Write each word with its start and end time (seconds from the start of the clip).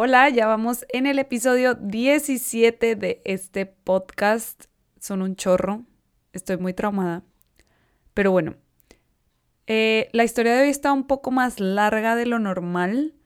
Hola, 0.00 0.28
ya 0.28 0.46
vamos 0.46 0.86
en 0.90 1.08
el 1.08 1.18
episodio 1.18 1.74
17 1.74 2.94
de 2.94 3.20
este 3.24 3.66
podcast. 3.66 4.66
Son 5.00 5.22
un 5.22 5.34
chorro. 5.34 5.82
Estoy 6.32 6.56
muy 6.56 6.72
traumada. 6.72 7.24
Pero 8.14 8.30
bueno, 8.30 8.54
eh, 9.66 10.08
la 10.12 10.22
historia 10.22 10.54
de 10.54 10.62
hoy 10.62 10.68
está 10.68 10.92
un 10.92 11.08
poco 11.08 11.32
más 11.32 11.58
larga 11.58 12.14
de 12.14 12.26
lo 12.26 12.38
normal, 12.38 13.16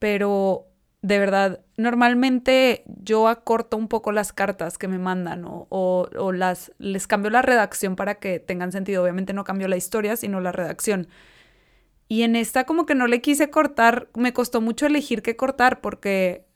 pero 0.00 0.66
de 1.02 1.20
verdad, 1.20 1.60
normalmente 1.76 2.82
yo 2.86 3.28
acorto 3.28 3.76
un 3.76 3.86
poco 3.86 4.10
las 4.10 4.32
cartas 4.32 4.76
que 4.76 4.88
me 4.88 4.98
mandan 4.98 5.44
o, 5.44 5.68
o, 5.70 6.32
las, 6.32 6.72
les 6.78 7.06
cambio 7.06 7.30
la 7.30 7.42
redacción 7.42 7.94
para 7.94 8.16
que 8.16 8.40
tengan 8.40 8.72
sentido. 8.72 9.04
Obviamente 9.04 9.34
no 9.34 9.44
cambio 9.44 9.68
la 9.68 9.76
historia, 9.76 10.16
sino 10.16 10.40
la 10.40 10.50
redacción. 10.50 11.06
Y 12.08 12.22
en 12.22 12.36
esta 12.36 12.64
como 12.64 12.86
que 12.86 12.94
no 12.94 13.06
le 13.06 13.20
quise 13.20 13.50
cortar, 13.50 14.08
me 14.14 14.32
costó 14.32 14.60
mucho 14.60 14.86
elegir 14.86 15.22
qué 15.22 15.36
cortar 15.36 15.80
porque 15.80 16.46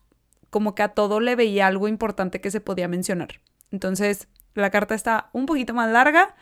como 0.50 0.74
que 0.74 0.82
a 0.82 0.88
todo 0.88 1.20
le 1.20 1.36
veía 1.36 1.66
algo 1.66 1.88
importante 1.88 2.40
que 2.40 2.50
se 2.50 2.60
podía 2.60 2.88
mencionar. 2.88 3.40
Entonces, 3.70 4.28
la 4.54 4.70
carta 4.70 4.94
está 4.94 5.30
un 5.32 5.46
poquito 5.46 5.74
más 5.74 5.90
larga, 5.90 6.34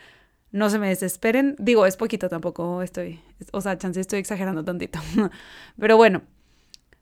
no 0.53 0.71
se 0.71 0.79
me 0.79 0.89
desesperen. 0.89 1.57
Digo, 1.59 1.87
es 1.87 1.97
poquito 1.97 2.29
tampoco, 2.29 2.83
estoy, 2.83 3.21
o 3.53 3.61
sea, 3.61 3.79
chance 3.79 4.01
estoy 4.01 4.21
exagerando 4.21 4.65
tantito. 4.65 5.01
Pero 5.79 5.97
bueno, 5.97 6.23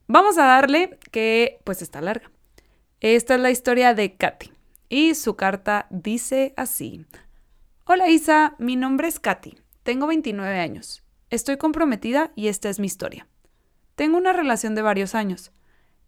vamos 0.06 0.38
a 0.38 0.44
darle 0.44 0.98
que 1.10 1.60
pues 1.64 1.82
está 1.82 2.00
larga. 2.00 2.30
Esta 3.00 3.36
es 3.36 3.40
la 3.40 3.50
historia 3.50 3.94
de 3.94 4.16
Katy 4.16 4.52
y 4.88 5.14
su 5.14 5.36
carta 5.36 5.86
dice 5.90 6.52
así. 6.56 7.06
Hola 7.84 8.10
Isa, 8.10 8.54
mi 8.58 8.76
nombre 8.76 9.08
es 9.08 9.18
Katy, 9.18 9.56
tengo 9.82 10.06
29 10.08 10.58
años, 10.58 11.02
estoy 11.30 11.56
comprometida 11.56 12.32
y 12.34 12.48
esta 12.48 12.68
es 12.68 12.78
mi 12.78 12.86
historia. 12.86 13.26
Tengo 13.94 14.16
una 14.16 14.32
relación 14.32 14.74
de 14.74 14.82
varios 14.82 15.14
años. 15.14 15.52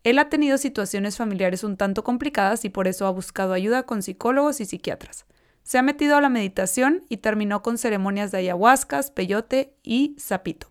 Él 0.03 0.19
ha 0.19 0.29
tenido 0.29 0.57
situaciones 0.57 1.17
familiares 1.17 1.65
un 1.65 1.77
tanto 1.77 2.05
complicadas 2.05 2.65
y 2.65 2.71
por 2.71 2.89
eso 2.89 3.07
ha 3.07 3.11
buscado 3.11 3.53
ayuda 3.53 3.83
con 3.83 4.03
psicólogos 4.03 4.61
y 4.61 4.65
psiquiatras. 4.65 5.27
Se 5.63 5.79
ha 5.79 5.83
metido 5.83 6.17
a 6.17 6.21
la 6.21 6.31
meditación 6.31 7.05
y 7.09 7.19
terminó 7.19 7.63
con 7.63 7.79
ceremonias 7.79 8.31
de 8.31 8.39
ayahuascas, 8.39 9.11
peyote 9.11 9.77
y 9.83 10.17
sapito. 10.19 10.71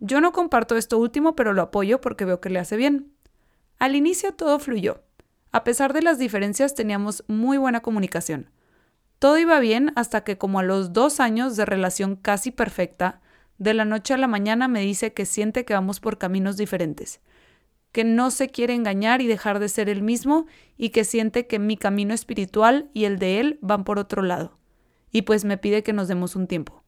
Yo 0.00 0.20
no 0.20 0.32
comparto 0.32 0.76
esto 0.76 0.98
último, 0.98 1.34
pero 1.36 1.52
lo 1.52 1.62
apoyo 1.62 2.00
porque 2.00 2.24
veo 2.24 2.40
que 2.40 2.50
le 2.50 2.58
hace 2.58 2.76
bien. 2.76 3.12
Al 3.78 3.96
inicio 3.96 4.32
todo 4.32 4.58
fluyó. 4.58 5.02
A 5.50 5.64
pesar 5.64 5.92
de 5.92 6.02
las 6.02 6.18
diferencias 6.18 6.74
teníamos 6.74 7.24
muy 7.26 7.58
buena 7.58 7.80
comunicación. 7.80 8.50
Todo 9.18 9.38
iba 9.38 9.58
bien 9.58 9.92
hasta 9.96 10.22
que 10.22 10.38
como 10.38 10.60
a 10.60 10.62
los 10.62 10.92
dos 10.92 11.20
años 11.20 11.56
de 11.56 11.64
relación 11.64 12.16
casi 12.16 12.50
perfecta, 12.50 13.20
de 13.58 13.74
la 13.74 13.84
noche 13.84 14.14
a 14.14 14.18
la 14.18 14.26
mañana 14.26 14.68
me 14.68 14.80
dice 14.80 15.12
que 15.12 15.26
siente 15.26 15.64
que 15.64 15.74
vamos 15.74 16.00
por 16.00 16.18
caminos 16.18 16.56
diferentes 16.56 17.20
que 17.92 18.04
no 18.04 18.30
se 18.30 18.48
quiere 18.48 18.74
engañar 18.74 19.20
y 19.20 19.26
dejar 19.26 19.58
de 19.58 19.68
ser 19.68 19.88
el 19.88 20.02
mismo 20.02 20.46
y 20.76 20.90
que 20.90 21.04
siente 21.04 21.46
que 21.46 21.58
mi 21.58 21.76
camino 21.76 22.14
espiritual 22.14 22.90
y 22.92 23.04
el 23.04 23.18
de 23.18 23.40
él 23.40 23.58
van 23.60 23.84
por 23.84 23.98
otro 23.98 24.22
lado. 24.22 24.58
Y 25.10 25.22
pues 25.22 25.44
me 25.44 25.56
pide 25.56 25.82
que 25.82 25.92
nos 25.92 26.08
demos 26.08 26.36
un 26.36 26.46
tiempo. 26.46 26.84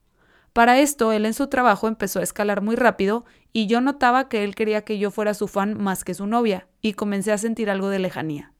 Para 0.53 0.79
esto, 0.79 1.11
él 1.11 1.25
en 1.25 1.33
su 1.33 1.47
trabajo 1.47 1.87
empezó 1.87 2.19
a 2.19 2.23
escalar 2.23 2.61
muy 2.61 2.75
rápido 2.75 3.25
y 3.53 3.67
yo 3.67 3.81
notaba 3.81 4.27
que 4.27 4.43
él 4.43 4.53
quería 4.53 4.83
que 4.83 4.99
yo 4.99 5.09
fuera 5.09 5.33
su 5.33 5.47
fan 5.47 5.81
más 5.81 6.03
que 6.03 6.13
su 6.13 6.27
novia 6.27 6.67
y 6.81 6.93
comencé 6.93 7.31
a 7.31 7.37
sentir 7.37 7.69
algo 7.69 7.89
de 7.89 7.99
lejanía. 7.99 8.53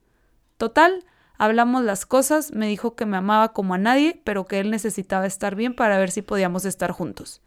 Total, 0.58 1.06
hablamos 1.38 1.84
las 1.84 2.06
cosas, 2.06 2.54
me 2.54 2.68
dijo 2.68 2.96
que 2.96 3.06
me 3.06 3.18
amaba 3.18 3.52
como 3.52 3.74
a 3.74 3.78
nadie, 3.78 4.22
pero 4.24 4.46
que 4.46 4.60
él 4.60 4.72
necesitaba 4.72 5.26
estar 5.26 5.56
bien 5.56 5.76
para 5.76 5.98
ver 5.98 6.12
si 6.12 6.22
podíamos 6.22 6.66
estar 6.66 6.92
juntos. 6.92 7.42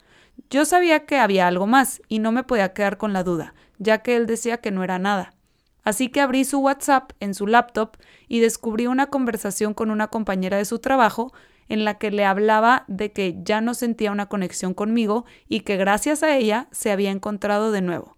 Yo 0.50 0.64
sabía 0.64 1.06
que 1.06 1.18
había 1.18 1.46
algo 1.46 1.66
más 1.66 2.02
y 2.08 2.18
no 2.18 2.32
me 2.32 2.44
podía 2.44 2.72
quedar 2.72 2.96
con 2.96 3.12
la 3.12 3.24
duda, 3.24 3.54
ya 3.78 3.98
que 3.98 4.16
él 4.16 4.26
decía 4.26 4.58
que 4.58 4.70
no 4.70 4.84
era 4.84 4.98
nada. 4.98 5.34
Así 5.82 6.08
que 6.08 6.20
abrí 6.20 6.44
su 6.44 6.60
WhatsApp 6.60 7.12
en 7.20 7.34
su 7.34 7.46
laptop 7.46 7.96
y 8.28 8.40
descubrí 8.40 8.86
una 8.86 9.08
conversación 9.08 9.74
con 9.74 9.90
una 9.90 10.08
compañera 10.08 10.56
de 10.56 10.64
su 10.64 10.78
trabajo 10.78 11.32
en 11.68 11.84
la 11.84 11.98
que 11.98 12.10
le 12.10 12.24
hablaba 12.24 12.84
de 12.88 13.12
que 13.12 13.36
ya 13.42 13.60
no 13.60 13.74
sentía 13.74 14.12
una 14.12 14.26
conexión 14.26 14.74
conmigo 14.74 15.24
y 15.48 15.60
que 15.60 15.76
gracias 15.76 16.22
a 16.22 16.36
ella 16.36 16.68
se 16.72 16.90
había 16.90 17.10
encontrado 17.10 17.70
de 17.70 17.82
nuevo. 17.82 18.16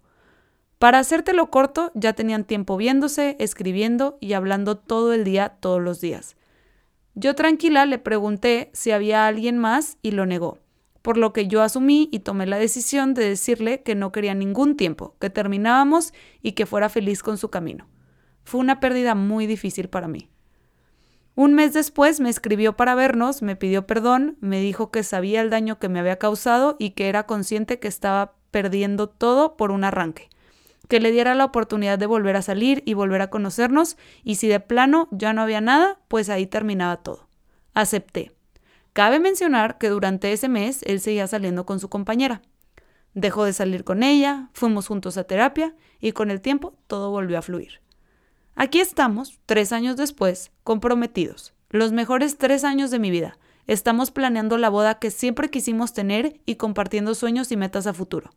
Para 0.79 0.99
hacértelo 0.99 1.49
corto, 1.49 1.91
ya 1.95 2.13
tenían 2.13 2.43
tiempo 2.43 2.77
viéndose, 2.77 3.35
escribiendo 3.39 4.17
y 4.21 4.33
hablando 4.33 4.77
todo 4.77 5.11
el 5.13 5.23
día, 5.23 5.57
todos 5.59 5.81
los 5.81 6.01
días. 6.01 6.35
Yo 7.15 7.35
tranquila 7.35 7.85
le 7.85 7.97
pregunté 7.97 8.69
si 8.73 8.91
había 8.91 9.27
alguien 9.27 9.57
más 9.57 9.97
y 10.01 10.11
lo 10.11 10.25
negó 10.25 10.59
por 11.07 11.15
lo 11.15 11.31
que 11.31 11.47
yo 11.47 11.61
asumí 11.61 12.09
y 12.11 12.19
tomé 12.19 12.45
la 12.47 12.57
decisión 12.57 13.13
de 13.13 13.29
decirle 13.29 13.81
que 13.81 13.95
no 13.95 14.11
quería 14.11 14.33
ningún 14.33 14.75
tiempo, 14.75 15.15
que 15.21 15.29
terminábamos 15.29 16.13
y 16.41 16.51
que 16.51 16.65
fuera 16.65 16.89
feliz 16.89 17.23
con 17.23 17.37
su 17.37 17.49
camino. 17.49 17.87
Fue 18.43 18.59
una 18.59 18.81
pérdida 18.81 19.15
muy 19.15 19.47
difícil 19.47 19.87
para 19.87 20.09
mí. 20.09 20.29
Un 21.33 21.53
mes 21.53 21.71
después 21.71 22.19
me 22.19 22.29
escribió 22.29 22.75
para 22.75 22.93
vernos, 22.93 23.41
me 23.41 23.55
pidió 23.55 23.87
perdón, 23.87 24.35
me 24.41 24.59
dijo 24.59 24.91
que 24.91 25.01
sabía 25.01 25.39
el 25.39 25.49
daño 25.49 25.79
que 25.79 25.87
me 25.87 26.01
había 26.01 26.17
causado 26.17 26.75
y 26.77 26.89
que 26.89 27.07
era 27.07 27.25
consciente 27.25 27.79
que 27.79 27.87
estaba 27.87 28.33
perdiendo 28.51 29.07
todo 29.07 29.55
por 29.55 29.71
un 29.71 29.85
arranque, 29.85 30.27
que 30.89 30.99
le 30.99 31.13
diera 31.13 31.35
la 31.35 31.45
oportunidad 31.45 31.97
de 31.97 32.05
volver 32.05 32.35
a 32.35 32.41
salir 32.41 32.83
y 32.85 32.95
volver 32.95 33.21
a 33.21 33.29
conocernos 33.29 33.95
y 34.25 34.35
si 34.35 34.49
de 34.49 34.59
plano 34.59 35.07
ya 35.11 35.31
no 35.31 35.41
había 35.41 35.61
nada, 35.61 36.01
pues 36.09 36.29
ahí 36.29 36.47
terminaba 36.47 36.97
todo. 36.97 37.29
Acepté. 37.73 38.36
Cabe 38.97 39.19
mencionar 39.19 39.77
que 39.77 39.89
durante 39.89 40.33
ese 40.33 40.49
mes 40.49 40.81
él 40.81 40.99
seguía 40.99 41.27
saliendo 41.27 41.67
con 41.67 41.79
su 41.79 41.87
compañera. 41.87 42.41
Dejó 43.13 43.43
de 43.43 43.53
salir 43.53 43.83
con 43.83 44.01
ella, 44.01 44.49
fuimos 44.53 44.87
juntos 44.87 45.17
a 45.17 45.23
terapia 45.25 45.75
y 45.99 46.13
con 46.13 46.31
el 46.31 46.41
tiempo 46.41 46.73
todo 46.87 47.11
volvió 47.11 47.37
a 47.37 47.43
fluir. 47.43 47.79
Aquí 48.55 48.79
estamos, 48.79 49.39
tres 49.45 49.71
años 49.71 49.97
después, 49.97 50.51
comprometidos. 50.63 51.53
Los 51.69 51.91
mejores 51.91 52.39
tres 52.39 52.63
años 52.63 52.89
de 52.89 52.97
mi 52.97 53.11
vida. 53.11 53.37
Estamos 53.67 54.09
planeando 54.09 54.57
la 54.57 54.69
boda 54.69 54.97
que 54.97 55.11
siempre 55.11 55.51
quisimos 55.51 55.93
tener 55.93 56.41
y 56.47 56.55
compartiendo 56.55 57.13
sueños 57.13 57.51
y 57.51 57.55
metas 57.55 57.85
a 57.85 57.93
futuro. 57.93 58.31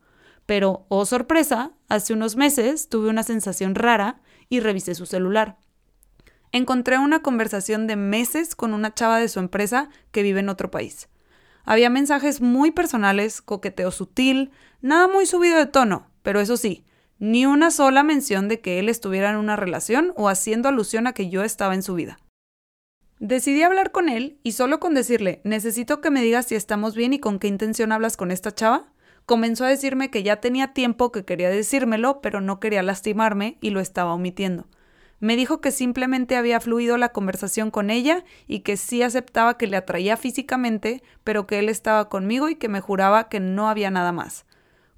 Pero, 0.44 0.84
oh 0.88 1.06
sorpresa, 1.06 1.72
hace 1.88 2.12
unos 2.12 2.36
meses 2.36 2.90
tuve 2.90 3.08
una 3.08 3.22
sensación 3.22 3.74
rara 3.74 4.20
y 4.50 4.60
revisé 4.60 4.94
su 4.94 5.06
celular 5.06 5.56
encontré 6.52 6.98
una 6.98 7.22
conversación 7.22 7.86
de 7.86 7.96
meses 7.96 8.54
con 8.54 8.74
una 8.74 8.94
chava 8.94 9.18
de 9.18 9.28
su 9.28 9.38
empresa 9.38 9.88
que 10.10 10.22
vive 10.22 10.40
en 10.40 10.48
otro 10.48 10.70
país. 10.70 11.08
Había 11.64 11.90
mensajes 11.90 12.40
muy 12.40 12.70
personales, 12.70 13.42
coqueteo 13.42 13.90
sutil, 13.90 14.50
nada 14.80 15.08
muy 15.08 15.26
subido 15.26 15.58
de 15.58 15.66
tono, 15.66 16.08
pero 16.22 16.40
eso 16.40 16.56
sí, 16.56 16.84
ni 17.18 17.46
una 17.46 17.70
sola 17.70 18.02
mención 18.02 18.48
de 18.48 18.60
que 18.60 18.78
él 18.78 18.88
estuviera 18.88 19.30
en 19.30 19.36
una 19.36 19.56
relación 19.56 20.12
o 20.16 20.28
haciendo 20.28 20.68
alusión 20.68 21.06
a 21.06 21.12
que 21.12 21.28
yo 21.28 21.44
estaba 21.44 21.74
en 21.74 21.82
su 21.82 21.94
vida. 21.94 22.18
Decidí 23.18 23.62
hablar 23.62 23.92
con 23.92 24.08
él 24.08 24.38
y 24.42 24.52
solo 24.52 24.80
con 24.80 24.94
decirle, 24.94 25.42
necesito 25.44 26.00
que 26.00 26.10
me 26.10 26.22
digas 26.22 26.46
si 26.46 26.54
estamos 26.54 26.94
bien 26.94 27.12
y 27.12 27.18
con 27.18 27.38
qué 27.38 27.48
intención 27.48 27.92
hablas 27.92 28.16
con 28.16 28.30
esta 28.30 28.54
chava, 28.54 28.90
comenzó 29.26 29.66
a 29.66 29.68
decirme 29.68 30.10
que 30.10 30.22
ya 30.22 30.40
tenía 30.40 30.72
tiempo 30.72 31.12
que 31.12 31.26
quería 31.26 31.50
decírmelo, 31.50 32.22
pero 32.22 32.40
no 32.40 32.58
quería 32.58 32.82
lastimarme 32.82 33.58
y 33.60 33.70
lo 33.70 33.80
estaba 33.80 34.14
omitiendo. 34.14 34.66
Me 35.20 35.36
dijo 35.36 35.60
que 35.60 35.70
simplemente 35.70 36.34
había 36.36 36.60
fluido 36.60 36.96
la 36.96 37.10
conversación 37.10 37.70
con 37.70 37.90
ella 37.90 38.24
y 38.46 38.60
que 38.60 38.78
sí 38.78 39.02
aceptaba 39.02 39.58
que 39.58 39.66
le 39.66 39.76
atraía 39.76 40.16
físicamente, 40.16 41.02
pero 41.24 41.46
que 41.46 41.58
él 41.58 41.68
estaba 41.68 42.08
conmigo 42.08 42.48
y 42.48 42.56
que 42.56 42.70
me 42.70 42.80
juraba 42.80 43.28
que 43.28 43.38
no 43.38 43.68
había 43.68 43.90
nada 43.90 44.12
más, 44.12 44.46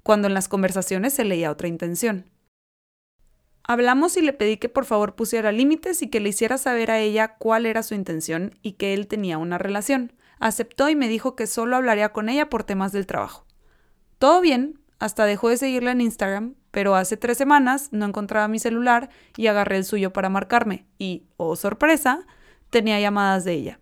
cuando 0.01 0.29
en 0.29 0.33
las 0.33 0.47
conversaciones 0.47 1.13
se 1.13 1.25
leía 1.25 1.51
otra 1.51 1.67
intención. 1.67 2.31
Hablamos 3.65 4.15
y 4.15 4.21
le 4.21 4.33
pedí 4.33 4.57
que 4.57 4.69
por 4.69 4.85
favor 4.85 5.15
pusiera 5.15 5.51
límites 5.51 6.01
y 6.01 6.09
que 6.09 6.21
le 6.21 6.29
hiciera 6.29 6.57
saber 6.57 6.89
a 6.89 6.99
ella 6.99 7.35
cuál 7.37 7.65
era 7.65 7.83
su 7.83 7.93
intención 7.93 8.57
y 8.61 8.73
que 8.73 8.93
él 8.93 9.07
tenía 9.07 9.37
una 9.37 9.57
relación. 9.57 10.13
Aceptó 10.39 10.89
y 10.89 10.95
me 10.95 11.07
dijo 11.07 11.35
que 11.35 11.47
solo 11.47 11.75
hablaría 11.75 12.11
con 12.11 12.27
ella 12.27 12.49
por 12.49 12.63
temas 12.63 12.91
del 12.91 13.07
trabajo. 13.07 13.45
Todo 14.19 14.41
bien, 14.41 14.81
hasta 14.99 15.25
dejó 15.25 15.49
de 15.49 15.57
seguirla 15.57 15.91
en 15.91 16.01
Instagram, 16.01 16.55
pero 16.73 16.95
hace 16.95 17.17
tres 17.17 17.37
semanas 17.37 17.89
no 17.91 18.03
encontraba 18.03 18.47
mi 18.47 18.57
celular 18.57 19.09
y 19.37 19.45
agarré 19.45 19.77
el 19.77 19.85
suyo 19.85 20.11
para 20.11 20.29
marcarme 20.29 20.87
y, 20.97 21.27
oh 21.37 21.55
sorpresa, 21.55 22.25
tenía 22.71 22.99
llamadas 22.99 23.43
de 23.43 23.53
ella. 23.53 23.79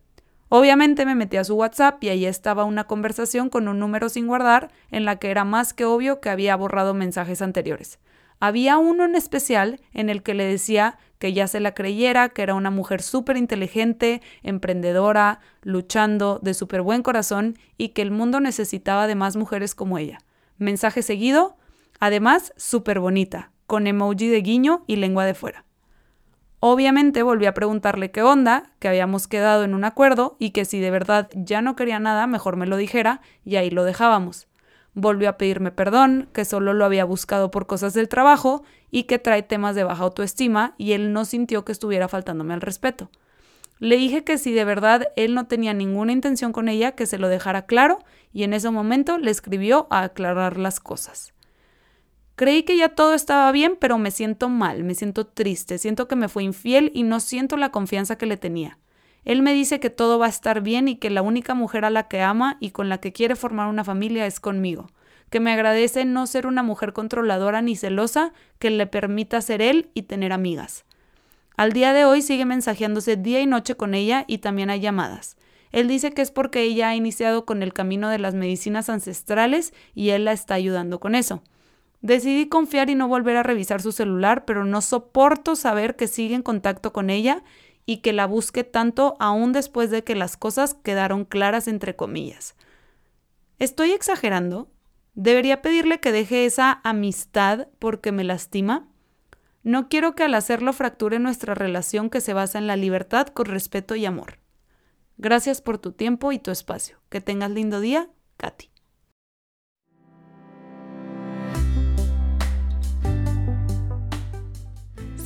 Obviamente 0.49 1.05
me 1.05 1.15
metí 1.15 1.37
a 1.37 1.45
su 1.45 1.55
WhatsApp 1.55 2.03
y 2.03 2.09
ahí 2.09 2.25
estaba 2.25 2.65
una 2.65 2.83
conversación 2.83 3.49
con 3.49 3.69
un 3.69 3.79
número 3.79 4.09
sin 4.09 4.27
guardar 4.27 4.71
en 4.89 5.05
la 5.05 5.15
que 5.15 5.31
era 5.31 5.45
más 5.45 5.73
que 5.73 5.85
obvio 5.85 6.19
que 6.19 6.29
había 6.29 6.53
borrado 6.57 6.93
mensajes 6.93 7.41
anteriores. 7.41 7.97
Había 8.41 8.77
uno 8.77 9.05
en 9.05 9.15
especial 9.15 9.79
en 9.93 10.09
el 10.09 10.21
que 10.21 10.33
le 10.33 10.43
decía 10.43 10.97
que 11.17 11.31
ya 11.31 11.47
se 11.47 11.61
la 11.61 11.73
creyera, 11.73 12.27
que 12.27 12.41
era 12.41 12.55
una 12.55 12.71
mujer 12.71 13.01
súper 13.01 13.37
inteligente, 13.37 14.21
emprendedora, 14.43 15.39
luchando, 15.61 16.39
de 16.41 16.53
súper 16.53 16.81
buen 16.81 17.03
corazón 17.03 17.57
y 17.77 17.89
que 17.89 18.01
el 18.01 18.11
mundo 18.11 18.41
necesitaba 18.41 19.07
de 19.07 19.15
más 19.15 19.37
mujeres 19.37 19.75
como 19.75 19.97
ella. 19.97 20.17
Mensaje 20.57 21.03
seguido, 21.03 21.55
además 22.01 22.51
súper 22.57 22.99
bonita, 22.99 23.51
con 23.67 23.87
emoji 23.87 24.27
de 24.27 24.41
guiño 24.41 24.83
y 24.87 24.97
lengua 24.97 25.23
de 25.23 25.35
fuera. 25.35 25.65
Obviamente 26.59 27.23
volví 27.23 27.45
a 27.45 27.53
preguntarle 27.53 28.11
qué 28.11 28.23
onda, 28.23 28.73
que 28.79 28.87
habíamos 28.87 29.27
quedado 29.27 29.63
en 29.63 29.73
un 29.73 29.83
acuerdo 29.83 30.35
y 30.39 30.49
que 30.49 30.65
si 30.65 30.79
de 30.79 30.91
verdad 30.91 31.29
ya 31.33 31.61
no 31.61 31.75
quería 31.75 31.99
nada, 31.99 32.27
mejor 32.27 32.57
me 32.57 32.65
lo 32.65 32.75
dijera 32.75 33.21
y 33.45 33.55
ahí 33.55 33.69
lo 33.69 33.83
dejábamos. 33.83 34.47
Volvió 34.93 35.29
a 35.29 35.37
pedirme 35.37 35.71
perdón, 35.71 36.27
que 36.33 36.43
solo 36.43 36.73
lo 36.73 36.85
había 36.85 37.05
buscado 37.05 37.51
por 37.51 37.67
cosas 37.67 37.93
del 37.93 38.09
trabajo 38.09 38.63
y 38.89 39.03
que 39.03 39.19
trae 39.19 39.43
temas 39.43 39.75
de 39.75 39.83
baja 39.83 40.03
autoestima 40.03 40.73
y 40.77 40.93
él 40.93 41.13
no 41.13 41.23
sintió 41.23 41.63
que 41.65 41.71
estuviera 41.71 42.07
faltándome 42.07 42.55
al 42.55 42.61
respeto. 42.61 43.11
Le 43.77 43.95
dije 43.95 44.23
que 44.23 44.39
si 44.39 44.53
de 44.53 44.65
verdad 44.65 45.07
él 45.15 45.35
no 45.35 45.45
tenía 45.45 45.73
ninguna 45.73 46.11
intención 46.11 46.51
con 46.51 46.67
ella, 46.67 46.93
que 46.93 47.05
se 47.05 47.19
lo 47.19 47.27
dejara 47.27 47.67
claro 47.67 47.99
y 48.33 48.43
en 48.43 48.53
ese 48.53 48.71
momento 48.71 49.19
le 49.19 49.31
escribió 49.31 49.87
a 49.91 50.01
aclarar 50.01 50.57
las 50.57 50.79
cosas. 50.79 51.33
Creí 52.35 52.63
que 52.63 52.77
ya 52.77 52.89
todo 52.89 53.13
estaba 53.13 53.51
bien, 53.51 53.77
pero 53.79 53.97
me 53.97 54.11
siento 54.11 54.49
mal, 54.49 54.83
me 54.83 54.95
siento 54.95 55.27
triste, 55.27 55.77
siento 55.77 56.07
que 56.07 56.15
me 56.15 56.29
fue 56.29 56.43
infiel 56.43 56.91
y 56.93 57.03
no 57.03 57.19
siento 57.19 57.57
la 57.57 57.69
confianza 57.69 58.17
que 58.17 58.25
le 58.25 58.37
tenía. 58.37 58.79
Él 59.23 59.41
me 59.41 59.53
dice 59.53 59.79
que 59.79 59.89
todo 59.89 60.17
va 60.17 60.25
a 60.25 60.29
estar 60.29 60.61
bien 60.61 60.87
y 60.87 60.95
que 60.95 61.09
la 61.09 61.21
única 61.21 61.53
mujer 61.53 61.85
a 61.85 61.89
la 61.91 62.07
que 62.07 62.21
ama 62.21 62.57
y 62.59 62.71
con 62.71 62.89
la 62.89 62.99
que 62.99 63.13
quiere 63.13 63.35
formar 63.35 63.67
una 63.67 63.83
familia 63.83 64.25
es 64.25 64.39
conmigo, 64.39 64.87
que 65.29 65.39
me 65.39 65.51
agradece 65.51 66.05
no 66.05 66.25
ser 66.25 66.47
una 66.47 66.63
mujer 66.63 66.93
controladora 66.93 67.61
ni 67.61 67.75
celosa, 67.75 68.33
que 68.57 68.71
le 68.71 68.87
permita 68.87 69.39
ser 69.41 69.61
él 69.61 69.89
y 69.93 70.03
tener 70.03 70.33
amigas. 70.33 70.85
Al 71.55 71.73
día 71.73 71.93
de 71.93 72.05
hoy 72.05 72.23
sigue 72.23 72.45
mensajeándose 72.45 73.17
día 73.17 73.41
y 73.41 73.45
noche 73.45 73.75
con 73.75 73.93
ella 73.93 74.25
y 74.25 74.39
también 74.39 74.71
hay 74.71 74.79
llamadas. 74.79 75.37
Él 75.71 75.87
dice 75.87 76.11
que 76.11 76.21
es 76.21 76.31
porque 76.31 76.63
ella 76.63 76.89
ha 76.89 76.95
iniciado 76.95 77.45
con 77.45 77.61
el 77.61 77.73
camino 77.73 78.09
de 78.09 78.17
las 78.17 78.33
medicinas 78.33 78.89
ancestrales 78.89 79.73
y 79.93 80.09
él 80.09 80.25
la 80.25 80.31
está 80.31 80.55
ayudando 80.55 80.99
con 80.99 81.13
eso. 81.13 81.43
Decidí 82.01 82.47
confiar 82.49 82.89
y 82.89 82.95
no 82.95 83.07
volver 83.07 83.37
a 83.37 83.43
revisar 83.43 83.81
su 83.81 83.91
celular, 83.91 84.45
pero 84.45 84.65
no 84.65 84.81
soporto 84.81 85.55
saber 85.55 85.95
que 85.95 86.07
sigue 86.07 86.35
en 86.35 86.41
contacto 86.41 86.91
con 86.93 87.09
ella 87.09 87.43
y 87.85 87.97
que 87.97 88.13
la 88.13 88.25
busque 88.25 88.63
tanto 88.63 89.15
aún 89.19 89.53
después 89.53 89.91
de 89.91 90.03
que 90.03 90.15
las 90.15 90.37
cosas 90.37 90.73
quedaron 90.73 91.25
claras 91.25 91.67
entre 91.67 91.95
comillas. 91.95 92.55
¿Estoy 93.59 93.91
exagerando? 93.91 94.71
¿Debería 95.13 95.61
pedirle 95.61 95.99
que 95.99 96.11
deje 96.11 96.45
esa 96.45 96.81
amistad 96.83 97.67
porque 97.77 98.11
me 98.11 98.23
lastima? 98.23 98.87
No 99.63 99.89
quiero 99.89 100.15
que 100.15 100.23
al 100.23 100.33
hacerlo 100.33 100.73
fracture 100.73 101.19
nuestra 101.19 101.53
relación 101.53 102.09
que 102.09 102.21
se 102.21 102.33
basa 102.33 102.57
en 102.57 102.65
la 102.65 102.75
libertad 102.75 103.27
con 103.27 103.45
respeto 103.45 103.95
y 103.95 104.05
amor. 104.05 104.39
Gracias 105.17 105.61
por 105.61 105.77
tu 105.77 105.91
tiempo 105.91 106.31
y 106.31 106.39
tu 106.39 106.49
espacio. 106.49 106.97
Que 107.09 107.21
tengas 107.21 107.51
lindo 107.51 107.79
día, 107.79 108.09
Katy. 108.37 108.70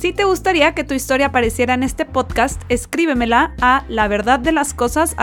Si 0.06 0.12
te 0.12 0.22
gustaría 0.22 0.72
que 0.72 0.84
tu 0.84 0.94
historia 0.94 1.26
apareciera 1.26 1.74
en 1.74 1.82
este 1.82 2.04
podcast, 2.04 2.62
escríbemela 2.68 3.56
a 3.60 3.84
la 3.88 4.06
verdad 4.06 4.38
de 4.38 4.52
las 4.52 4.72
cosas. 4.72 5.16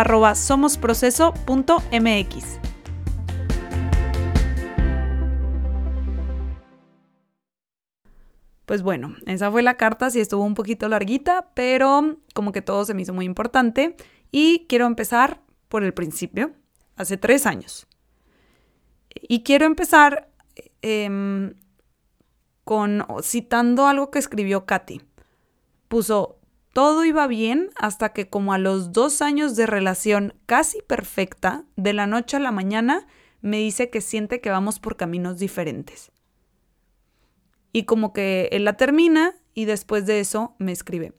Pues 8.66 8.84
bueno, 8.84 9.16
esa 9.26 9.50
fue 9.50 9.64
la 9.64 9.78
carta, 9.78 10.10
sí 10.10 10.20
estuvo 10.20 10.44
un 10.44 10.54
poquito 10.54 10.90
larguita, 10.90 11.52
pero 11.54 12.18
como 12.34 12.52
que 12.52 12.62
todo 12.62 12.84
se 12.84 12.94
me 12.94 13.04
hizo 13.04 13.14
muy 13.14 13.24
importante 13.24 13.96
y 14.32 14.66
quiero 14.68 14.86
empezar 14.86 15.40
por 15.70 15.86
el 15.86 15.94
principio, 15.94 16.52
hace 16.98 17.16
tres 17.16 17.46
años. 17.46 17.88
Y 19.10 19.44
quiero 19.44 19.64
empezar 19.64 20.30
eh, 20.82 21.54
con 22.64 23.06
citando 23.22 23.88
algo 23.88 24.12
que 24.12 24.20
escribió 24.20 24.66
Katy. 24.66 25.02
Puso, 25.88 26.40
todo 26.74 27.06
iba 27.06 27.28
bien 27.28 27.70
hasta 27.76 28.14
que 28.14 28.30
como 28.30 28.54
a 28.54 28.58
los 28.58 28.92
dos 28.92 29.22
años 29.22 29.56
de 29.56 29.68
relación 29.68 30.34
casi 30.46 30.82
perfecta, 30.82 31.66
de 31.76 31.94
la 31.94 32.08
noche 32.08 32.38
a 32.38 32.40
la 32.40 32.52
mañana, 32.52 33.06
me 33.42 33.58
dice 33.58 33.90
que 33.90 34.02
siente 34.02 34.42
que 34.42 34.50
vamos 34.50 34.80
por 34.80 34.96
caminos 34.96 35.38
diferentes. 35.38 36.12
Y 37.72 37.84
como 37.84 38.14
que 38.14 38.50
él 38.52 38.66
la 38.66 38.78
termina 38.78 39.36
y 39.54 39.66
después 39.66 40.06
de 40.06 40.20
eso 40.20 40.56
me 40.58 40.72
escribe. 40.72 41.14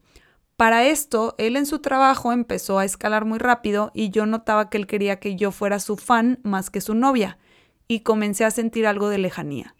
Para 0.56 0.84
esto, 0.84 1.34
él 1.38 1.56
en 1.56 1.66
su 1.66 1.80
trabajo 1.80 2.32
empezó 2.32 2.78
a 2.78 2.84
escalar 2.84 3.24
muy 3.24 3.38
rápido 3.38 3.90
y 3.92 4.10
yo 4.10 4.24
notaba 4.24 4.70
que 4.70 4.78
él 4.78 4.86
quería 4.86 5.18
que 5.18 5.36
yo 5.36 5.50
fuera 5.50 5.80
su 5.80 5.96
fan 5.96 6.38
más 6.42 6.70
que 6.70 6.80
su 6.80 6.94
novia, 6.94 7.38
y 7.86 8.00
comencé 8.00 8.46
a 8.46 8.50
sentir 8.50 8.86
algo 8.86 9.10
de 9.10 9.18
lejanía 9.18 9.74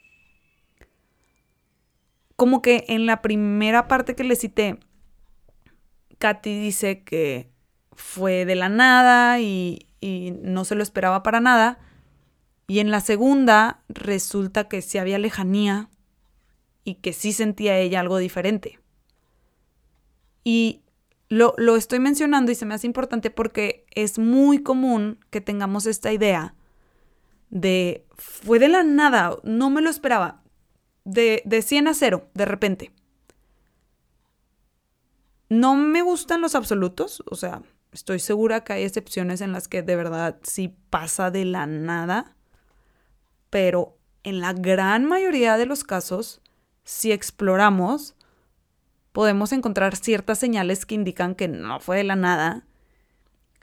como 2.37 2.63
que 2.63 2.85
en 2.89 3.07
la 3.07 3.23
primera 3.23 3.89
parte 3.89 4.15
que 4.15 4.25
le 4.25 4.37
cité, 4.37 4.79
Katy 6.19 6.59
dice 6.59 7.05
que 7.05 7.51
fue 7.93 8.45
de 8.45 8.55
la 8.55 8.69
nada 8.69 9.41
y, 9.41 9.87
y, 10.01 10.33
no 10.43 10.65
se 10.65 10.75
lo 10.75 10.83
esperaba 10.83 11.23
para 11.23 11.41
nada. 11.41 11.79
Y 12.67 12.79
en 12.79 12.91
la 12.91 13.01
segunda 13.01 13.83
resulta 13.89 14.69
que 14.69 14.83
sí 14.83 14.99
había 14.99 15.19
lejanía 15.19 15.91
y 16.83 16.97
que 16.97 17.13
sí 17.13 17.33
sentía 17.33 17.79
ella 17.79 18.01
algo 18.01 18.19
diferente. 18.19 18.81
Y 20.45 20.83
lo, 21.29 21.55
lo 21.57 21.77
estoy 21.77 22.01
mencionando 22.01 22.53
y 22.53 22.55
se 22.55 22.67
me 22.67 22.75
hace 22.75 22.87
importante 22.87 23.31
porque 23.31 23.87
es 23.95 24.19
muy 24.19 24.63
común 24.63 25.19
que 25.31 25.41
tengamos 25.41 25.87
esta 25.87 26.13
idea 26.13 26.55
de 27.51 28.07
fue 28.17 28.59
de 28.59 28.69
la 28.69 28.83
nada, 28.83 29.37
no 29.45 29.71
me 29.71 29.81
lo 29.81 29.91
esperaba 29.91 30.44
de, 31.05 31.43
de 31.45 31.63
100 31.63 31.89
a 31.89 31.95
0, 31.95 32.29
de 32.35 32.45
repente. 32.45 32.91
No 35.49 35.77
me 35.77 36.03
gustan 36.03 36.41
los 36.41 36.55
absolutos, 36.55 37.23
o 37.31 37.37
sea, 37.37 37.63
estoy 37.93 38.19
segura 38.19 38.65
que 38.65 38.73
hay 38.73 38.85
excepciones 38.85 39.41
en 39.41 39.53
las 39.53 39.69
que 39.69 39.83
de 39.83 39.97
verdad 39.97 40.39
sí 40.43 40.75
pasa 40.91 41.31
de 41.31 41.45
la 41.45 41.67
nada, 41.67 42.35
pero 43.51 43.97
en 44.25 44.41
la 44.41 44.53
gran 44.53 45.05
mayoría 45.05 45.57
de 45.57 45.67
los 45.67 45.85
casos, 45.85 46.41
si 46.83 47.13
exploramos, 47.13 48.17
podemos 49.13 49.53
encontrar 49.53 49.95
ciertas 49.97 50.39
señales 50.39 50.87
que 50.87 50.97
indican 50.97 51.35
que 51.35 51.47
no 51.47 51.79
fue 51.79 51.99
de 51.99 52.05
la 52.05 52.17
nada. 52.17 52.67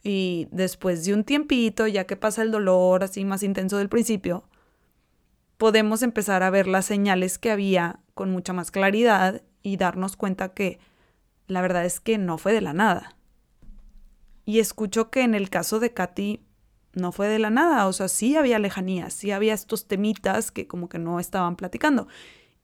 Y 0.04 0.48
después 0.52 1.04
de 1.04 1.14
un 1.14 1.24
tiempito, 1.24 1.88
ya 1.88 2.06
que 2.06 2.16
pasa 2.16 2.42
el 2.42 2.52
dolor 2.52 3.04
así 3.04 3.26
más 3.26 3.44
intenso 3.44 3.78
del 3.78 3.90
principio, 3.90 4.46
podemos 5.62 6.02
empezar 6.02 6.42
a 6.42 6.50
ver 6.50 6.66
las 6.66 6.88
señales 6.88 7.38
que 7.38 7.52
había 7.52 8.00
con 8.16 8.32
mucha 8.32 8.52
más 8.52 8.72
claridad 8.72 9.44
y 9.62 9.78
darnos 9.78 10.18
cuenta 10.18 10.56
que 10.56 10.80
la 11.46 11.62
verdad 11.62 11.86
es 11.86 12.00
que 12.00 12.18
no 12.18 12.40
fue 12.40 12.52
de 12.52 12.62
la 12.62 12.74
nada. 12.74 13.16
Y 14.44 14.58
escucho 14.58 15.12
que 15.12 15.22
en 15.22 15.36
el 15.36 15.52
caso 15.52 15.80
de 15.80 15.94
Katy 15.94 16.44
no 16.94 17.12
fue 17.12 17.28
de 17.28 17.38
la 17.38 17.52
nada, 17.52 17.86
o 17.86 17.94
sea, 17.94 18.08
sí 18.08 18.36
había 18.36 18.58
lejanía, 18.58 19.12
sí 19.12 19.30
había 19.30 19.54
estos 19.54 19.88
temitas 19.88 20.50
que 20.50 20.66
como 20.66 20.90
que 20.90 20.98
no 20.98 21.20
estaban 21.20 21.56
platicando. 21.56 22.08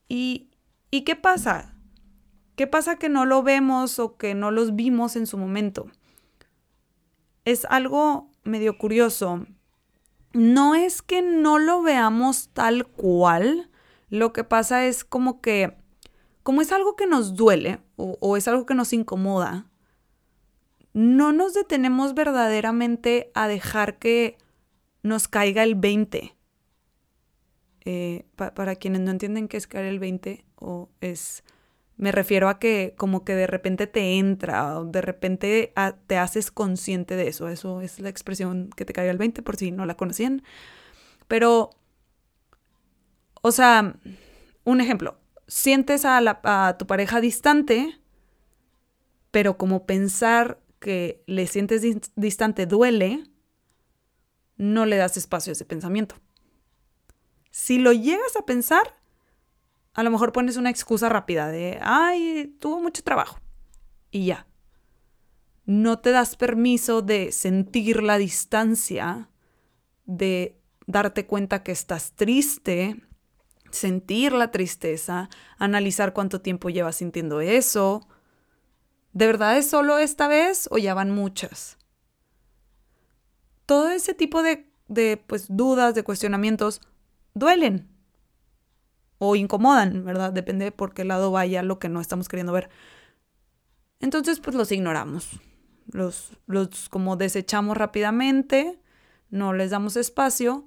¿Y, 0.09 0.49
¿y 0.89 1.01
qué 1.01 1.15
pasa? 1.15 1.75
¿Qué 2.55 2.65
pasa 2.65 2.95
que 2.95 3.09
no 3.09 3.25
lo 3.25 3.43
vemos 3.43 3.99
o 3.99 4.17
que 4.17 4.33
no 4.33 4.49
los 4.49 4.75
vimos 4.75 5.15
en 5.17 5.27
su 5.27 5.37
momento? 5.37 5.85
Es 7.45 7.65
algo 7.65 8.31
medio 8.43 8.79
curioso 8.79 9.45
no 10.33 10.75
es 10.75 11.01
que 11.01 11.21
no 11.21 11.59
lo 11.59 11.81
veamos 11.81 12.49
tal 12.53 12.85
cual, 12.85 13.69
lo 14.09 14.33
que 14.33 14.43
pasa 14.43 14.85
es 14.85 15.03
como 15.03 15.41
que, 15.41 15.75
como 16.43 16.61
es 16.61 16.71
algo 16.71 16.95
que 16.95 17.07
nos 17.07 17.35
duele 17.35 17.79
o, 17.95 18.37
es 18.37 18.47
algo 18.47 18.65
que 18.65 18.75
nos 18.75 18.93
incomoda, 18.93 19.65
no 20.93 21.31
nos 21.33 21.53
detenemos 21.53 22.13
verdaderamente 22.13 23.31
a 23.33 23.47
dejar 23.47 23.99
que 23.99 24.37
nos 25.03 25.27
caiga 25.27 25.63
el 25.63 25.75
20. 25.75 26.35
Eh, 27.89 28.25
para 28.35 28.75
quienes 28.75 29.01
no 29.01 29.11
entienden 29.11 29.47
qué 29.47 29.55
es 29.57 29.65
caer 29.65 29.85
el 29.85 29.99
20 29.99 30.45
o 30.55 30.89
es 30.99 31.43
Me 31.97 32.11
refiero 32.11 32.47
a 32.47 32.59
que 32.59 32.93
como 32.95 33.25
que 33.25 33.33
de 33.33 33.47
repente 33.47 33.87
te 33.87 34.19
entra 34.19 34.79
o 34.79 34.85
de 34.85 35.01
repente 35.01 35.73
te 36.05 36.17
haces 36.17 36.51
consciente 36.51 37.15
de 37.15 37.27
eso. 37.27 37.49
Eso 37.49 37.81
es 37.81 37.99
la 37.99 38.09
expresión 38.09 38.69
que 38.75 38.85
te 38.85 38.93
cae 38.93 39.09
al 39.09 39.17
20 39.17 39.41
por 39.41 39.57
si 39.57 39.71
no 39.71 39.85
la 39.85 39.97
conocían. 39.97 40.43
Pero, 41.27 41.71
o 43.41 43.51
sea, 43.51 43.95
un 44.63 44.79
ejemplo, 44.79 45.17
sientes 45.47 46.05
a, 46.05 46.19
a 46.43 46.77
tu 46.77 46.85
pareja 46.85 47.19
distante, 47.19 47.99
pero 49.31 49.57
como 49.57 49.87
pensar 49.87 50.59
que 50.79 51.23
le 51.25 51.47
sientes 51.47 51.81
distante 52.15 52.67
duele, 52.67 53.23
no 54.57 54.85
le 54.85 54.97
das 54.97 55.17
espacio 55.17 55.51
a 55.51 55.53
ese 55.53 55.65
pensamiento. 55.65 56.15
Si 57.49 57.79
lo 57.79 57.91
llegas 57.91 58.35
a 58.35 58.45
pensar, 58.45 58.96
a 59.97 60.03
lo 60.03 60.11
mejor 60.11 60.31
pones 60.31 60.57
una 60.57 60.69
excusa 60.69 61.09
rápida 61.09 61.47
de, 61.47 61.79
ay, 61.81 62.55
tuvo 62.59 62.79
mucho 62.79 63.01
trabajo. 63.01 63.39
Y 64.11 64.27
ya. 64.27 64.45
No 65.65 65.97
te 65.97 66.11
das 66.11 66.35
permiso 66.35 67.01
de 67.01 67.31
sentir 67.31 68.03
la 68.03 68.19
distancia, 68.19 69.31
de 70.05 70.61
darte 70.85 71.25
cuenta 71.25 71.63
que 71.63 71.71
estás 71.71 72.11
triste, 72.11 73.01
sentir 73.71 74.33
la 74.33 74.51
tristeza, 74.51 75.29
analizar 75.57 76.13
cuánto 76.13 76.41
tiempo 76.41 76.69
llevas 76.69 76.97
sintiendo 76.97 77.41
eso. 77.41 78.07
¿De 79.13 79.25
verdad 79.25 79.57
es 79.57 79.67
solo 79.67 79.97
esta 79.97 80.27
vez 80.27 80.69
o 80.69 80.77
ya 80.77 80.93
van 80.93 81.09
muchas? 81.09 81.79
Todo 83.65 83.89
ese 83.89 84.13
tipo 84.13 84.43
de, 84.43 84.69
de 84.89 85.17
pues, 85.17 85.47
dudas, 85.49 85.95
de 85.95 86.03
cuestionamientos, 86.03 86.81
duelen 87.33 87.96
o 89.19 89.35
incomodan, 89.35 90.05
¿verdad? 90.05 90.31
Depende 90.31 90.65
de 90.65 90.71
por 90.71 90.93
qué 90.93 91.03
lado 91.05 91.31
vaya 91.31 91.63
lo 91.63 91.79
que 91.79 91.89
no 91.89 92.01
estamos 92.01 92.27
queriendo 92.27 92.53
ver. 92.53 92.69
Entonces, 93.99 94.39
pues 94.39 94.55
los 94.55 94.71
ignoramos. 94.71 95.39
Los, 95.91 96.31
los 96.45 96.89
como 96.89 97.15
desechamos 97.15 97.77
rápidamente, 97.77 98.79
no 99.29 99.53
les 99.53 99.71
damos 99.71 99.95
espacio. 99.95 100.65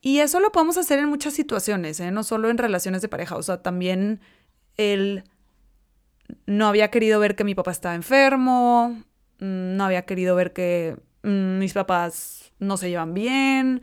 Y 0.00 0.18
eso 0.18 0.40
lo 0.40 0.50
podemos 0.50 0.76
hacer 0.76 0.98
en 0.98 1.08
muchas 1.08 1.32
situaciones, 1.32 2.00
¿eh? 2.00 2.10
no 2.10 2.24
solo 2.24 2.50
en 2.50 2.58
relaciones 2.58 3.02
de 3.02 3.08
pareja. 3.08 3.36
O 3.36 3.42
sea, 3.42 3.62
también 3.62 4.20
él 4.76 5.24
no 6.46 6.66
había 6.66 6.90
querido 6.90 7.20
ver 7.20 7.36
que 7.36 7.44
mi 7.44 7.54
papá 7.54 7.70
estaba 7.70 7.94
enfermo, 7.94 9.02
mm, 9.38 9.76
no 9.76 9.84
había 9.84 10.02
querido 10.02 10.34
ver 10.34 10.52
que 10.52 10.96
mm, 11.22 11.58
mis 11.58 11.72
papás 11.72 12.52
no 12.58 12.76
se 12.76 12.90
llevan 12.90 13.14
bien, 13.14 13.82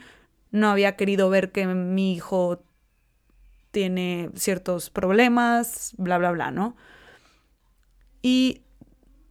no 0.52 0.70
había 0.70 0.96
querido 0.96 1.30
ver 1.30 1.52
que 1.52 1.66
mi 1.68 2.14
hijo 2.14 2.64
tiene 3.72 4.30
ciertos 4.36 4.90
problemas, 4.90 5.94
bla, 5.98 6.18
bla, 6.18 6.32
bla, 6.32 6.52
¿no? 6.52 6.76
Y 8.22 8.64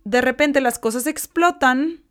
de 0.05 0.21
repente 0.21 0.61
las 0.61 0.79
cosas 0.79 1.07
explotan 1.07 2.05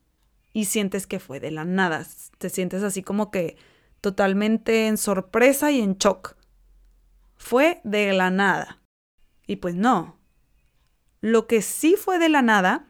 y 0.53 0.65
sientes 0.65 1.07
que 1.07 1.19
fue 1.19 1.39
de 1.39 1.51
la 1.51 1.65
nada. 1.65 2.05
Te 2.38 2.50
sientes 2.50 2.84
así 2.84 3.03
como 3.03 3.31
que 3.31 3.57
totalmente 4.01 4.88
en 4.88 4.98
sorpresa 4.98 5.72
y 5.72 5.81
en 5.81 5.98
shock. 5.98 6.36
Fue 7.36 7.81
de 7.84 8.13
la 8.13 8.29
nada. 8.29 8.81
Y 9.46 9.57
pues 9.57 9.75
no. 9.75 10.19
Lo 11.22 11.48
que 11.48 11.62
sí 11.62 11.96
fue 11.96 12.19
de 12.19 12.29
la 12.29 12.41
nada 12.41 12.88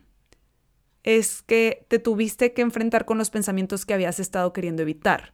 es 1.03 1.41
que 1.41 1.85
te 1.87 1.99
tuviste 1.99 2.53
que 2.53 2.61
enfrentar 2.61 3.05
con 3.05 3.17
los 3.17 3.29
pensamientos 3.29 3.85
que 3.85 3.93
habías 3.93 4.19
estado 4.19 4.51
queriendo 4.51 4.81
evitar. 4.81 5.33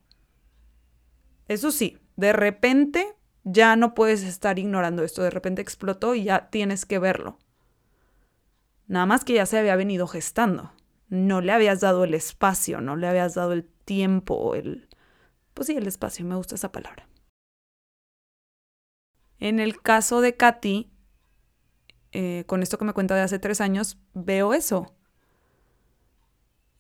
Eso 1.48 1.72
sí, 1.72 1.98
de 2.15 2.33
repente 2.33 3.15
ya 3.44 3.76
no 3.76 3.94
puedes 3.94 4.24
estar 4.24 4.58
ignorando 4.60 5.04
esto, 5.04 5.22
de 5.22 5.30
repente 5.30 5.62
explotó 5.62 6.16
y 6.16 6.24
ya 6.24 6.50
tienes 6.50 6.86
que 6.86 7.00
verlo. 7.00 7.38
Nada 8.88 9.06
más 9.06 9.24
que 9.24 9.34
ya 9.34 9.46
se 9.46 9.58
había 9.58 9.76
venido 9.76 10.08
gestando. 10.08 10.72
No 11.10 11.42
le 11.42 11.52
habías 11.52 11.82
dado 11.82 12.04
el 12.04 12.14
espacio, 12.14 12.82
no 12.82 12.96
le 12.96 13.08
habías 13.08 13.36
dado 13.36 13.54
el 13.54 13.66
tiempo, 13.66 14.56
el... 14.56 14.90
Pues 15.54 15.68
sí, 15.68 15.76
el 15.76 15.88
espacio, 15.88 16.26
me 16.26 16.36
gusta 16.36 16.56
esa 16.56 16.72
palabra. 16.72 17.08
En 19.40 19.60
el 19.60 19.82
caso 19.82 20.22
de 20.22 20.36
Katy, 20.36 20.92
eh, 22.12 22.44
con 22.48 22.64
esto 22.64 22.78
que 22.78 22.86
me 22.86 22.94
cuenta 22.94 23.16
de 23.16 23.22
hace 23.22 23.40
tres 23.40 23.62
años, 23.62 23.98
veo 24.14 24.54
eso. 24.54 24.96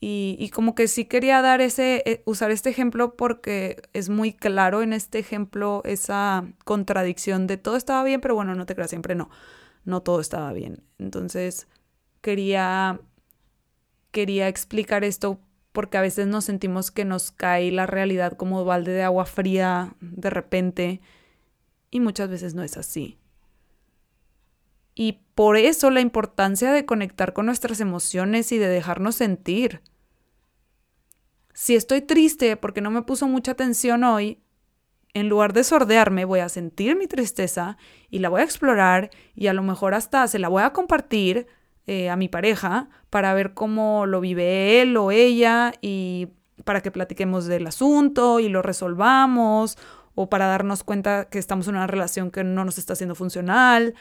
Y, 0.05 0.49
como 0.49 0.75
que 0.75 0.89
sí 0.89 1.05
quería 1.05 1.41
dar 1.41 1.61
ese, 1.61 2.03
eh, 2.05 2.23
usar 2.25 2.51
este 2.51 2.69
ejemplo 2.69 3.15
porque 3.15 3.81
es 3.93 4.09
muy 4.09 4.33
claro 4.33 4.81
en 4.81 4.91
este 4.91 5.17
ejemplo 5.17 5.81
esa 5.85 6.45
contradicción 6.65 7.47
de 7.47 7.55
todo 7.55 7.77
estaba 7.77 8.03
bien, 8.03 8.19
pero 8.19 8.35
bueno, 8.35 8.53
no 8.53 8.65
te 8.65 8.75
creas, 8.75 8.89
siempre 8.89 9.15
no, 9.15 9.29
no 9.85 10.01
todo 10.01 10.19
estaba 10.19 10.51
bien. 10.51 10.83
Entonces 10.99 11.69
quería, 12.19 12.99
quería 14.11 14.49
explicar 14.49 15.05
esto 15.05 15.39
porque 15.71 15.97
a 15.97 16.01
veces 16.01 16.27
nos 16.27 16.43
sentimos 16.43 16.91
que 16.91 17.05
nos 17.05 17.31
cae 17.31 17.71
la 17.71 17.85
realidad 17.85 18.33
como 18.33 18.65
balde 18.65 18.91
de 18.91 19.03
agua 19.03 19.25
fría 19.25 19.95
de 20.01 20.29
repente 20.29 20.99
y 21.91 22.01
muchas 22.01 22.27
veces 22.27 22.55
no 22.55 22.63
es 22.63 22.75
así. 22.75 23.19
Y 24.95 25.21
por 25.33 25.55
eso 25.55 25.89
la 25.91 26.01
importancia 26.01 26.73
de 26.73 26.85
conectar 26.85 27.31
con 27.31 27.45
nuestras 27.45 27.79
emociones 27.79 28.51
y 28.51 28.57
de 28.57 28.67
dejarnos 28.67 29.15
sentir. 29.15 29.81
Si 31.53 31.75
estoy 31.75 32.01
triste 32.01 32.57
porque 32.57 32.81
no 32.81 32.91
me 32.91 33.03
puso 33.03 33.27
mucha 33.27 33.51
atención 33.51 34.03
hoy, 34.03 34.39
en 35.13 35.29
lugar 35.29 35.53
de 35.53 35.63
sordearme, 35.63 36.25
voy 36.25 36.39
a 36.39 36.49
sentir 36.49 36.95
mi 36.97 37.07
tristeza 37.07 37.77
y 38.09 38.19
la 38.19 38.29
voy 38.29 38.41
a 38.41 38.43
explorar 38.43 39.11
y 39.35 39.47
a 39.47 39.53
lo 39.53 39.61
mejor 39.61 39.93
hasta 39.93 40.27
se 40.27 40.39
la 40.39 40.47
voy 40.47 40.63
a 40.63 40.73
compartir 40.73 41.45
eh, 41.85 42.09
a 42.09 42.15
mi 42.15 42.29
pareja 42.29 42.89
para 43.11 43.33
ver 43.35 43.53
cómo 43.53 44.07
lo 44.07 44.21
vive 44.21 44.81
él 44.81 44.97
o 44.97 45.11
ella 45.11 45.73
y 45.81 46.29
para 46.63 46.81
que 46.81 46.91
platiquemos 46.91 47.45
del 47.45 47.67
asunto 47.67 48.39
y 48.39 48.49
lo 48.49 48.63
resolvamos 48.63 49.77
o 50.15 50.29
para 50.29 50.47
darnos 50.47 50.83
cuenta 50.83 51.25
que 51.25 51.37
estamos 51.37 51.67
en 51.67 51.75
una 51.75 51.87
relación 51.87 52.31
que 52.31 52.43
no 52.43 52.65
nos 52.65 52.79
está 52.79 52.93
haciendo 52.93 53.15
funcional. 53.15 53.93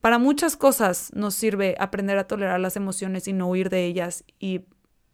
Para 0.00 0.18
muchas 0.18 0.56
cosas 0.56 1.10
nos 1.14 1.34
sirve 1.34 1.76
aprender 1.78 2.18
a 2.18 2.26
tolerar 2.26 2.58
las 2.58 2.76
emociones 2.76 3.28
y 3.28 3.32
no 3.32 3.48
huir 3.48 3.70
de 3.70 3.84
ellas 3.84 4.24
y 4.40 4.64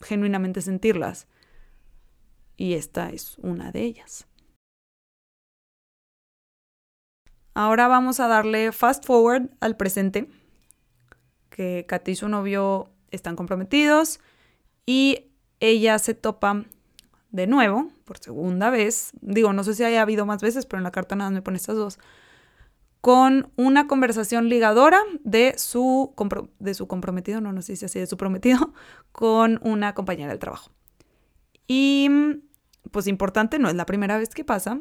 genuinamente 0.03 0.61
sentirlas. 0.61 1.27
Y 2.57 2.75
esta 2.75 3.11
es 3.11 3.39
una 3.39 3.73
de 3.73 3.83
ellas. 3.83 4.27
Ahora 7.55 7.89
vamos 7.89 8.19
a 8.21 8.29
darle 8.29 8.73
fast 8.73 9.05
forward 9.05 9.51
al 9.61 9.77
presente, 9.77 10.29
que 11.51 11.85
Katy 11.87 12.13
y 12.13 12.17
su 12.17 12.29
novio 12.29 12.91
están 13.11 13.37
comprometidos 13.37 14.21
y 14.87 15.33
ella 15.61 15.99
se 15.99 16.15
topa 16.15 16.65
de 17.31 17.47
nuevo, 17.47 17.91
por 18.05 18.19
segunda 18.19 18.71
vez, 18.71 19.13
digo, 19.21 19.53
no 19.53 19.65
sé 19.65 19.75
si 19.75 19.85
haya 19.85 20.03
habido 20.03 20.27
más 20.27 20.43
veces, 20.43 20.67
pero 20.67 20.79
en 20.79 20.85
la 20.85 20.93
carta 20.93 21.15
nada 21.15 21.31
me 21.31 21.43
pone 21.43 21.57
estas 21.57 21.77
dos, 21.77 21.99
con 23.03 23.51
una 23.57 23.89
conversación 23.89 24.49
ligadora 24.49 25.03
de 25.25 25.55
su, 25.59 26.15
de 26.61 26.73
su 26.73 26.87
comprometido, 26.87 27.41
no, 27.41 27.53
no 27.53 27.61
sé 27.61 27.75
si 27.75 27.85
así, 27.85 27.99
de 27.99 28.07
su 28.07 28.17
prometido, 28.17 28.73
con 29.13 29.59
una 29.65 29.93
compañera 29.93 30.31
del 30.31 30.39
trabajo. 30.39 30.71
Y 31.67 32.09
pues 32.93 33.09
importante, 33.09 33.59
no 33.59 33.69
es 33.69 33.75
la 33.75 33.87
primera 33.87 34.19
vez 34.19 34.31
que 34.31 34.45
pasa, 34.45 34.79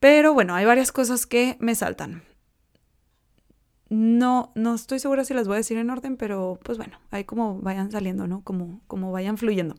pero 0.00 0.34
bueno, 0.34 0.56
hay 0.56 0.64
varias 0.64 0.90
cosas 0.90 1.24
que 1.24 1.56
me 1.60 1.76
saltan. 1.76 2.24
No, 3.88 4.50
no 4.56 4.74
estoy 4.74 4.98
segura 4.98 5.24
si 5.24 5.34
las 5.34 5.46
voy 5.46 5.54
a 5.54 5.58
decir 5.58 5.78
en 5.78 5.90
orden, 5.90 6.16
pero 6.16 6.58
pues 6.64 6.78
bueno, 6.78 6.98
ahí 7.12 7.22
como 7.22 7.60
vayan 7.60 7.92
saliendo, 7.92 8.26
¿no? 8.26 8.42
Como, 8.42 8.80
como 8.88 9.12
vayan 9.12 9.38
fluyendo. 9.38 9.76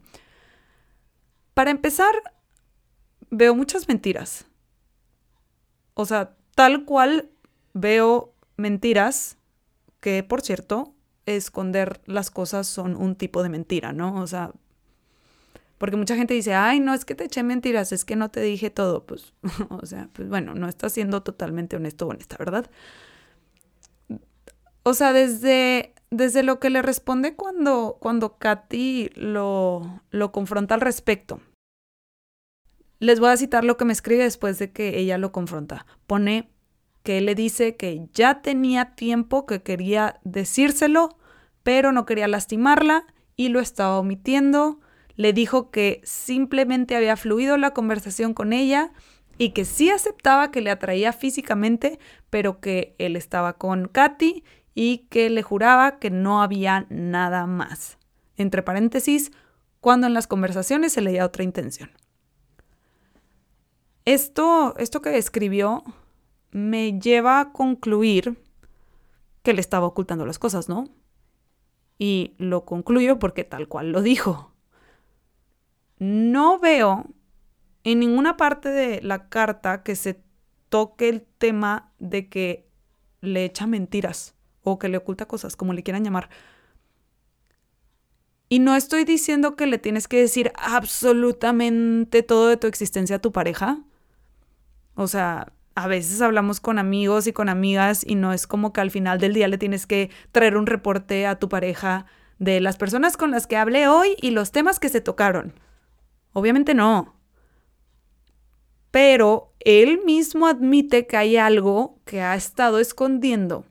Para 1.53 1.71
empezar, 1.71 2.13
veo 3.29 3.55
muchas 3.55 3.89
mentiras. 3.89 4.45
O 5.95 6.05
sea, 6.05 6.37
tal 6.61 6.85
cual 6.85 7.31
veo 7.73 8.35
mentiras, 8.55 9.39
que 9.99 10.21
por 10.21 10.43
cierto, 10.43 10.93
esconder 11.25 12.01
las 12.05 12.29
cosas 12.29 12.67
son 12.67 12.95
un 12.95 13.15
tipo 13.15 13.41
de 13.41 13.49
mentira, 13.49 13.93
¿no? 13.93 14.21
O 14.21 14.27
sea, 14.27 14.51
porque 15.79 15.97
mucha 15.97 16.15
gente 16.15 16.35
dice, 16.35 16.53
ay, 16.53 16.79
no 16.79 16.93
es 16.93 17.03
que 17.03 17.15
te 17.15 17.23
eché 17.23 17.41
mentiras, 17.41 17.91
es 17.91 18.05
que 18.05 18.15
no 18.15 18.29
te 18.29 18.41
dije 18.41 18.69
todo. 18.69 19.07
Pues, 19.07 19.33
o 19.69 19.87
sea, 19.87 20.07
pues 20.13 20.29
bueno, 20.29 20.53
no 20.53 20.67
estás 20.67 20.93
siendo 20.93 21.23
totalmente 21.23 21.77
honesto 21.77 22.05
o 22.05 22.09
honesta, 22.09 22.35
¿verdad? 22.37 22.69
O 24.83 24.93
sea, 24.93 25.13
desde, 25.13 25.95
desde 26.11 26.43
lo 26.43 26.59
que 26.59 26.69
le 26.69 26.83
responde 26.83 27.35
cuando, 27.35 27.97
cuando 27.99 28.37
Katy 28.37 29.09
lo, 29.15 30.03
lo 30.11 30.31
confronta 30.31 30.75
al 30.75 30.81
respecto. 30.81 31.41
Les 32.99 33.19
voy 33.19 33.29
a 33.31 33.37
citar 33.37 33.63
lo 33.63 33.77
que 33.77 33.85
me 33.85 33.93
escribe 33.93 34.21
después 34.21 34.59
de 34.59 34.71
que 34.71 34.99
ella 34.99 35.17
lo 35.17 35.31
confronta. 35.31 35.87
Pone 36.05 36.50
que 37.03 37.17
él 37.17 37.25
le 37.25 37.35
dice 37.35 37.75
que 37.75 38.07
ya 38.13 38.41
tenía 38.41 38.95
tiempo 38.95 39.45
que 39.45 39.61
quería 39.61 40.19
decírselo, 40.23 41.17
pero 41.63 41.91
no 41.91 42.05
quería 42.05 42.27
lastimarla 42.27 43.05
y 43.35 43.49
lo 43.49 43.59
estaba 43.59 43.99
omitiendo. 43.99 44.79
Le 45.15 45.33
dijo 45.33 45.71
que 45.71 46.01
simplemente 46.03 46.95
había 46.95 47.17
fluido 47.17 47.57
la 47.57 47.71
conversación 47.71 48.33
con 48.33 48.53
ella 48.53 48.91
y 49.37 49.49
que 49.49 49.65
sí 49.65 49.89
aceptaba 49.89 50.51
que 50.51 50.61
le 50.61 50.71
atraía 50.71 51.13
físicamente, 51.13 51.99
pero 52.29 52.59
que 52.59 52.95
él 52.99 53.15
estaba 53.15 53.53
con 53.53 53.87
Katy 53.87 54.43
y 54.75 55.07
que 55.09 55.29
le 55.29 55.41
juraba 55.41 55.99
que 55.99 56.09
no 56.09 56.41
había 56.41 56.85
nada 56.89 57.45
más. 57.47 57.97
Entre 58.37 58.61
paréntesis, 58.61 59.31
cuando 59.79 60.07
en 60.07 60.13
las 60.13 60.27
conversaciones 60.27 60.93
se 60.93 61.01
leía 61.01 61.25
otra 61.25 61.43
intención. 61.43 61.91
Esto, 64.05 64.75
esto 64.77 65.01
que 65.01 65.17
escribió 65.17 65.83
me 66.51 66.99
lleva 66.99 67.39
a 67.39 67.51
concluir 67.51 68.37
que 69.43 69.53
le 69.53 69.61
estaba 69.61 69.87
ocultando 69.87 70.25
las 70.25 70.39
cosas, 70.39 70.69
¿no? 70.69 70.85
Y 71.97 72.33
lo 72.37 72.65
concluyo 72.65 73.19
porque 73.19 73.43
tal 73.43 73.67
cual 73.67 73.91
lo 73.91 74.01
dijo. 74.01 74.53
No 75.99 76.59
veo 76.59 77.05
en 77.83 77.99
ninguna 77.99 78.37
parte 78.37 78.69
de 78.69 79.01
la 79.01 79.29
carta 79.29 79.83
que 79.83 79.95
se 79.95 80.21
toque 80.69 81.09
el 81.09 81.21
tema 81.21 81.91
de 81.99 82.29
que 82.29 82.67
le 83.21 83.45
echa 83.45 83.67
mentiras 83.67 84.35
o 84.63 84.79
que 84.79 84.89
le 84.89 84.97
oculta 84.97 85.27
cosas, 85.27 85.55
como 85.55 85.73
le 85.73 85.83
quieran 85.83 86.03
llamar. 86.03 86.29
Y 88.49 88.59
no 88.59 88.75
estoy 88.75 89.05
diciendo 89.05 89.55
que 89.55 89.65
le 89.65 89.77
tienes 89.77 90.07
que 90.07 90.19
decir 90.19 90.51
absolutamente 90.55 92.21
todo 92.23 92.47
de 92.47 92.57
tu 92.57 92.67
existencia 92.67 93.15
a 93.15 93.19
tu 93.19 93.31
pareja. 93.31 93.79
O 94.95 95.07
sea, 95.07 95.53
a 95.75 95.87
veces 95.87 96.21
hablamos 96.21 96.59
con 96.59 96.79
amigos 96.79 97.27
y 97.27 97.33
con 97.33 97.49
amigas 97.49 98.03
y 98.05 98.15
no 98.15 98.33
es 98.33 98.47
como 98.47 98.73
que 98.73 98.81
al 98.81 98.91
final 98.91 99.19
del 99.19 99.33
día 99.33 99.47
le 99.47 99.57
tienes 99.57 99.87
que 99.87 100.09
traer 100.31 100.57
un 100.57 100.65
reporte 100.65 101.25
a 101.25 101.39
tu 101.39 101.49
pareja 101.49 102.05
de 102.39 102.59
las 102.59 102.77
personas 102.77 103.17
con 103.17 103.31
las 103.31 103.47
que 103.47 103.57
hablé 103.57 103.87
hoy 103.87 104.15
y 104.21 104.31
los 104.31 104.51
temas 104.51 104.79
que 104.79 104.89
se 104.89 105.01
tocaron. 105.01 105.53
Obviamente 106.33 106.73
no. 106.73 107.15
Pero 108.89 109.53
él 109.59 110.01
mismo 110.05 110.47
admite 110.47 111.07
que 111.07 111.17
hay 111.17 111.37
algo 111.37 111.99
que 112.03 112.21
ha 112.21 112.35
estado 112.35 112.79
escondiendo, 112.79 113.65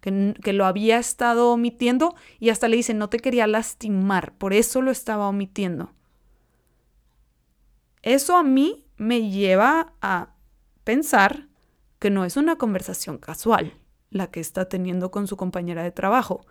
que, 0.00 0.34
que, 0.42 0.52
lo 0.52 0.66
había 0.66 0.98
estado 0.98 1.52
omitiendo 1.52 2.16
y 2.40 2.48
hasta 2.48 2.66
le 2.66 2.76
dice, 2.76 2.94
no 2.94 3.08
te 3.08 3.18
quería 3.18 3.46
lastimar, 3.46 4.32
por 4.36 4.52
eso 4.52 4.82
lo 4.82 4.90
estaba 4.90 5.28
omitiendo. 5.28 5.92
Eso 8.02 8.36
a 8.36 8.42
mí 8.42 8.86
me 8.96 9.30
lleva 9.30 9.92
a 10.00 10.30
pensar 10.90 11.46
que 12.00 12.10
no 12.10 12.24
es 12.24 12.36
una 12.36 12.56
conversación 12.56 13.16
casual 13.18 13.74
la 14.10 14.28
que 14.32 14.40
está 14.40 14.68
teniendo 14.68 15.12
con 15.12 15.28
su 15.28 15.36
compañera 15.36 15.84
de 15.84 15.92
trabajo. 15.92 16.44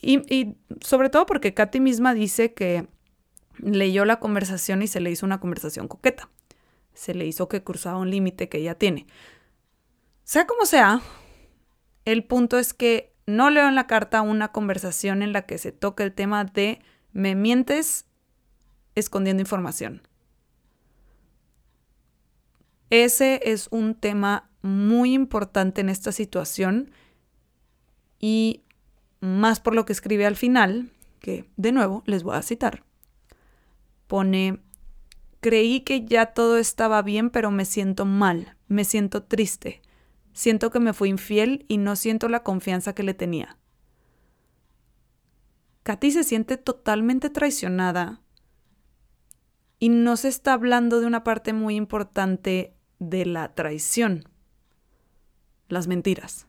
Y, 0.00 0.56
sobre 0.80 1.10
todo 1.10 1.26
porque 1.26 1.52
Katy 1.52 1.78
misma 1.78 2.14
dice 2.14 2.54
que 2.54 2.88
leyó 3.58 4.06
la 4.06 4.18
conversación 4.18 4.80
y 4.80 4.86
se 4.86 5.00
le 5.00 5.10
hizo 5.10 5.26
una 5.26 5.40
conversación 5.40 5.88
coqueta. 5.88 6.30
Se 6.94 7.12
le 7.12 7.26
hizo 7.26 7.50
que 7.50 7.62
cruzaba 7.62 7.98
un 7.98 8.10
límite 8.10 8.48
que 8.48 8.56
ella 8.56 8.76
tiene. 8.76 9.06
Sea 10.24 10.46
como 10.46 10.64
sea, 10.64 11.02
el 12.06 12.24
punto 12.24 12.58
es 12.58 12.72
que 12.72 13.14
no 13.26 13.50
leo 13.50 13.68
en 13.68 13.74
la 13.74 13.86
carta 13.86 14.22
una 14.22 14.52
conversación 14.52 15.20
en 15.20 15.34
la 15.34 15.42
que 15.42 15.58
se 15.58 15.70
toque 15.70 16.02
el 16.02 16.14
tema 16.14 16.44
de 16.44 16.80
me 17.12 17.34
mientes 17.34 18.06
escondiendo 18.94 19.42
información. 19.42 20.07
Ese 22.90 23.40
es 23.44 23.68
un 23.70 23.94
tema 23.94 24.50
muy 24.62 25.12
importante 25.12 25.80
en 25.80 25.88
esta 25.88 26.12
situación 26.12 26.90
y 28.18 28.62
más 29.20 29.60
por 29.60 29.74
lo 29.74 29.84
que 29.84 29.92
escribe 29.92 30.26
al 30.26 30.36
final, 30.36 30.90
que 31.20 31.48
de 31.56 31.72
nuevo 31.72 32.02
les 32.06 32.22
voy 32.22 32.36
a 32.36 32.42
citar. 32.42 32.84
Pone, 34.06 34.60
creí 35.40 35.80
que 35.80 36.04
ya 36.04 36.26
todo 36.26 36.56
estaba 36.56 37.02
bien, 37.02 37.30
pero 37.30 37.50
me 37.50 37.64
siento 37.64 38.04
mal, 38.04 38.56
me 38.68 38.84
siento 38.84 39.22
triste, 39.22 39.82
siento 40.32 40.70
que 40.70 40.80
me 40.80 40.92
fui 40.92 41.10
infiel 41.10 41.66
y 41.68 41.78
no 41.78 41.96
siento 41.96 42.28
la 42.28 42.42
confianza 42.42 42.94
que 42.94 43.02
le 43.02 43.14
tenía. 43.14 43.58
Katy 45.82 46.10
se 46.10 46.24
siente 46.24 46.56
totalmente 46.56 47.30
traicionada 47.30 48.20
y 49.78 49.88
no 49.88 50.16
se 50.16 50.28
está 50.28 50.52
hablando 50.52 51.00
de 51.00 51.06
una 51.06 51.24
parte 51.24 51.52
muy 51.52 51.76
importante 51.76 52.77
de 52.98 53.26
la 53.26 53.54
traición, 53.54 54.28
las 55.68 55.86
mentiras. 55.86 56.46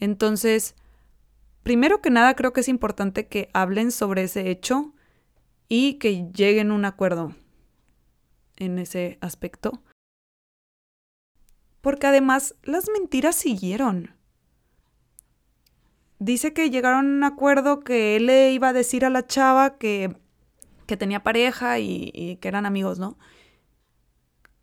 Entonces, 0.00 0.74
primero 1.62 2.00
que 2.00 2.10
nada 2.10 2.34
creo 2.34 2.52
que 2.52 2.60
es 2.60 2.68
importante 2.68 3.26
que 3.26 3.50
hablen 3.52 3.90
sobre 3.90 4.24
ese 4.24 4.50
hecho 4.50 4.94
y 5.68 5.94
que 5.94 6.30
lleguen 6.32 6.70
a 6.70 6.74
un 6.74 6.84
acuerdo 6.84 7.34
en 8.56 8.78
ese 8.78 9.18
aspecto. 9.20 9.82
Porque 11.80 12.06
además 12.06 12.54
las 12.62 12.88
mentiras 12.88 13.36
siguieron. 13.36 14.14
Dice 16.18 16.52
que 16.52 16.70
llegaron 16.70 17.06
a 17.06 17.16
un 17.16 17.24
acuerdo 17.24 17.80
que 17.80 18.16
él 18.16 18.26
le 18.26 18.52
iba 18.52 18.70
a 18.70 18.72
decir 18.72 19.04
a 19.04 19.10
la 19.10 19.26
chava 19.26 19.78
que, 19.78 20.16
que 20.86 20.96
tenía 20.96 21.22
pareja 21.22 21.78
y, 21.78 22.10
y 22.12 22.36
que 22.36 22.48
eran 22.48 22.66
amigos, 22.66 22.98
¿no? 22.98 23.16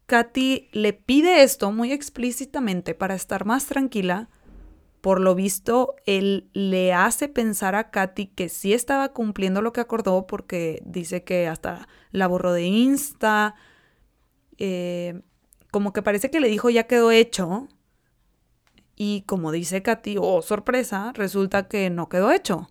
Katy 0.05 0.69
le 0.71 0.93
pide 0.93 1.43
esto 1.43 1.71
muy 1.71 1.91
explícitamente 1.91 2.93
para 2.93 3.15
estar 3.15 3.45
más 3.45 3.65
tranquila. 3.65 4.29
Por 5.01 5.19
lo 5.19 5.35
visto, 5.35 5.95
él 6.05 6.49
le 6.53 6.93
hace 6.93 7.27
pensar 7.27 7.75
a 7.75 7.91
Katy 7.91 8.27
que 8.27 8.49
sí 8.49 8.73
estaba 8.73 9.13
cumpliendo 9.13 9.61
lo 9.61 9.73
que 9.73 9.81
acordó 9.81 10.27
porque 10.27 10.81
dice 10.85 11.23
que 11.23 11.47
hasta 11.47 11.87
la 12.11 12.27
borró 12.27 12.53
de 12.53 12.63
Insta. 12.63 13.55
Eh, 14.57 15.21
como 15.71 15.91
que 15.93 16.01
parece 16.01 16.31
que 16.31 16.39
le 16.39 16.47
dijo 16.47 16.69
ya 16.69 16.87
quedó 16.87 17.11
hecho. 17.11 17.67
Y 18.95 19.23
como 19.23 19.51
dice 19.51 19.81
Katy, 19.83 20.17
oh 20.19 20.41
sorpresa, 20.41 21.11
resulta 21.13 21.67
que 21.67 21.89
no 21.89 22.09
quedó 22.09 22.31
hecho. 22.31 22.69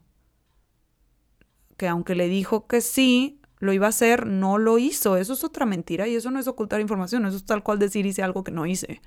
Que 1.76 1.88
aunque 1.88 2.14
le 2.14 2.28
dijo 2.28 2.66
que 2.66 2.80
sí, 2.80 3.40
lo 3.64 3.72
iba 3.72 3.86
a 3.86 3.90
hacer, 3.90 4.26
no 4.26 4.58
lo 4.58 4.78
hizo. 4.78 5.16
Eso 5.16 5.32
es 5.32 5.42
otra 5.42 5.66
mentira 5.66 6.06
y 6.06 6.14
eso 6.14 6.30
no 6.30 6.38
es 6.38 6.46
ocultar 6.46 6.80
información, 6.80 7.26
eso 7.26 7.36
es 7.36 7.46
tal 7.46 7.62
cual 7.62 7.78
decir 7.78 8.06
hice 8.06 8.22
algo 8.22 8.44
que 8.44 8.52
no 8.52 8.66
hice. 8.66 9.00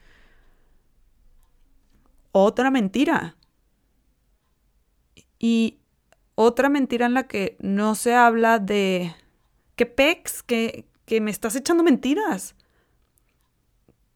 Otra 2.31 2.71
mentira. 2.71 3.37
Y 5.39 5.77
otra 6.35 6.69
mentira 6.69 7.05
en 7.05 7.13
la 7.13 7.27
que 7.27 7.57
no 7.59 7.95
se 7.95 8.15
habla 8.15 8.59
de 8.59 9.15
que 9.75 9.85
pex, 9.85 10.43
que, 10.43 10.85
que 11.05 11.21
me 11.21 11.31
estás 11.31 11.55
echando 11.55 11.83
mentiras. 11.83 12.55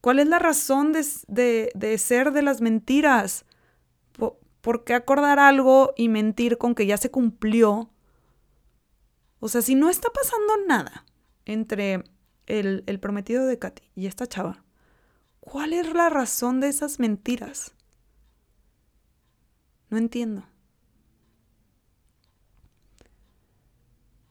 ¿Cuál 0.01 0.17
es 0.17 0.27
la 0.27 0.39
razón 0.39 0.93
de, 0.93 1.71
de, 1.75 1.97
ser 1.99 2.31
de 2.31 2.41
las 2.41 2.61
mentiras? 2.61 3.45
¿Por 4.61 4.83
qué 4.83 4.93
acordar 4.95 5.39
algo 5.39 5.93
y 5.95 6.09
mentir 6.09 6.57
con 6.57 6.75
que 6.75 6.87
ya 6.87 6.97
se 6.97 7.11
cumplió 7.11 7.89
o 9.41 9.49
sea, 9.49 9.61
si 9.61 9.75
no 9.75 9.89
está 9.89 10.09
pasando 10.11 10.65
nada 10.67 11.05
entre 11.45 12.03
el, 12.45 12.83
el 12.85 12.99
prometido 12.99 13.45
de 13.45 13.59
Katy 13.59 13.83
y 13.95 14.05
esta 14.05 14.27
chava, 14.27 14.63
¿cuál 15.39 15.73
es 15.73 15.91
la 15.93 16.09
razón 16.09 16.61
de 16.61 16.69
esas 16.69 16.99
mentiras? 16.99 17.73
No 19.89 19.97
entiendo. 19.97 20.45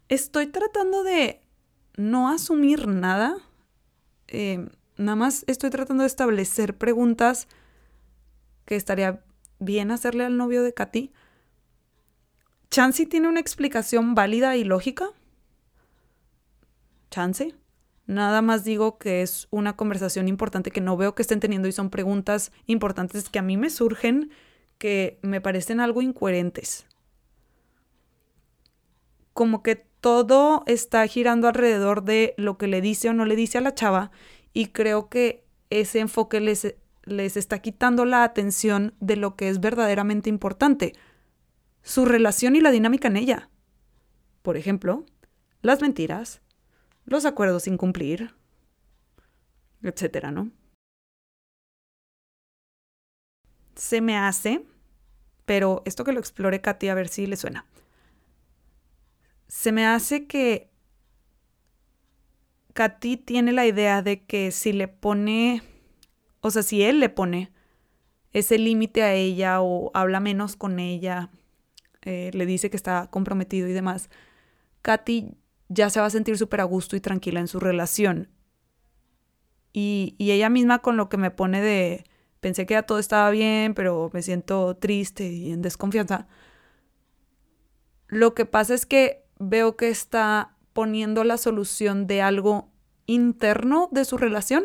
Estoy 0.09 0.47
tratando 0.47 1.03
de 1.03 1.43
no 1.97 2.31
asumir 2.31 2.87
nada. 2.87 3.37
Eh, 4.29 4.69
nada 4.97 5.17
más 5.17 5.45
estoy 5.49 5.71
tratando 5.71 6.05
de 6.05 6.07
establecer 6.07 6.79
preguntas 6.79 7.49
que 8.65 8.77
estaría 8.77 9.25
bien 9.59 9.91
hacerle 9.91 10.25
al 10.25 10.37
novio 10.37 10.63
de 10.63 10.73
Katy 10.73 11.13
¿Chance 12.71 13.07
tiene 13.07 13.27
una 13.27 13.41
explicación 13.41 14.15
válida 14.15 14.57
y 14.57 14.63
lógica? 14.63 15.07
¿Chance? 17.11 17.57
Nada 18.07 18.43
más 18.43 18.63
digo 18.63 18.97
que 18.97 19.23
es 19.23 19.49
una 19.51 19.77
conversación 19.77 20.29
importante 20.29 20.71
que 20.71 20.81
no 20.81 20.97
veo 20.97 21.17
que 21.17 21.23
estén 21.23 21.41
teniendo 21.41 21.67
y 21.67 21.73
son 21.73 21.91
preguntas 21.91 22.53
importantes 22.67 23.29
que 23.29 23.41
a 23.41 23.43
mí 23.43 23.57
me 23.57 23.71
surgen 23.71 24.31
que 24.79 25.19
me 25.23 25.41
parecen 25.41 25.81
algo 25.81 26.01
incoherentes. 26.01 26.87
Como 29.33 29.65
que 29.65 29.75
todo 29.75 30.63
está 30.67 31.05
girando 31.09 31.49
alrededor 31.49 32.05
de 32.05 32.35
lo 32.37 32.57
que 32.57 32.69
le 32.69 32.81
dice 32.81 33.09
o 33.09 33.13
no 33.13 33.25
le 33.25 33.35
dice 33.35 33.59
a 33.59 33.63
la 33.63 33.75
chava 33.75 34.13
y 34.53 34.67
creo 34.67 35.09
que 35.09 35.45
ese 35.71 35.99
enfoque 35.99 36.39
les, 36.39 36.77
les 37.03 37.37
está 37.37 37.59
quitando 37.59 38.05
la 38.05 38.23
atención 38.23 38.95
de 39.01 39.17
lo 39.17 39.35
que 39.35 39.49
es 39.49 39.59
verdaderamente 39.59 40.29
importante 40.29 40.95
su 41.83 42.05
relación 42.05 42.57
y 42.57 42.61
la 42.61 42.71
dinámica 42.71 43.09
en 43.09 43.17
ella. 43.17 43.51
Por 44.43 44.57
ejemplo, 44.57 45.05
las 45.63 45.81
mentiras, 45.81 46.41
los 47.05 47.25
acuerdos 47.25 47.65
sin 47.65 47.77
cumplir, 47.77 48.35
etcétera, 49.83 50.31
¿no? 50.31 50.51
Se 53.75 54.01
me 54.01 54.17
hace, 54.17 54.65
pero 55.45 55.83
esto 55.85 56.05
que 56.05 56.13
lo 56.13 56.21
explore 56.21 56.61
Katy 56.61 56.89
a 56.89 56.95
ver 56.95 57.09
si 57.09 57.27
le 57.27 57.37
suena. 57.37 57.67
Se 59.49 59.73
me 59.73 59.87
hace 59.87 60.27
que 60.27 60.71
Katy 62.73 63.17
tiene 63.17 63.53
la 63.53 63.67
idea 63.67 64.03
de 64.03 64.25
que 64.25 64.53
si 64.53 64.73
le 64.73 64.89
pone, 64.89 65.63
o 66.41 66.51
sea, 66.51 66.63
si 66.63 66.83
él 66.83 67.01
le 67.01 67.09
pone 67.09 67.53
ese 68.33 68.59
límite 68.59 69.03
a 69.03 69.15
ella 69.15 69.61
o 69.61 69.91
habla 69.93 70.21
menos 70.21 70.57
con 70.57 70.79
ella, 70.79 71.31
eh, 72.03 72.31
le 72.33 72.47
dice 72.47 72.71
que 72.71 72.77
está 72.77 73.09
comprometido 73.11 73.69
y 73.69 73.73
demás, 73.73 74.11
Katy 74.83 75.37
ya 75.69 75.91
se 75.91 76.01
va 76.01 76.07
a 76.07 76.11
sentir 76.11 76.37
súper 76.39 76.61
a 76.61 76.65
gusto 76.65 76.97
y 76.97 77.01
tranquila 77.01 77.41
en 77.41 77.49
su 77.49 77.61
relación. 77.61 78.29
Y, 79.73 80.17
y, 80.19 80.33
ella 80.33 80.49
misma 80.49 80.81
con 80.81 80.97
lo 80.97 81.09
que 81.09 81.17
me 81.17 81.31
pone 81.31 81.61
de, 81.61 82.05
pensé 82.41 82.67
que 82.67 82.75
ya 82.75 82.83
todo 82.83 82.99
estaba 82.99 83.31
bien, 83.31 83.75
pero 83.75 84.11
me 84.13 84.23
siento 84.23 84.77
triste 84.77 85.29
y 85.29 85.53
en 85.53 85.63
desconfianza. 85.63 86.27
Lo 88.09 88.35
que 88.35 88.47
pasa 88.47 88.75
es 88.75 88.85
que 88.85 89.25
veo 89.39 89.77
que 89.77 89.89
está 89.89 90.57
poniendo 90.73 91.23
la 91.23 91.37
solución 91.37 92.09
de 92.09 92.23
algo 92.23 92.73
interno 93.07 93.89
de 93.93 94.05
su 94.05 94.17
relación 94.17 94.65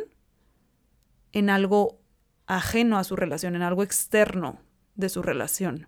en 1.31 1.49
algo 1.49 1.99
ajeno 2.47 2.97
a 2.97 3.03
su 3.03 3.15
relación, 3.15 3.55
en 3.55 3.61
algo 3.61 3.83
externo 3.83 4.59
de 4.95 5.09
su 5.09 5.21
relación, 5.21 5.87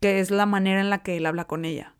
que 0.00 0.20
es 0.20 0.30
la 0.30 0.46
manera 0.46 0.80
en 0.80 0.90
la 0.90 1.02
que 1.02 1.16
él 1.16 1.26
habla 1.26 1.46
con 1.46 1.64
ella. 1.64 1.94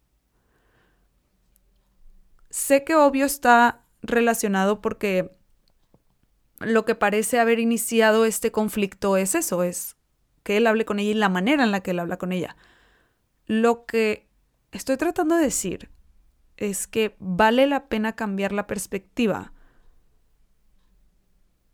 Sé 2.50 2.84
que 2.84 2.94
obvio 2.94 3.26
está 3.26 3.84
relacionado 4.02 4.80
porque 4.80 5.30
lo 6.58 6.84
que 6.84 6.94
parece 6.94 7.38
haber 7.38 7.58
iniciado 7.58 8.24
este 8.24 8.50
conflicto 8.50 9.16
es 9.16 9.34
eso, 9.34 9.62
es 9.62 9.96
que 10.42 10.56
él 10.56 10.66
hable 10.66 10.84
con 10.84 10.98
ella 10.98 11.10
y 11.10 11.14
la 11.14 11.28
manera 11.28 11.64
en 11.64 11.70
la 11.70 11.80
que 11.80 11.90
él 11.90 11.98
habla 11.98 12.16
con 12.16 12.32
ella. 12.32 12.56
Lo 13.46 13.84
que 13.84 14.26
estoy 14.72 14.96
tratando 14.96 15.36
de 15.36 15.42
decir 15.42 15.90
es 16.56 16.86
que 16.86 17.16
vale 17.18 17.66
la 17.66 17.88
pena 17.88 18.14
cambiar 18.14 18.52
la 18.52 18.66
perspectiva 18.66 19.52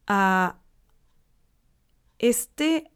a 0.06 0.58
este 2.18 2.90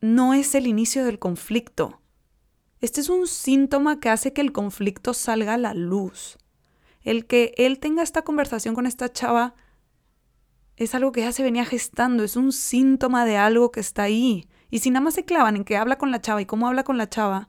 no 0.00 0.34
es 0.34 0.54
el 0.54 0.66
inicio 0.66 1.04
del 1.04 1.18
conflicto. 1.18 1.97
Este 2.80 3.00
es 3.00 3.08
un 3.08 3.26
síntoma 3.26 3.98
que 4.00 4.08
hace 4.08 4.32
que 4.32 4.40
el 4.40 4.52
conflicto 4.52 5.14
salga 5.14 5.54
a 5.54 5.58
la 5.58 5.74
luz. 5.74 6.38
El 7.02 7.26
que 7.26 7.54
él 7.56 7.78
tenga 7.78 8.02
esta 8.02 8.22
conversación 8.22 8.74
con 8.74 8.86
esta 8.86 9.12
chava 9.12 9.54
es 10.76 10.94
algo 10.94 11.10
que 11.10 11.22
ya 11.22 11.32
se 11.32 11.42
venía 11.42 11.64
gestando, 11.64 12.22
es 12.22 12.36
un 12.36 12.52
síntoma 12.52 13.24
de 13.24 13.36
algo 13.36 13.72
que 13.72 13.80
está 13.80 14.04
ahí. 14.04 14.48
Y 14.70 14.78
si 14.78 14.90
nada 14.90 15.02
más 15.02 15.14
se 15.14 15.24
clavan 15.24 15.56
en 15.56 15.64
que 15.64 15.76
habla 15.76 15.98
con 15.98 16.10
la 16.12 16.20
chava 16.20 16.40
y 16.40 16.46
cómo 16.46 16.68
habla 16.68 16.84
con 16.84 16.98
la 16.98 17.08
chava, 17.08 17.48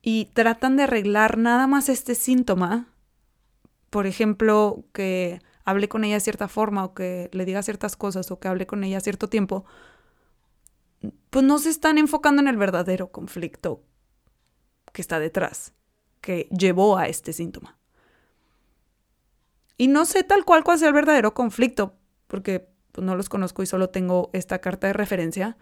y 0.00 0.26
tratan 0.34 0.76
de 0.76 0.84
arreglar 0.84 1.36
nada 1.36 1.66
más 1.66 1.88
este 1.88 2.14
síntoma, 2.14 2.94
por 3.90 4.06
ejemplo, 4.06 4.84
que 4.92 5.40
hable 5.64 5.88
con 5.88 6.04
ella 6.04 6.14
de 6.14 6.20
cierta 6.20 6.46
forma 6.46 6.84
o 6.84 6.94
que 6.94 7.28
le 7.32 7.44
diga 7.44 7.62
ciertas 7.62 7.96
cosas 7.96 8.30
o 8.30 8.38
que 8.38 8.46
hable 8.46 8.68
con 8.68 8.84
ella 8.84 9.00
cierto 9.00 9.28
tiempo, 9.28 9.64
pues 11.30 11.44
no 11.44 11.58
se 11.58 11.70
están 11.70 11.98
enfocando 11.98 12.42
en 12.42 12.48
el 12.48 12.56
verdadero 12.56 13.10
conflicto 13.10 13.82
que 14.92 15.02
está 15.02 15.18
detrás, 15.18 15.74
que 16.20 16.48
llevó 16.56 16.96
a 16.96 17.08
este 17.08 17.32
síntoma. 17.32 17.78
Y 19.76 19.88
no 19.88 20.06
sé 20.06 20.24
tal 20.24 20.44
cual 20.44 20.64
cuál 20.64 20.78
sea 20.78 20.88
el 20.88 20.94
verdadero 20.94 21.34
conflicto, 21.34 21.94
porque 22.26 22.68
pues, 22.92 23.04
no 23.04 23.14
los 23.14 23.28
conozco 23.28 23.62
y 23.62 23.66
solo 23.66 23.90
tengo 23.90 24.30
esta 24.32 24.60
carta 24.60 24.86
de 24.86 24.94
referencia, 24.94 25.56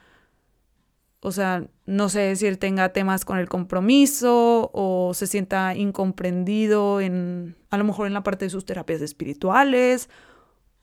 o 1.24 1.32
sea, 1.32 1.66
no 1.86 2.10
sé 2.10 2.36
si 2.36 2.46
él 2.46 2.58
tenga 2.58 2.92
temas 2.92 3.24
con 3.24 3.38
el 3.38 3.48
compromiso 3.48 4.70
o 4.74 5.14
se 5.14 5.26
sienta 5.26 5.74
incomprendido 5.74 7.00
en, 7.00 7.56
a 7.70 7.78
lo 7.78 7.84
mejor 7.84 8.06
en 8.06 8.12
la 8.12 8.22
parte 8.22 8.44
de 8.44 8.50
sus 8.50 8.66
terapias 8.66 9.00
espirituales 9.00 10.10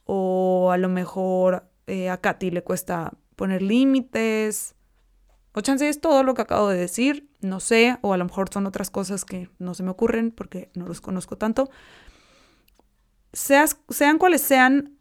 o 0.04 0.72
a 0.72 0.78
lo 0.78 0.88
mejor 0.88 1.70
eh, 1.86 2.10
a 2.10 2.20
Katy 2.20 2.50
le 2.50 2.64
cuesta 2.64 3.12
poner 3.36 3.62
límites. 3.62 4.74
O 5.52 5.60
chance 5.60 5.88
es 5.88 6.00
todo 6.00 6.22
lo 6.22 6.34
que 6.34 6.42
acabo 6.42 6.68
de 6.68 6.78
decir, 6.78 7.28
no 7.40 7.60
sé, 7.60 7.98
o 8.00 8.12
a 8.12 8.16
lo 8.16 8.24
mejor 8.24 8.48
son 8.52 8.66
otras 8.66 8.90
cosas 8.90 9.24
que 9.24 9.50
no 9.58 9.74
se 9.74 9.82
me 9.82 9.90
ocurren 9.90 10.30
porque 10.30 10.70
no 10.74 10.86
los 10.86 11.00
conozco 11.00 11.36
tanto. 11.36 11.70
Seas, 13.32 13.78
sean 13.88 14.18
cuales 14.18 14.40
sean, 14.40 14.98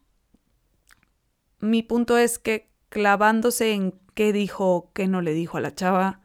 mi 1.60 1.84
punto 1.84 2.18
es 2.18 2.40
que 2.40 2.70
clavándose 2.90 3.72
en 3.74 4.00
qué 4.14 4.34
dijo, 4.34 4.92
qué 4.94 5.08
no 5.08 5.22
le 5.22 5.34
dijo 5.34 5.58
a 5.58 5.62
la 5.62 5.74
chava, 5.74 6.20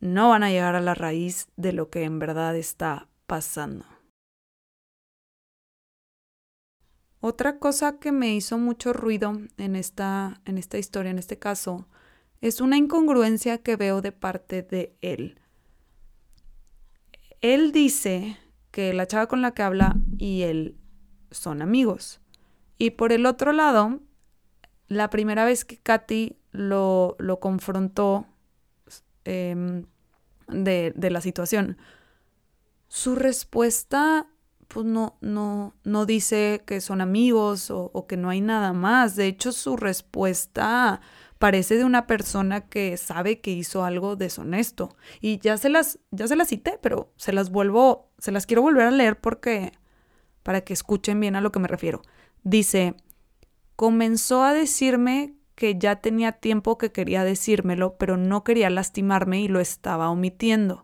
no 0.00 0.28
van 0.28 0.42
a 0.42 0.50
llegar 0.50 0.76
a 0.76 0.80
la 0.80 0.94
raíz 0.94 1.48
de 1.56 1.72
lo 1.72 1.90
que 1.90 2.04
en 2.04 2.18
verdad 2.18 2.54
está 2.56 3.08
pasando. 3.26 3.84
Otra 7.26 7.58
cosa 7.58 7.98
que 7.98 8.12
me 8.12 8.34
hizo 8.34 8.58
mucho 8.58 8.92
ruido 8.92 9.32
en 9.56 9.76
esta, 9.76 10.42
en 10.44 10.58
esta 10.58 10.76
historia, 10.76 11.10
en 11.10 11.18
este 11.18 11.38
caso, 11.38 11.88
es 12.42 12.60
una 12.60 12.76
incongruencia 12.76 13.56
que 13.62 13.76
veo 13.76 14.02
de 14.02 14.12
parte 14.12 14.60
de 14.60 14.94
él. 15.00 15.40
Él 17.40 17.72
dice 17.72 18.36
que 18.70 18.92
la 18.92 19.06
chava 19.06 19.26
con 19.26 19.40
la 19.40 19.52
que 19.52 19.62
habla 19.62 19.96
y 20.18 20.42
él 20.42 20.76
son 21.30 21.62
amigos. 21.62 22.20
Y 22.76 22.90
por 22.90 23.10
el 23.10 23.24
otro 23.24 23.54
lado, 23.54 24.00
la 24.88 25.08
primera 25.08 25.46
vez 25.46 25.64
que 25.64 25.78
Katy 25.78 26.36
lo, 26.52 27.16
lo 27.18 27.40
confrontó 27.40 28.26
em, 29.24 29.86
de, 30.48 30.92
de, 30.94 31.10
la 31.10 31.22
situación, 31.22 31.78
su 32.88 33.14
respuesta 33.14 34.26
pues 34.74 34.86
no, 34.86 35.16
no, 35.20 35.72
no 35.84 36.04
dice 36.04 36.64
que 36.66 36.80
son 36.80 37.00
amigos 37.00 37.70
o, 37.70 38.06
que 38.08 38.16
no 38.16 38.28
hay 38.28 38.40
nada 38.40 38.72
más. 38.72 39.14
De 39.14 39.28
hecho, 39.28 39.52
su 39.52 39.76
respuesta 39.76 41.00
parece 41.38 41.76
de 41.76 41.84
una 41.84 42.08
persona 42.08 42.62
que 42.62 42.96
sabe 42.96 43.40
que 43.40 43.52
hizo 43.52 43.84
algo 43.84 44.16
deshonesto. 44.16 44.96
Y 45.20 45.38
ya 45.38 45.58
se 45.58 45.68
las, 45.68 46.00
ya 46.10 46.26
se 46.26 46.34
las 46.34 46.48
cité, 46.48 46.80
pero 46.82 47.12
se 47.14 47.32
las 47.32 47.50
vuelvo, 47.50 48.10
se 48.18 48.32
las 48.32 48.46
quiero 48.46 48.62
volver 48.62 48.88
a 48.88 48.90
leer 48.90 49.20
porque, 49.20 49.70
para 50.42 50.62
que 50.62 50.72
escuchen 50.72 51.20
bien 51.20 51.36
a 51.36 51.40
lo 51.40 51.52
que 51.52 51.60
me 51.60 51.68
refiero. 51.68 52.02
Dice, 52.42 52.96
comenzó 53.76 54.42
a 54.42 54.54
decirme 54.54 55.36
que 55.54 55.78
ya 55.78 56.00
tenía 56.00 56.32
tiempo 56.32 56.78
que 56.78 56.90
quería 56.90 57.22
decírmelo, 57.22 57.96
pero 57.96 58.16
no 58.16 58.42
quería 58.42 58.70
lastimarme 58.70 59.40
y 59.40 59.46
lo 59.46 59.60
estaba 59.60 60.10
omitiendo. 60.10 60.82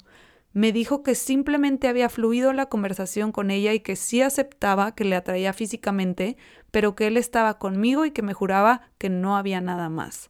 Me 0.53 0.73
dijo 0.73 1.03
que 1.03 1.15
simplemente 1.15 1.87
había 1.87 2.09
fluido 2.09 2.53
la 2.53 2.67
conversación 2.67 3.31
con 3.31 3.51
ella 3.51 3.73
y 3.73 3.81
que 3.81 3.95
sí 3.95 4.21
aceptaba 4.21 4.95
que 4.95 5.05
le 5.05 5.15
atraía 5.15 5.53
físicamente, 5.53 6.37
pero 6.71 6.97
que 6.97 7.07
él 7.07 7.17
estaba 7.17 7.59
conmigo 7.59 8.05
y 8.05 8.11
que 8.11 8.23
me 8.23 8.35
juraba 8.35 8.91
que 8.99 9.09
no 9.11 9.37
había 9.37 9.61
nada 9.61 9.89
más. 9.89 10.29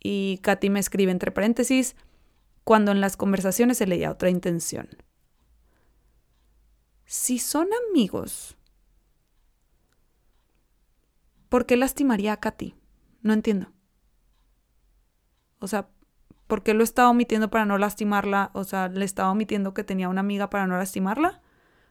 Y 0.00 0.38
Katy 0.42 0.68
me 0.68 0.80
escribe 0.80 1.12
entre 1.12 1.30
paréntesis, 1.30 1.96
cuando 2.62 2.92
en 2.92 3.00
las 3.00 3.16
conversaciones 3.16 3.78
se 3.78 3.86
leía 3.86 4.10
otra 4.10 4.28
intención. 4.28 4.88
Si 7.06 7.38
son 7.38 7.68
amigos, 7.90 8.56
¿por 11.48 11.64
qué 11.64 11.76
lastimaría 11.76 12.34
a 12.34 12.40
Katy? 12.40 12.74
No 13.22 13.32
entiendo. 13.32 13.72
O 15.58 15.68
sea, 15.68 15.88
¿por 16.54 16.62
qué 16.62 16.72
lo 16.72 16.84
estaba 16.84 17.10
omitiendo 17.10 17.50
para 17.50 17.64
no 17.64 17.78
lastimarla? 17.78 18.52
O 18.54 18.62
sea, 18.62 18.86
¿le 18.86 19.04
estaba 19.04 19.32
omitiendo 19.32 19.74
que 19.74 19.82
tenía 19.82 20.08
una 20.08 20.20
amiga 20.20 20.50
para 20.50 20.68
no 20.68 20.78
lastimarla? 20.78 21.42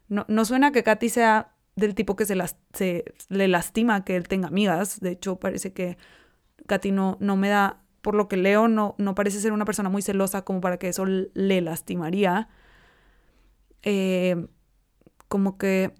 No, 0.07 0.23
no 0.29 0.45
suena 0.45 0.71
que 0.71 0.83
Katy 0.83 1.09
sea 1.09 1.51
del 1.75 1.95
tipo 1.95 2.15
que 2.15 2.25
se, 2.25 2.41
se, 2.71 3.03
le 3.27 3.49
lastima 3.49 4.05
que 4.05 4.15
él 4.15 4.29
tenga 4.29 4.47
amigas. 4.47 5.01
De 5.01 5.11
hecho, 5.11 5.35
parece 5.35 5.73
que 5.73 5.97
Katy 6.65 6.93
no, 6.93 7.17
no 7.19 7.35
me 7.35 7.49
da, 7.49 7.81
por 8.01 8.15
lo 8.15 8.29
que 8.29 8.37
leo, 8.37 8.69
no, 8.69 8.95
no 8.97 9.15
parece 9.15 9.41
ser 9.41 9.51
una 9.51 9.65
persona 9.65 9.89
muy 9.89 10.01
celosa 10.01 10.43
como 10.43 10.61
para 10.61 10.77
que 10.77 10.87
eso 10.87 11.03
le 11.05 11.59
lastimaría. 11.59 12.47
Eh, 13.81 14.47
como 15.27 15.57
que 15.57 15.93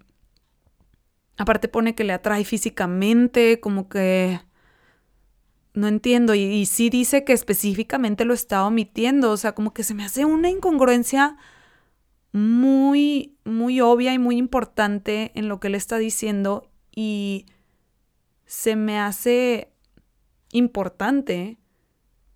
Aparte 1.36 1.68
pone 1.68 1.94
que 1.94 2.04
le 2.04 2.14
atrae 2.14 2.44
físicamente, 2.44 3.60
como 3.60 3.90
que... 3.90 4.40
No 5.74 5.88
entiendo. 5.88 6.34
Y, 6.34 6.66
sí 6.66 6.88
dice 6.88 7.24
que 7.24 7.32
específicamente 7.32 8.24
lo 8.24 8.34
está 8.34 8.64
omitiendo. 8.64 9.30
O 9.30 9.36
sea, 9.36 9.54
como 9.54 9.74
que 9.74 9.84
se 9.84 9.94
me 9.94 10.04
hace 10.04 10.24
una 10.24 10.48
incongruencia 10.48 11.36
muy, 12.32 13.36
muy 13.44 13.80
obvia 13.80 14.14
y 14.14 14.18
muy 14.18 14.36
importante 14.36 15.32
en 15.34 15.48
lo 15.48 15.60
que 15.60 15.68
él 15.68 15.74
está 15.74 15.98
diciendo. 15.98 16.70
Y 16.94 17.46
se 18.46 18.76
me 18.76 18.98
hace 18.98 19.72
importante 20.52 21.58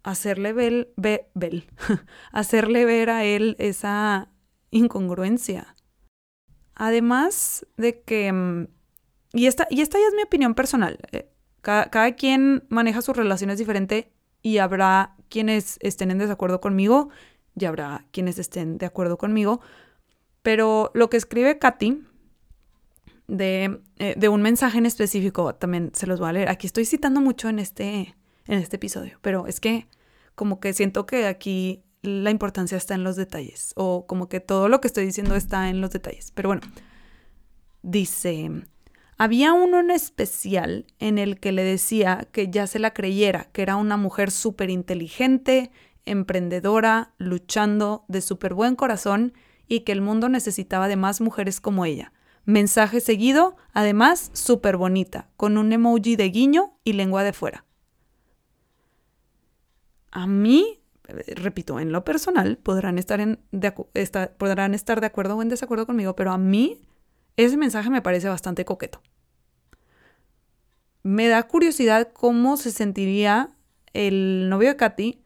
hacerle 0.02 0.52
ver, 0.52 0.92
hacerle 2.32 2.84
ver 2.84 3.10
a 3.10 3.24
él 3.24 3.56
esa 3.58 4.28
incongruencia. 4.70 5.76
Además 6.74 7.66
de 7.76 8.00
que 8.02 8.32
mm, 8.32 8.66
y 9.32 9.46
esta, 9.46 9.66
y 9.70 9.80
esta 9.80 9.98
ya 9.98 10.06
es 10.08 10.14
mi 10.14 10.22
opinión 10.22 10.54
personal. 10.54 10.98
Cada, 11.68 11.90
cada, 11.90 12.12
quien 12.12 12.64
maneja 12.70 13.02
sus 13.02 13.14
relaciones 13.14 13.58
diferente 13.58 14.10
y 14.40 14.56
habrá 14.56 15.16
quienes 15.28 15.76
estén 15.82 16.10
en 16.10 16.16
desacuerdo 16.16 16.62
conmigo 16.62 17.10
y 17.54 17.66
habrá 17.66 18.06
quienes 18.10 18.38
estén 18.38 18.78
de 18.78 18.86
acuerdo 18.86 19.18
conmigo. 19.18 19.60
Pero 20.40 20.90
lo 20.94 21.10
que 21.10 21.18
escribe 21.18 21.58
Katy 21.58 22.06
de, 23.26 23.82
eh, 23.98 24.14
de, 24.16 24.28
un 24.30 24.40
mensaje 24.40 24.78
en 24.78 24.86
específico, 24.86 25.54
también 25.56 25.90
se 25.92 26.06
los 26.06 26.18
voy 26.20 26.30
a 26.30 26.32
leer. 26.32 26.48
Aquí 26.48 26.66
estoy 26.66 26.86
citando 26.86 27.20
mucho 27.20 27.50
en 27.50 27.58
este, 27.58 28.16
en 28.46 28.58
este 28.58 28.76
episodio, 28.76 29.18
pero 29.20 29.46
es 29.46 29.60
que 29.60 29.88
como 30.36 30.60
que 30.60 30.72
siento 30.72 31.04
que 31.04 31.26
aquí 31.26 31.84
la 32.00 32.30
importancia 32.30 32.78
está 32.78 32.94
en 32.94 33.04
los 33.04 33.16
detalles, 33.16 33.74
o 33.76 34.06
como 34.06 34.30
que 34.30 34.40
todo 34.40 34.70
lo 34.70 34.80
que 34.80 34.88
estoy 34.88 35.04
diciendo 35.04 35.36
está 35.36 35.68
en 35.68 35.82
los 35.82 35.90
detalles. 35.90 36.32
Pero 36.34 36.48
bueno, 36.48 36.62
dice, 37.82 38.62
había 39.18 39.52
uno 39.52 39.80
en 39.80 39.90
especial 39.90 40.86
en 41.00 41.18
el 41.18 41.40
que 41.40 41.50
le 41.50 41.64
decía 41.64 42.28
que 42.30 42.48
ya 42.48 42.68
se 42.68 42.78
la 42.78 42.94
creyera, 42.94 43.48
que 43.52 43.62
era 43.62 43.74
una 43.74 43.96
mujer 43.96 44.30
súper 44.30 44.70
inteligente, 44.70 45.72
emprendedora, 46.06 47.12
luchando, 47.18 48.04
de 48.06 48.20
súper 48.20 48.54
buen 48.54 48.76
corazón 48.76 49.34
y 49.66 49.80
que 49.80 49.90
el 49.90 50.00
mundo 50.00 50.28
necesitaba 50.28 50.86
de 50.86 50.94
más 50.94 51.20
mujeres 51.20 51.60
como 51.60 51.84
ella. 51.84 52.12
Mensaje 52.44 53.00
seguido, 53.00 53.56
además 53.72 54.30
súper 54.34 54.76
bonita, 54.76 55.28
con 55.36 55.58
un 55.58 55.72
emoji 55.72 56.14
de 56.14 56.30
guiño 56.30 56.78
y 56.84 56.92
lengua 56.92 57.24
de 57.24 57.32
fuera. 57.32 57.64
A 60.12 60.28
mí, 60.28 60.80
repito, 61.34 61.80
en 61.80 61.90
lo 61.90 62.04
personal, 62.04 62.56
podrán 62.56 62.98
estar, 62.98 63.38
podrán 64.38 64.74
estar 64.74 65.00
de 65.00 65.06
acuerdo 65.06 65.36
o 65.36 65.42
en 65.42 65.48
desacuerdo 65.48 65.86
conmigo, 65.86 66.14
pero 66.14 66.30
a 66.30 66.38
mí 66.38 66.80
ese 67.44 67.56
mensaje 67.56 67.88
me 67.88 68.02
parece 68.02 68.28
bastante 68.28 68.64
coqueto. 68.64 69.00
Me 71.04 71.28
da 71.28 71.44
curiosidad 71.44 72.10
cómo 72.12 72.56
se 72.56 72.72
sentiría 72.72 73.50
el 73.92 74.48
novio 74.48 74.68
de 74.68 74.76
Katy 74.76 75.22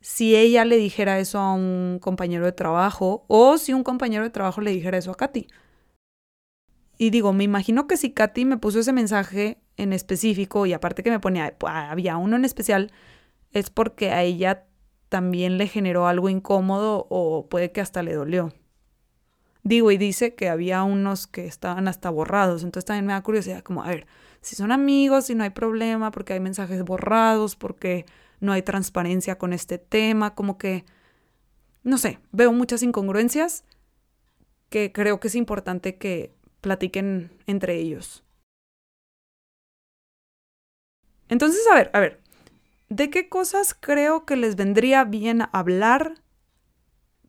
si 0.00 0.36
ella 0.36 0.64
le 0.64 0.76
dijera 0.76 1.18
eso 1.18 1.38
a 1.38 1.52
un 1.52 1.98
compañero 2.00 2.44
de 2.44 2.52
trabajo 2.52 3.24
o 3.28 3.58
si 3.58 3.72
un 3.72 3.82
compañero 3.82 4.22
de 4.22 4.30
trabajo 4.30 4.60
le 4.60 4.70
dijera 4.70 4.98
eso 4.98 5.10
a 5.10 5.16
Katy. 5.16 5.48
Y 6.96 7.10
digo, 7.10 7.32
me 7.32 7.44
imagino 7.44 7.88
que 7.88 7.96
si 7.96 8.12
Katy 8.12 8.44
me 8.44 8.56
puso 8.56 8.78
ese 8.78 8.92
mensaje 8.92 9.58
en 9.76 9.92
específico 9.92 10.66
y 10.66 10.72
aparte 10.72 11.02
que 11.02 11.10
me 11.10 11.18
ponía, 11.18 11.56
había 11.66 12.16
uno 12.18 12.36
en 12.36 12.44
especial, 12.44 12.92
es 13.50 13.70
porque 13.70 14.10
a 14.10 14.22
ella 14.22 14.66
también 15.08 15.58
le 15.58 15.66
generó 15.66 16.06
algo 16.06 16.28
incómodo 16.28 17.06
o 17.10 17.48
puede 17.48 17.72
que 17.72 17.80
hasta 17.80 18.04
le 18.04 18.14
dolió. 18.14 18.52
Digo, 19.64 19.92
y 19.92 19.96
dice 19.96 20.34
que 20.34 20.48
había 20.48 20.82
unos 20.82 21.26
que 21.26 21.46
estaban 21.46 21.86
hasta 21.86 22.10
borrados, 22.10 22.64
entonces 22.64 22.84
también 22.84 23.06
me 23.06 23.12
da 23.12 23.22
curiosidad 23.22 23.62
como, 23.62 23.84
a 23.84 23.88
ver, 23.88 24.06
si 24.40 24.56
son 24.56 24.72
amigos, 24.72 25.26
si 25.26 25.36
no 25.36 25.44
hay 25.44 25.50
problema, 25.50 26.10
porque 26.10 26.32
hay 26.32 26.40
mensajes 26.40 26.82
borrados, 26.82 27.54
porque 27.54 28.04
no 28.40 28.52
hay 28.52 28.62
transparencia 28.62 29.38
con 29.38 29.52
este 29.52 29.78
tema, 29.78 30.34
como 30.34 30.58
que, 30.58 30.84
no 31.84 31.96
sé, 31.96 32.18
veo 32.32 32.52
muchas 32.52 32.82
incongruencias 32.82 33.64
que 34.68 34.90
creo 34.90 35.20
que 35.20 35.28
es 35.28 35.36
importante 35.36 35.96
que 35.96 36.34
platiquen 36.60 37.30
entre 37.46 37.76
ellos. 37.76 38.24
Entonces, 41.28 41.62
a 41.70 41.76
ver, 41.76 41.90
a 41.92 42.00
ver, 42.00 42.20
¿de 42.88 43.10
qué 43.10 43.28
cosas 43.28 43.74
creo 43.78 44.24
que 44.24 44.36
les 44.36 44.56
vendría 44.56 45.04
bien 45.04 45.44
hablar 45.52 46.14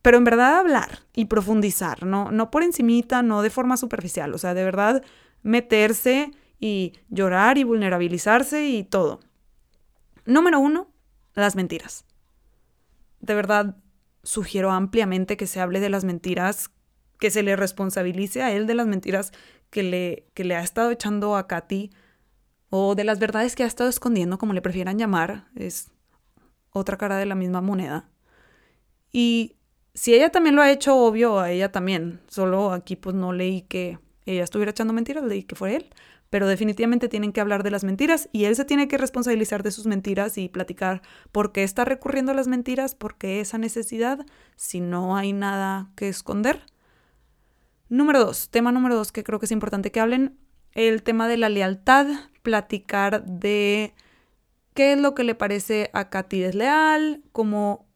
pero 0.04 0.18
en 0.18 0.24
verdad 0.24 0.58
hablar 0.58 0.98
y 1.14 1.24
profundizar, 1.24 2.04
¿no? 2.04 2.30
No 2.30 2.50
por 2.50 2.62
encimita, 2.62 3.22
no 3.22 3.40
de 3.40 3.48
forma 3.48 3.78
superficial, 3.78 4.34
o 4.34 4.38
sea, 4.38 4.52
de 4.52 4.62
verdad 4.62 5.02
meterse 5.42 6.30
y 6.60 6.92
llorar 7.08 7.56
y 7.56 7.64
vulnerabilizarse 7.64 8.68
y 8.68 8.84
todo. 8.84 9.20
Número 10.26 10.60
uno, 10.60 10.92
las 11.32 11.56
mentiras. 11.56 12.04
De 13.20 13.34
verdad, 13.34 13.78
sugiero 14.22 14.72
ampliamente 14.72 15.38
que 15.38 15.46
se 15.46 15.60
hable 15.60 15.80
de 15.80 15.88
las 15.88 16.04
mentiras, 16.04 16.70
que 17.18 17.30
se 17.30 17.42
le 17.42 17.56
responsabilice 17.56 18.42
a 18.42 18.52
él 18.52 18.66
de 18.66 18.74
las 18.74 18.86
mentiras 18.86 19.32
que 19.70 19.82
le, 19.82 20.26
que 20.34 20.44
le 20.44 20.54
ha 20.54 20.62
estado 20.62 20.90
echando 20.90 21.34
a 21.34 21.46
Katy 21.46 21.90
o 22.68 22.94
de 22.94 23.04
las 23.04 23.18
verdades 23.20 23.56
que 23.56 23.62
ha 23.62 23.66
estado 23.66 23.88
escondiendo, 23.88 24.36
como 24.36 24.52
le 24.52 24.60
prefieran 24.60 24.98
llamar, 24.98 25.46
es 25.56 25.90
otra 26.72 26.98
cara 26.98 27.16
de 27.16 27.24
la 27.24 27.34
misma 27.36 27.62
moneda. 27.62 28.10
Y 29.10 29.56
si 29.94 30.14
ella 30.14 30.30
también 30.30 30.56
lo 30.56 30.62
ha 30.62 30.70
hecho, 30.70 30.96
obvio, 30.96 31.38
a 31.38 31.50
ella 31.50 31.70
también. 31.70 32.20
Solo 32.28 32.72
aquí 32.72 32.96
pues 32.96 33.14
no 33.14 33.32
leí 33.32 33.62
que 33.62 33.98
ella 34.26 34.42
estuviera 34.42 34.70
echando 34.70 34.92
mentiras, 34.92 35.24
leí 35.24 35.44
que 35.44 35.54
fue 35.54 35.76
él. 35.76 35.90
Pero 36.30 36.48
definitivamente 36.48 37.08
tienen 37.08 37.32
que 37.32 37.40
hablar 37.40 37.62
de 37.62 37.70
las 37.70 37.84
mentiras 37.84 38.28
y 38.32 38.46
él 38.46 38.56
se 38.56 38.64
tiene 38.64 38.88
que 38.88 38.98
responsabilizar 38.98 39.62
de 39.62 39.70
sus 39.70 39.86
mentiras 39.86 40.36
y 40.36 40.48
platicar 40.48 41.02
por 41.30 41.52
qué 41.52 41.62
está 41.62 41.84
recurriendo 41.84 42.32
a 42.32 42.34
las 42.34 42.48
mentiras, 42.48 42.96
por 42.96 43.16
qué 43.16 43.40
esa 43.40 43.56
necesidad, 43.56 44.26
si 44.56 44.80
no 44.80 45.16
hay 45.16 45.32
nada 45.32 45.90
que 45.94 46.08
esconder. 46.08 46.66
Número 47.88 48.18
dos, 48.18 48.48
tema 48.50 48.72
número 48.72 48.96
dos 48.96 49.12
que 49.12 49.22
creo 49.22 49.38
que 49.38 49.46
es 49.46 49.52
importante 49.52 49.92
que 49.92 50.00
hablen, 50.00 50.36
el 50.72 51.04
tema 51.04 51.28
de 51.28 51.36
la 51.36 51.48
lealtad, 51.48 52.06
platicar 52.42 53.24
de 53.24 53.94
qué 54.74 54.94
es 54.94 55.00
lo 55.00 55.14
que 55.14 55.22
le 55.22 55.36
parece 55.36 55.90
a 55.92 56.10
Katy 56.10 56.40
desleal, 56.40 57.22
cómo 57.30 57.86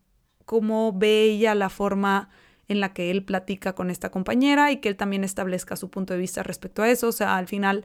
cómo 0.48 0.94
ve 0.94 1.24
ella 1.24 1.54
la 1.54 1.68
forma 1.68 2.30
en 2.68 2.80
la 2.80 2.94
que 2.94 3.10
él 3.10 3.22
platica 3.22 3.74
con 3.74 3.90
esta 3.90 4.10
compañera 4.10 4.72
y 4.72 4.78
que 4.78 4.88
él 4.88 4.96
también 4.96 5.22
establezca 5.22 5.76
su 5.76 5.90
punto 5.90 6.14
de 6.14 6.20
vista 6.20 6.42
respecto 6.42 6.82
a 6.82 6.88
eso. 6.88 7.08
O 7.08 7.12
sea, 7.12 7.36
al 7.36 7.46
final 7.46 7.84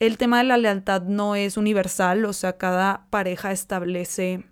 el 0.00 0.18
tema 0.18 0.38
de 0.38 0.44
la 0.44 0.58
lealtad 0.58 1.02
no 1.02 1.36
es 1.36 1.56
universal, 1.56 2.24
o 2.24 2.32
sea, 2.32 2.58
cada 2.58 3.06
pareja 3.10 3.52
establece 3.52 4.44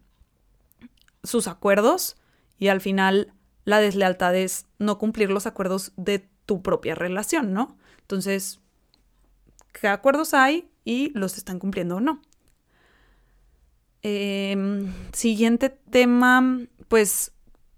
sus 1.25 1.49
acuerdos 1.49 2.17
y 2.57 2.69
al 2.69 2.81
final 2.81 3.33
la 3.65 3.81
deslealtad 3.81 4.37
es 4.37 4.67
no 4.79 4.99
cumplir 4.99 5.29
los 5.29 5.49
acuerdos 5.49 5.91
de 5.97 6.29
tu 6.47 6.63
propia 6.63 6.95
relación, 6.95 7.53
¿no? 7.53 7.77
Entonces, 8.03 8.61
¿qué 9.73 9.89
acuerdos 9.89 10.35
hay 10.35 10.71
y 10.85 11.11
los 11.19 11.37
están 11.37 11.59
cumpliendo 11.59 11.97
o 11.97 12.01
no? 12.01 12.23
Em, 14.07 14.93
siguiente 15.15 15.71
tema, 15.71 16.61
pues 16.89 17.33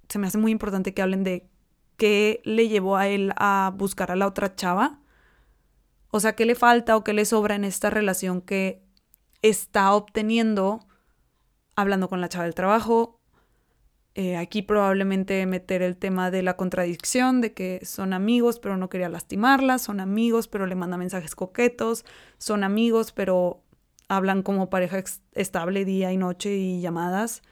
se 0.08 0.18
me 0.18 0.26
hace 0.26 0.38
muy 0.38 0.52
importante 0.52 0.94
que 0.94 1.02
hablen 1.02 1.24
de 1.24 1.48
qué 1.96 2.40
le 2.44 2.68
llevó 2.68 2.96
a 2.96 3.08
él 3.08 3.32
a 3.36 3.72
buscar 3.76 4.10
a 4.10 4.16
la 4.16 4.26
otra 4.26 4.54
chava. 4.54 5.00
O 6.10 6.20
sea, 6.20 6.34
qué 6.34 6.46
le 6.46 6.54
falta 6.54 6.96
o 6.96 7.04
qué 7.04 7.12
le 7.12 7.24
sobra 7.24 7.54
en 7.54 7.64
esta 7.64 7.90
relación 7.90 8.40
que 8.40 8.82
está 9.42 9.92
obteniendo 9.92 10.86
hablando 11.74 12.08
con 12.08 12.20
la 12.20 12.28
chava 12.28 12.44
del 12.44 12.54
trabajo. 12.54 13.20
Eh, 14.14 14.36
aquí 14.36 14.62
probablemente 14.62 15.44
meter 15.44 15.82
el 15.82 15.98
tema 15.98 16.30
de 16.30 16.42
la 16.42 16.56
contradicción, 16.56 17.42
de 17.42 17.52
que 17.52 17.84
son 17.84 18.14
amigos 18.14 18.58
pero 18.58 18.78
no 18.78 18.88
quería 18.88 19.10
lastimarla, 19.10 19.78
son 19.78 20.00
amigos 20.00 20.48
pero 20.48 20.66
le 20.66 20.74
manda 20.74 20.96
mensajes 20.96 21.34
coquetos, 21.34 22.06
son 22.38 22.64
amigos 22.64 23.12
pero 23.12 23.62
hablan 24.08 24.42
como 24.42 24.70
pareja 24.70 25.04
estable 25.32 25.84
día 25.84 26.12
y 26.12 26.16
noche 26.16 26.56
y 26.56 26.80
llamadas 26.80 27.42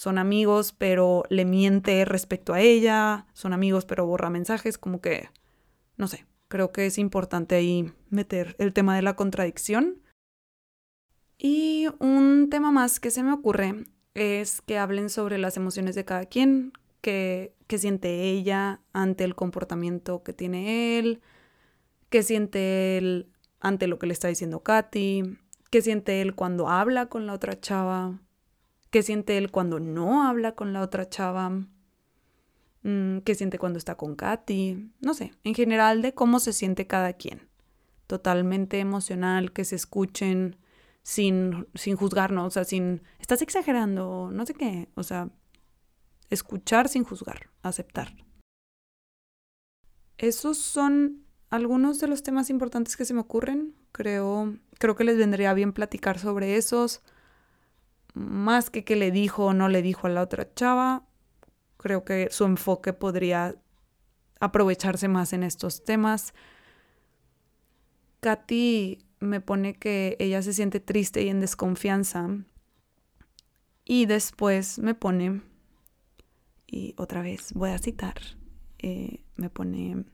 son 0.00 0.16
amigos 0.16 0.72
pero 0.72 1.24
le 1.28 1.44
miente 1.44 2.06
respecto 2.06 2.54
a 2.54 2.60
ella, 2.62 3.26
son 3.34 3.52
amigos 3.52 3.84
pero 3.84 4.06
borra 4.06 4.30
mensajes, 4.30 4.78
como 4.78 5.02
que, 5.02 5.28
no 5.98 6.08
sé, 6.08 6.24
creo 6.48 6.72
que 6.72 6.86
es 6.86 6.96
importante 6.96 7.54
ahí 7.54 7.92
meter 8.08 8.56
el 8.58 8.72
tema 8.72 8.96
de 8.96 9.02
la 9.02 9.14
contradicción. 9.14 10.00
Y 11.36 11.88
un 11.98 12.48
tema 12.50 12.70
más 12.70 12.98
que 12.98 13.10
se 13.10 13.22
me 13.22 13.30
ocurre 13.30 13.84
es 14.14 14.62
que 14.62 14.78
hablen 14.78 15.10
sobre 15.10 15.36
las 15.36 15.58
emociones 15.58 15.96
de 15.96 16.06
cada 16.06 16.24
quien, 16.24 16.72
que, 17.02 17.54
que 17.66 17.76
siente 17.76 18.22
ella 18.30 18.80
ante 18.94 19.24
el 19.24 19.34
comportamiento 19.34 20.22
que 20.22 20.32
tiene 20.32 20.98
él, 20.98 21.20
qué 22.08 22.22
siente 22.22 22.96
él 22.96 23.28
ante 23.60 23.86
lo 23.86 23.98
que 23.98 24.06
le 24.06 24.14
está 24.14 24.28
diciendo 24.28 24.62
Katy, 24.62 25.36
qué 25.68 25.82
siente 25.82 26.22
él 26.22 26.34
cuando 26.34 26.70
habla 26.70 27.10
con 27.10 27.26
la 27.26 27.34
otra 27.34 27.60
chava, 27.60 28.18
qué 28.90 29.02
siente 29.02 29.38
él 29.38 29.50
cuando 29.50 29.80
no 29.80 30.28
habla 30.28 30.52
con 30.54 30.72
la 30.72 30.82
otra 30.82 31.08
chava, 31.08 31.50
mm, 32.82 33.18
qué 33.24 33.34
siente 33.34 33.58
cuando 33.58 33.78
está 33.78 33.96
con 33.96 34.16
Katy, 34.16 34.92
no 35.00 35.14
sé, 35.14 35.32
en 35.44 35.54
general 35.54 36.02
de 36.02 36.14
cómo 36.14 36.40
se 36.40 36.52
siente 36.52 36.86
cada 36.86 37.12
quien. 37.14 37.48
Totalmente 38.06 38.80
emocional, 38.80 39.52
que 39.52 39.64
se 39.64 39.76
escuchen 39.76 40.56
sin, 41.02 41.68
sin 41.74 41.96
juzgarnos, 41.96 42.46
o 42.46 42.50
sea, 42.50 42.64
sin, 42.64 43.02
estás 43.20 43.42
exagerando, 43.42 44.30
no 44.32 44.44
sé 44.46 44.54
qué, 44.54 44.88
o 44.96 45.02
sea, 45.02 45.30
escuchar 46.28 46.88
sin 46.88 47.04
juzgar, 47.04 47.50
aceptar. 47.62 48.14
Esos 50.18 50.58
son 50.58 51.24
algunos 51.48 51.98
de 51.98 52.08
los 52.08 52.22
temas 52.22 52.50
importantes 52.50 52.96
que 52.96 53.04
se 53.04 53.14
me 53.14 53.20
ocurren. 53.20 53.74
Creo, 53.92 54.54
creo 54.78 54.94
que 54.94 55.04
les 55.04 55.16
vendría 55.16 55.54
bien 55.54 55.72
platicar 55.72 56.18
sobre 56.18 56.56
esos 56.56 57.02
más 58.14 58.70
que 58.70 58.84
que 58.84 58.96
le 58.96 59.10
dijo 59.10 59.46
o 59.46 59.52
no 59.52 59.68
le 59.68 59.82
dijo 59.82 60.06
a 60.06 60.10
la 60.10 60.22
otra 60.22 60.52
chava, 60.54 61.06
creo 61.76 62.04
que 62.04 62.28
su 62.30 62.44
enfoque 62.44 62.92
podría 62.92 63.56
aprovecharse 64.40 65.08
más 65.08 65.32
en 65.32 65.42
estos 65.42 65.84
temas. 65.84 66.34
Katy 68.20 68.98
me 69.20 69.40
pone 69.40 69.74
que 69.74 70.16
ella 70.18 70.42
se 70.42 70.52
siente 70.52 70.80
triste 70.80 71.22
y 71.22 71.28
en 71.28 71.40
desconfianza. 71.40 72.28
Y 73.84 74.06
después 74.06 74.78
me 74.78 74.94
pone, 74.94 75.42
y 76.66 76.94
otra 76.96 77.22
vez 77.22 77.52
voy 77.54 77.70
a 77.70 77.78
citar, 77.78 78.14
eh, 78.78 79.24
me 79.36 79.50
pone, 79.50 80.04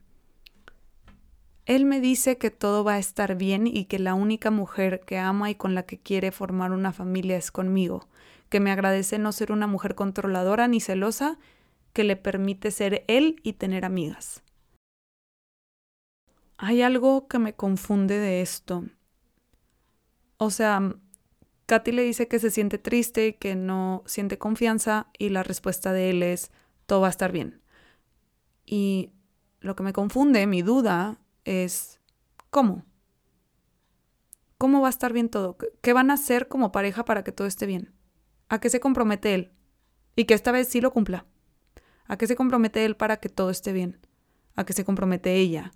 Él 1.67 1.83
me 1.83 1.99
dice 1.99 2.37
que 2.37 2.49
todo 2.49 2.85
va 2.85 2.93
a 2.93 2.97
estar 2.97 3.35
bien 3.35 3.67
y 3.67 3.85
que 3.85 3.99
la 3.99 4.13
única 4.13 4.51
mujer 4.51 5.01
que 5.01 5.17
ama 5.17 5.49
y 5.49 5.55
con 5.55 5.75
la 5.75 5.83
que 5.83 5.99
quiere 5.99 6.31
formar 6.31 6.71
una 6.71 6.93
familia 6.93 7.35
es 7.35 7.51
conmigo, 7.51 8.07
que 8.47 8.61
me 8.61 8.71
agradece 8.71 9.19
no 9.19 9.33
ser 9.33 9.51
una 9.51 9.67
mujer 9.67 9.93
controladora 9.93 10.69
ni 10.69 10.79
celosa, 10.79 11.37
que 11.91 12.05
le 12.05 12.15
permite 12.15 12.71
ser 12.71 13.03
él 13.09 13.41
y 13.43 13.53
tener 13.53 13.83
amigas. 13.83 14.43
Hay 16.57 16.81
algo 16.81 17.27
que 17.27 17.37
me 17.37 17.53
confunde 17.53 18.17
de 18.17 18.41
esto. 18.41 18.85
O 20.37 20.51
sea, 20.51 20.95
Katy 21.65 21.91
le 21.91 22.03
dice 22.03 22.29
que 22.29 22.39
se 22.39 22.49
siente 22.49 22.77
triste 22.77 23.35
que 23.35 23.55
no 23.55 24.03
siente 24.05 24.37
confianza 24.37 25.07
y 25.19 25.29
la 25.29 25.43
respuesta 25.43 25.91
de 25.91 26.11
él 26.11 26.23
es 26.23 26.49
todo 26.85 27.01
va 27.01 27.07
a 27.07 27.09
estar 27.09 27.33
bien. 27.33 27.61
Y 28.65 29.11
lo 29.59 29.75
que 29.75 29.83
me 29.83 29.91
confunde, 29.91 30.47
mi 30.47 30.61
duda, 30.61 31.19
es 31.47 31.99
¿cómo? 32.49 32.85
¿Cómo 34.57 34.81
va 34.81 34.87
a 34.87 34.89
estar 34.89 35.13
bien 35.13 35.29
todo? 35.29 35.57
¿Qué 35.81 35.93
van 35.93 36.11
a 36.11 36.15
hacer 36.15 36.47
como 36.47 36.71
pareja 36.71 37.05
para 37.05 37.23
que 37.23 37.31
todo 37.31 37.47
esté 37.47 37.65
bien? 37.65 37.93
¿A 38.49 38.59
qué 38.59 38.69
se 38.69 38.79
compromete 38.79 39.33
él? 39.33 39.51
Y 40.15 40.25
que 40.25 40.33
esta 40.33 40.51
vez 40.51 40.67
sí 40.67 40.81
lo 40.81 40.91
cumpla. 40.91 41.25
¿A 42.05 42.17
qué 42.17 42.27
se 42.27 42.35
compromete 42.35 42.83
él 42.83 42.97
para 42.97 43.17
que 43.17 43.29
todo 43.29 43.49
esté 43.49 43.71
bien? 43.71 43.99
¿A 44.55 44.65
qué 44.65 44.73
se 44.73 44.83
compromete 44.83 45.35
ella? 45.35 45.71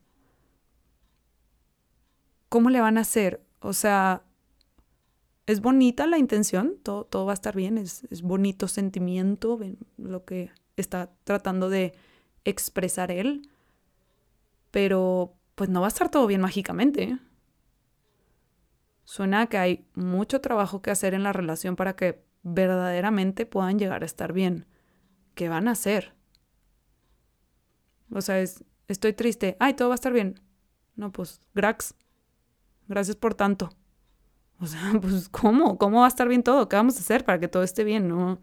¿Cómo 2.49 2.69
le 2.69 2.81
van 2.81 2.97
a 2.97 3.01
hacer? 3.01 3.45
O 3.60 3.73
sea, 3.73 4.23
es 5.45 5.62
bonita 5.62 6.05
la 6.05 6.17
intención, 6.17 6.77
todo, 6.84 7.05
todo 7.05 7.25
va 7.25 7.34
a 7.34 7.36
estar 7.36 7.55
bien, 7.55 7.77
es, 7.77 8.05
es 8.10 8.23
bonito 8.23 8.67
sentimiento, 8.67 9.60
lo 9.97 10.25
que 10.25 10.51
está 10.75 11.12
tratando 11.23 11.69
de 11.69 11.93
expresar 12.43 13.12
él, 13.12 13.49
pero 14.71 15.36
pues 15.62 15.69
no 15.69 15.80
va 15.80 15.86
a 15.86 15.89
estar 15.89 16.10
todo 16.10 16.26
bien 16.26 16.41
mágicamente. 16.41 17.19
Suena 19.04 19.45
que 19.45 19.60
hay 19.60 19.86
mucho 19.93 20.41
trabajo 20.41 20.82
que 20.82 20.89
hacer 20.89 21.13
en 21.13 21.21
la 21.21 21.34
relación 21.34 21.76
para 21.76 21.95
que 21.95 22.26
verdaderamente 22.41 23.45
puedan 23.45 23.78
llegar 23.78 24.02
a 24.02 24.08
estar 24.08 24.34
bien. 24.34 24.65
¿Qué 25.36 25.50
van 25.50 25.67
a 25.67 25.74
hacer? 25.74 26.15
O 28.10 28.21
sea, 28.21 28.39
es, 28.39 28.63
estoy 28.88 29.13
triste. 29.13 29.56
Ay, 29.60 29.76
todo 29.76 29.89
va 29.89 29.93
a 29.93 30.02
estar 30.02 30.12
bien. 30.13 30.39
No, 30.95 31.12
pues, 31.12 31.43
Grax, 31.54 31.93
Gracias 32.88 33.15
por 33.15 33.36
tanto. 33.36 33.69
O 34.60 34.65
sea, 34.65 34.82
pues 35.00 35.30
¿cómo? 35.30 35.78
¿Cómo 35.78 36.00
va 36.00 36.06
a 36.06 36.08
estar 36.08 36.28
bien 36.28 36.41
todo? 36.41 36.67
¿Qué 36.69 36.76
vamos 36.76 36.97
a 36.97 37.02
hacer 37.02 37.24
para 37.24 37.39
que 37.39 37.47
todo 37.47 37.62
esté 37.62 37.84
bien? 37.84 38.08
No, 38.08 38.41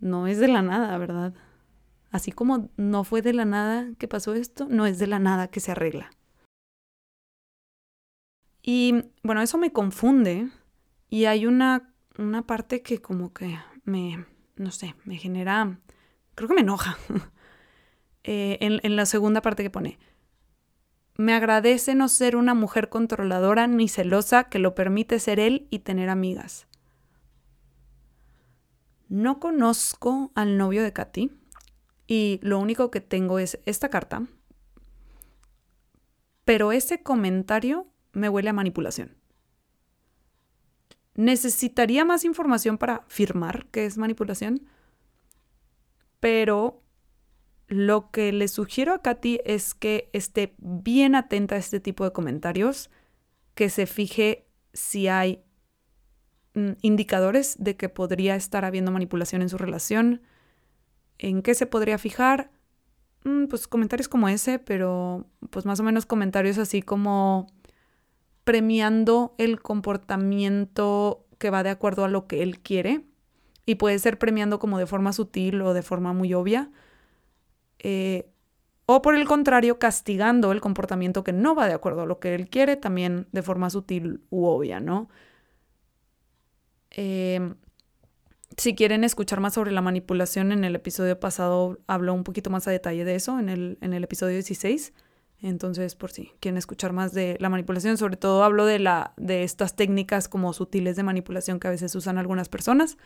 no 0.00 0.26
es 0.26 0.40
de 0.40 0.48
la 0.48 0.60
nada, 0.60 0.98
¿verdad? 0.98 1.32
Así 2.10 2.32
como 2.32 2.70
no 2.76 3.04
fue 3.04 3.22
de 3.22 3.32
la 3.32 3.44
nada 3.44 3.88
que 3.98 4.08
pasó 4.08 4.34
esto, 4.34 4.66
no 4.68 4.86
es 4.86 4.98
de 4.98 5.06
la 5.06 5.18
nada 5.18 5.48
que 5.48 5.60
se 5.60 5.72
arregla. 5.72 6.10
Y 8.62 9.04
bueno, 9.22 9.42
eso 9.42 9.58
me 9.58 9.72
confunde 9.72 10.48
y 11.08 11.26
hay 11.26 11.46
una, 11.46 11.94
una 12.18 12.46
parte 12.46 12.82
que 12.82 13.00
como 13.00 13.32
que 13.32 13.58
me, 13.84 14.24
no 14.56 14.70
sé, 14.70 14.94
me 15.04 15.16
genera, 15.16 15.78
creo 16.34 16.48
que 16.48 16.54
me 16.54 16.62
enoja. 16.62 16.98
Eh, 18.28 18.58
en, 18.60 18.80
en 18.82 18.96
la 18.96 19.06
segunda 19.06 19.40
parte 19.40 19.62
que 19.62 19.70
pone, 19.70 20.00
me 21.16 21.32
agradece 21.32 21.94
no 21.94 22.08
ser 22.08 22.34
una 22.34 22.54
mujer 22.54 22.88
controladora 22.88 23.68
ni 23.68 23.88
celosa 23.88 24.48
que 24.48 24.58
lo 24.58 24.74
permite 24.74 25.20
ser 25.20 25.38
él 25.38 25.68
y 25.70 25.78
tener 25.78 26.08
amigas. 26.08 26.66
No 29.08 29.38
conozco 29.38 30.32
al 30.34 30.58
novio 30.58 30.82
de 30.82 30.92
Katy 30.92 31.30
y 32.06 32.40
lo 32.42 32.58
único 32.58 32.90
que 32.90 33.00
tengo 33.00 33.38
es 33.38 33.58
esta 33.66 33.88
carta, 33.88 34.26
pero 36.44 36.72
ese 36.72 37.02
comentario 37.02 37.86
me 38.12 38.28
huele 38.28 38.50
a 38.50 38.52
manipulación. 38.52 39.16
Necesitaría 41.14 42.04
más 42.04 42.24
información 42.24 42.78
para 42.78 43.04
firmar 43.08 43.66
que 43.66 43.86
es 43.86 43.98
manipulación, 43.98 44.66
pero 46.20 46.82
lo 47.68 48.10
que 48.10 48.32
le 48.32 48.48
sugiero 48.48 48.94
a 48.94 49.02
Katy 49.02 49.40
es 49.44 49.74
que 49.74 50.08
esté 50.12 50.54
bien 50.58 51.14
atenta 51.14 51.56
a 51.56 51.58
este 51.58 51.80
tipo 51.80 52.04
de 52.04 52.12
comentarios, 52.12 52.90
que 53.54 53.70
se 53.70 53.86
fije 53.86 54.46
si 54.72 55.08
hay 55.08 55.42
mm, 56.54 56.72
indicadores 56.82 57.56
de 57.58 57.76
que 57.76 57.88
podría 57.88 58.36
estar 58.36 58.64
habiendo 58.64 58.92
manipulación 58.92 59.42
en 59.42 59.48
su 59.48 59.58
relación. 59.58 60.22
¿En 61.18 61.42
qué 61.42 61.54
se 61.54 61.66
podría 61.66 61.98
fijar? 61.98 62.50
Mm, 63.24 63.46
pues 63.46 63.68
comentarios 63.68 64.08
como 64.08 64.28
ese, 64.28 64.58
pero 64.58 65.26
pues 65.50 65.66
más 65.66 65.80
o 65.80 65.82
menos 65.82 66.06
comentarios 66.06 66.58
así 66.58 66.82
como 66.82 67.46
premiando 68.44 69.34
el 69.38 69.60
comportamiento 69.60 71.26
que 71.38 71.50
va 71.50 71.62
de 71.62 71.70
acuerdo 71.70 72.04
a 72.04 72.08
lo 72.08 72.26
que 72.26 72.42
él 72.42 72.60
quiere. 72.60 73.04
Y 73.66 73.76
puede 73.76 73.98
ser 73.98 74.18
premiando 74.18 74.58
como 74.58 74.78
de 74.78 74.86
forma 74.86 75.12
sutil 75.12 75.60
o 75.62 75.74
de 75.74 75.82
forma 75.82 76.12
muy 76.12 76.32
obvia 76.34 76.70
eh, 77.78 78.28
o 78.86 79.02
por 79.02 79.16
el 79.16 79.26
contrario, 79.26 79.78
castigando 79.78 80.52
el 80.52 80.60
comportamiento 80.60 81.24
que 81.24 81.32
no 81.32 81.54
va 81.54 81.66
de 81.66 81.74
acuerdo 81.74 82.02
a 82.02 82.06
lo 82.06 82.20
que 82.20 82.34
él 82.34 82.48
quiere, 82.48 82.76
también 82.76 83.26
de 83.32 83.42
forma 83.42 83.70
sutil 83.70 84.22
u 84.30 84.46
obvia, 84.46 84.80
¿no? 84.80 85.08
Em, 86.90 87.56
si 88.56 88.74
quieren 88.74 89.04
escuchar 89.04 89.40
más 89.40 89.54
sobre 89.54 89.72
la 89.72 89.82
manipulación, 89.82 90.50
en 90.52 90.64
el 90.64 90.74
episodio 90.74 91.20
pasado 91.20 91.78
habló 91.86 92.14
un 92.14 92.24
poquito 92.24 92.50
más 92.50 92.66
a 92.66 92.70
detalle 92.70 93.04
de 93.04 93.14
eso, 93.14 93.38
en 93.38 93.48
el, 93.48 93.78
en 93.80 93.92
el 93.92 94.04
episodio 94.04 94.34
16. 94.34 94.92
Entonces, 95.42 95.94
por 95.94 96.10
si 96.10 96.32
quieren 96.40 96.56
escuchar 96.56 96.92
más 96.92 97.12
de 97.12 97.36
la 97.40 97.50
manipulación, 97.50 97.98
sobre 97.98 98.16
todo 98.16 98.42
hablo 98.42 98.64
de, 98.64 98.78
la, 98.78 99.12
de 99.18 99.44
estas 99.44 99.76
técnicas 99.76 100.28
como 100.28 100.52
sutiles 100.54 100.96
de 100.96 101.02
manipulación 101.02 101.60
que 101.60 101.68
a 101.68 101.70
veces 101.70 101.94
usan 101.94 102.16
algunas 102.16 102.48
personas. 102.48 102.96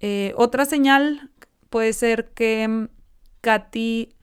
Eh, 0.00 0.34
otra 0.36 0.66
señal 0.66 1.30
puede 1.70 1.94
ser 1.94 2.30
que 2.32 2.88
Katy 3.40 4.14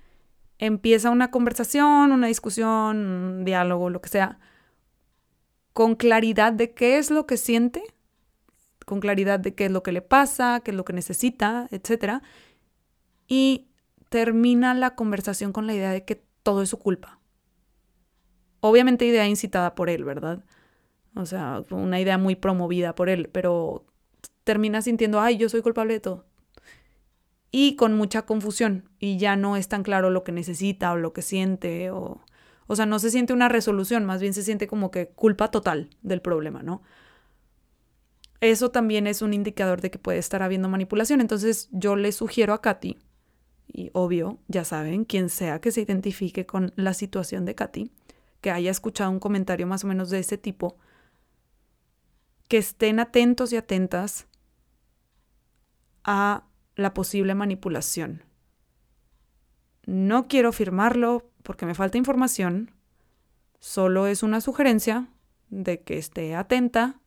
empieza 0.60 1.10
una 1.10 1.32
conversación, 1.32 2.12
una 2.12 2.28
discusión, 2.28 2.98
un 2.98 3.46
diálogo, 3.46 3.90
lo 3.90 4.02
que 4.02 4.10
sea, 4.10 4.40
con 5.74 5.96
claridad 5.96 6.54
de 6.54 6.74
qué 6.74 6.98
es 6.98 7.10
lo 7.10 7.26
que 7.26 7.38
siente, 7.38 7.84
con 8.88 9.02
claridad 9.02 9.40
de 9.40 9.54
qué 9.54 9.66
es 9.66 9.72
lo 9.72 9.84
que 9.84 9.92
le 9.92 10.02
pasa, 10.02 10.62
qué 10.64 10.72
es 10.72 10.78
lo 10.78 10.86
que 10.86 10.94
necesita, 10.94 11.68
etc. 11.72 12.22
Y 13.28 13.68
termina 14.10 14.74
la 14.74 14.96
conversación 14.96 15.52
con 15.52 15.68
la 15.68 15.74
idea 15.74 15.92
de 15.92 16.06
que 16.06 16.24
todo 16.42 16.62
es 16.62 16.70
su 16.70 16.80
culpa. 16.80 17.20
Obviamente 18.62 19.06
idea 19.06 19.28
incitada 19.28 19.76
por 19.76 19.90
él, 19.90 20.06
¿verdad? 20.06 20.46
O 21.16 21.26
sea, 21.26 21.66
una 21.70 22.00
idea 22.00 22.18
muy 22.18 22.36
promovida 22.36 22.96
por 22.96 23.10
él, 23.10 23.30
pero 23.30 23.86
termina 24.46 24.82
sintiendo, 24.82 25.20
ay, 25.20 25.36
yo 25.38 25.50
soy 25.50 25.62
culpable 25.62 25.96
de 25.96 26.00
todo 26.00 26.26
y 27.52 27.76
con 27.76 27.96
mucha 27.96 28.24
confusión 28.24 28.90
y 29.00 29.18
ya 29.18 29.36
no 29.36 29.58
es 29.58 29.68
tan 29.68 29.84
claro 29.84 30.10
lo 30.10 30.24
que 30.24 30.32
necesita 30.32 30.92
o 30.92 30.98
lo 30.98 31.14
que 31.14 31.22
siente 31.22 31.92
o 31.92 32.22
o 32.68 32.76
sea, 32.76 32.86
no 32.86 33.00
se 33.00 33.10
siente 33.10 33.34
una 33.34 33.50
resolución, 33.50 34.06
más 34.06 34.22
bien 34.22 34.34
se 34.34 34.44
siente 34.44 34.68
como 34.68 34.92
que 34.92 35.08
culpa 35.08 35.50
total 35.50 35.90
del 36.02 36.22
problema, 36.22 36.64
¿no? 36.64 36.82
Eso 38.40 38.70
también 38.70 39.08
es 39.08 39.22
un 39.22 39.34
indicador 39.34 39.82
de 39.82 39.90
que 39.90 40.00
puede 40.00 40.20
estar 40.20 40.44
habiendo 40.44 40.70
manipulación. 40.70 41.22
Entonces 41.22 41.70
yo 41.72 41.96
le 41.96 42.12
sugiero 42.12 42.54
a 42.54 42.62
Katy, 42.62 42.98
y 43.68 43.90
obvio, 43.94 44.40
ya 44.48 44.64
saben, 44.64 45.06
quien 45.06 45.30
sea 45.30 45.60
que 45.60 45.72
se 45.72 45.82
identifique 45.82 46.46
con 46.46 46.72
la 46.76 46.94
situación 46.94 47.46
de 47.46 47.56
Katy, 47.56 47.92
que 48.42 48.52
haya 48.52 48.72
escuchado 48.72 49.12
un 49.12 49.20
comentario 49.20 49.68
más 49.68 49.84
o 49.84 49.88
menos 49.88 50.10
de 50.10 50.20
ese 50.20 50.38
tipo, 50.38 50.78
que 52.48 52.58
estén 52.58 53.00
atentos 53.00 53.52
y 53.52 53.58
atentas 53.58 54.28
a 56.04 56.46
la 56.76 56.94
posible 56.94 57.36
manipulación. 57.36 58.24
No 59.86 60.28
quiero 60.28 60.52
firmarlo 60.52 61.30
porque 61.44 61.66
me 61.66 61.76
falta 61.76 61.98
información, 61.98 62.72
solo 63.60 64.08
es 64.08 64.24
una 64.24 64.42
sugerencia 64.42 65.10
de 65.50 65.82
que 65.82 65.98
esté 65.98 66.36
atenta 66.36 67.00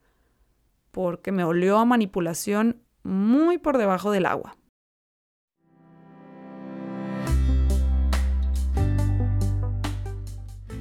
porque 0.91 1.31
me 1.31 1.43
olió 1.43 1.77
a 1.77 1.85
manipulación 1.85 2.81
muy 3.03 3.57
por 3.57 3.77
debajo 3.77 4.11
del 4.11 4.25
agua. 4.25 4.57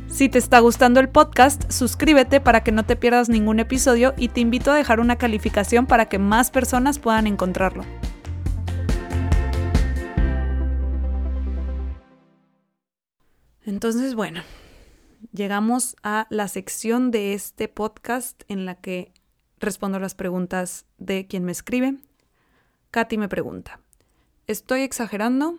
Si 0.08 0.28
te 0.28 0.38
está 0.38 0.58
gustando 0.58 1.00
el 1.00 1.08
podcast, 1.08 1.70
suscríbete 1.70 2.42
para 2.42 2.62
que 2.62 2.72
no 2.72 2.84
te 2.84 2.94
pierdas 2.94 3.30
ningún 3.30 3.58
episodio 3.58 4.12
y 4.18 4.28
te 4.28 4.40
invito 4.40 4.70
a 4.70 4.74
dejar 4.74 5.00
una 5.00 5.16
calificación 5.16 5.86
para 5.86 6.10
que 6.10 6.18
más 6.18 6.50
personas 6.50 6.98
puedan 6.98 7.26
encontrarlo. 7.26 7.84
Entonces, 13.64 14.14
bueno, 14.14 14.42
llegamos 15.32 15.96
a 16.02 16.26
la 16.28 16.48
sección 16.48 17.10
de 17.10 17.32
este 17.32 17.68
podcast 17.68 18.42
en 18.48 18.66
la 18.66 18.74
que 18.74 19.14
respondo 19.60 20.00
las 20.00 20.14
preguntas 20.14 20.86
de 20.98 21.26
quien 21.26 21.44
me 21.44 21.52
escribe. 21.52 21.96
Katy 22.90 23.18
me 23.18 23.28
pregunta, 23.28 23.80
¿estoy 24.46 24.80
exagerando? 24.82 25.58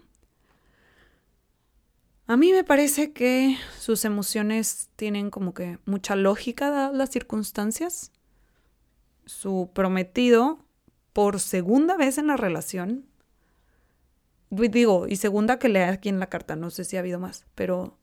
A 2.28 2.36
mí 2.36 2.52
me 2.52 2.64
parece 2.64 3.14
que 3.14 3.58
sus 3.78 4.04
emociones 4.06 4.89
tienen 4.95 5.30
como 5.30 5.54
que 5.54 5.80
mucha 5.86 6.16
lógica 6.16 6.70
dadas 6.70 6.93
las 6.93 7.10
circunstancias. 7.10 8.12
Su 9.26 9.70
prometido, 9.74 10.60
por 11.14 11.39
segunda 11.39 11.95
vez 11.95 12.18
en 12.18 12.28
la 12.28 12.38
relación, 12.38 13.06
digo, 14.49 15.08
y 15.08 15.16
segunda 15.16 15.60
que 15.60 15.70
lea 15.70 15.89
aquí 15.89 16.10
en 16.10 16.20
la 16.20 16.28
carta, 16.28 16.56
no 16.56 16.70
sé 16.70 16.84
si 16.84 16.97
ha 16.97 16.99
habido 16.99 17.20
más, 17.20 17.45
pero 17.56 17.97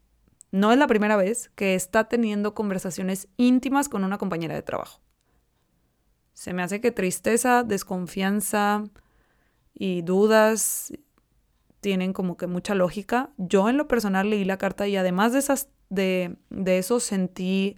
no 0.52 0.72
es 0.72 0.78
la 0.78 0.86
primera 0.86 1.16
vez 1.16 1.50
que 1.54 1.74
está 1.74 2.08
teniendo 2.08 2.54
conversaciones 2.54 3.28
íntimas 3.36 3.88
con 3.88 4.04
una 4.04 4.18
compañera 4.18 4.54
de 4.54 4.62
trabajo. 4.62 5.00
Se 6.38 6.52
me 6.52 6.62
hace 6.62 6.80
que 6.80 6.92
tristeza, 6.92 7.64
desconfianza 7.64 8.84
y 9.74 10.02
dudas 10.02 10.92
tienen 11.80 12.12
como 12.12 12.36
que 12.36 12.46
mucha 12.46 12.76
lógica. 12.76 13.30
Yo 13.38 13.68
en 13.68 13.76
lo 13.76 13.88
personal 13.88 14.30
leí 14.30 14.44
la 14.44 14.56
carta 14.56 14.86
y 14.86 14.96
además 14.96 15.32
de, 15.32 15.40
esas, 15.40 15.68
de, 15.88 16.36
de 16.48 16.78
eso 16.78 17.00
sentí 17.00 17.76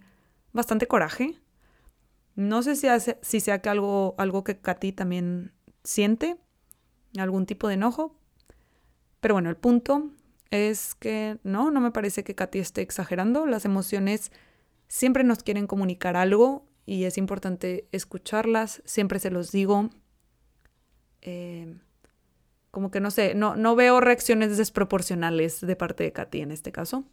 bastante 0.53 0.85
coraje. 0.85 1.41
No 2.35 2.61
sé 2.61 2.75
si, 2.75 2.87
hace, 2.87 3.17
si 3.23 3.39
sea 3.39 3.63
que 3.63 3.69
algo, 3.69 4.13
algo 4.19 4.43
que 4.43 4.59
Katy 4.59 4.91
también 4.91 5.53
siente, 5.83 6.37
algún 7.17 7.47
tipo 7.47 7.67
de 7.67 7.73
enojo. 7.73 8.15
Pero 9.21 9.33
bueno, 9.33 9.49
el 9.49 9.57
punto 9.57 10.11
es 10.51 10.93
que 10.93 11.39
no, 11.41 11.71
no 11.71 11.81
me 11.81 11.89
parece 11.89 12.23
que 12.23 12.35
Katy 12.35 12.59
esté 12.59 12.81
exagerando. 12.81 13.47
Las 13.47 13.65
emociones 13.65 14.31
siempre 14.87 15.23
nos 15.23 15.41
quieren 15.41 15.65
comunicar 15.65 16.15
algo 16.15 16.67
y 16.91 17.05
es 17.05 17.17
importante 17.17 17.87
escucharlas, 17.93 18.81
siempre 18.83 19.19
se 19.19 19.31
los 19.31 19.49
digo. 19.53 19.91
Eh, 21.21 21.77
como 22.69 22.91
que 22.91 22.99
no 22.99 23.11
sé, 23.11 23.33
no, 23.33 23.55
no 23.55 23.77
veo 23.77 24.01
reacciones 24.01 24.57
desproporcionales 24.57 25.61
de 25.61 25.77
parte 25.77 26.03
de 26.03 26.11
Katy 26.11 26.41
en 26.41 26.51
este 26.51 26.73
caso. 26.73 27.05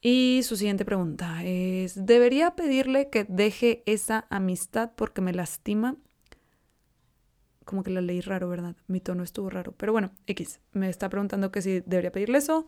Y 0.00 0.40
su 0.42 0.56
siguiente 0.56 0.84
pregunta 0.84 1.44
es, 1.44 2.04
¿debería 2.04 2.56
pedirle 2.56 3.10
que 3.10 3.22
deje 3.28 3.84
esa 3.86 4.26
amistad 4.28 4.90
porque 4.96 5.20
me 5.20 5.32
lastima? 5.32 5.94
Como 7.64 7.84
que 7.84 7.90
la 7.90 8.00
leí 8.00 8.22
raro, 8.22 8.48
¿verdad? 8.48 8.74
Mi 8.88 8.98
tono 8.98 9.22
estuvo 9.22 9.50
raro. 9.50 9.72
Pero 9.76 9.92
bueno, 9.92 10.10
X, 10.26 10.58
me 10.72 10.88
está 10.88 11.08
preguntando 11.08 11.52
que 11.52 11.62
si 11.62 11.78
debería 11.86 12.10
pedirle 12.10 12.38
eso. 12.38 12.66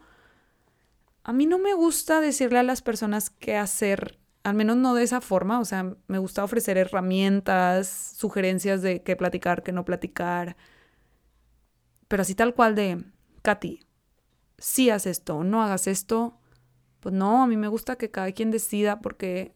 A 1.24 1.32
mí 1.32 1.46
no 1.46 1.58
me 1.58 1.74
gusta 1.74 2.20
decirle 2.20 2.60
a 2.60 2.62
las 2.62 2.80
personas 2.80 3.30
qué 3.30 3.56
hacer 3.56 4.20
al 4.46 4.54
menos 4.54 4.76
no 4.76 4.94
de 4.94 5.02
esa 5.02 5.20
forma, 5.20 5.58
o 5.58 5.64
sea, 5.64 5.96
me 6.06 6.18
gusta 6.18 6.44
ofrecer 6.44 6.78
herramientas, 6.78 7.88
sugerencias 8.16 8.80
de 8.80 9.02
qué 9.02 9.16
platicar, 9.16 9.64
qué 9.64 9.72
no 9.72 9.84
platicar, 9.84 10.56
pero 12.06 12.22
así 12.22 12.36
tal 12.36 12.54
cual 12.54 12.76
de, 12.76 13.04
Katy, 13.42 13.80
si 14.56 14.90
haces 14.90 15.18
esto, 15.18 15.42
no 15.42 15.64
hagas 15.64 15.88
esto, 15.88 16.38
pues 17.00 17.12
no, 17.12 17.42
a 17.42 17.48
mí 17.48 17.56
me 17.56 17.66
gusta 17.66 17.96
que 17.96 18.12
cada 18.12 18.30
quien 18.30 18.52
decida 18.52 19.00
porque, 19.00 19.52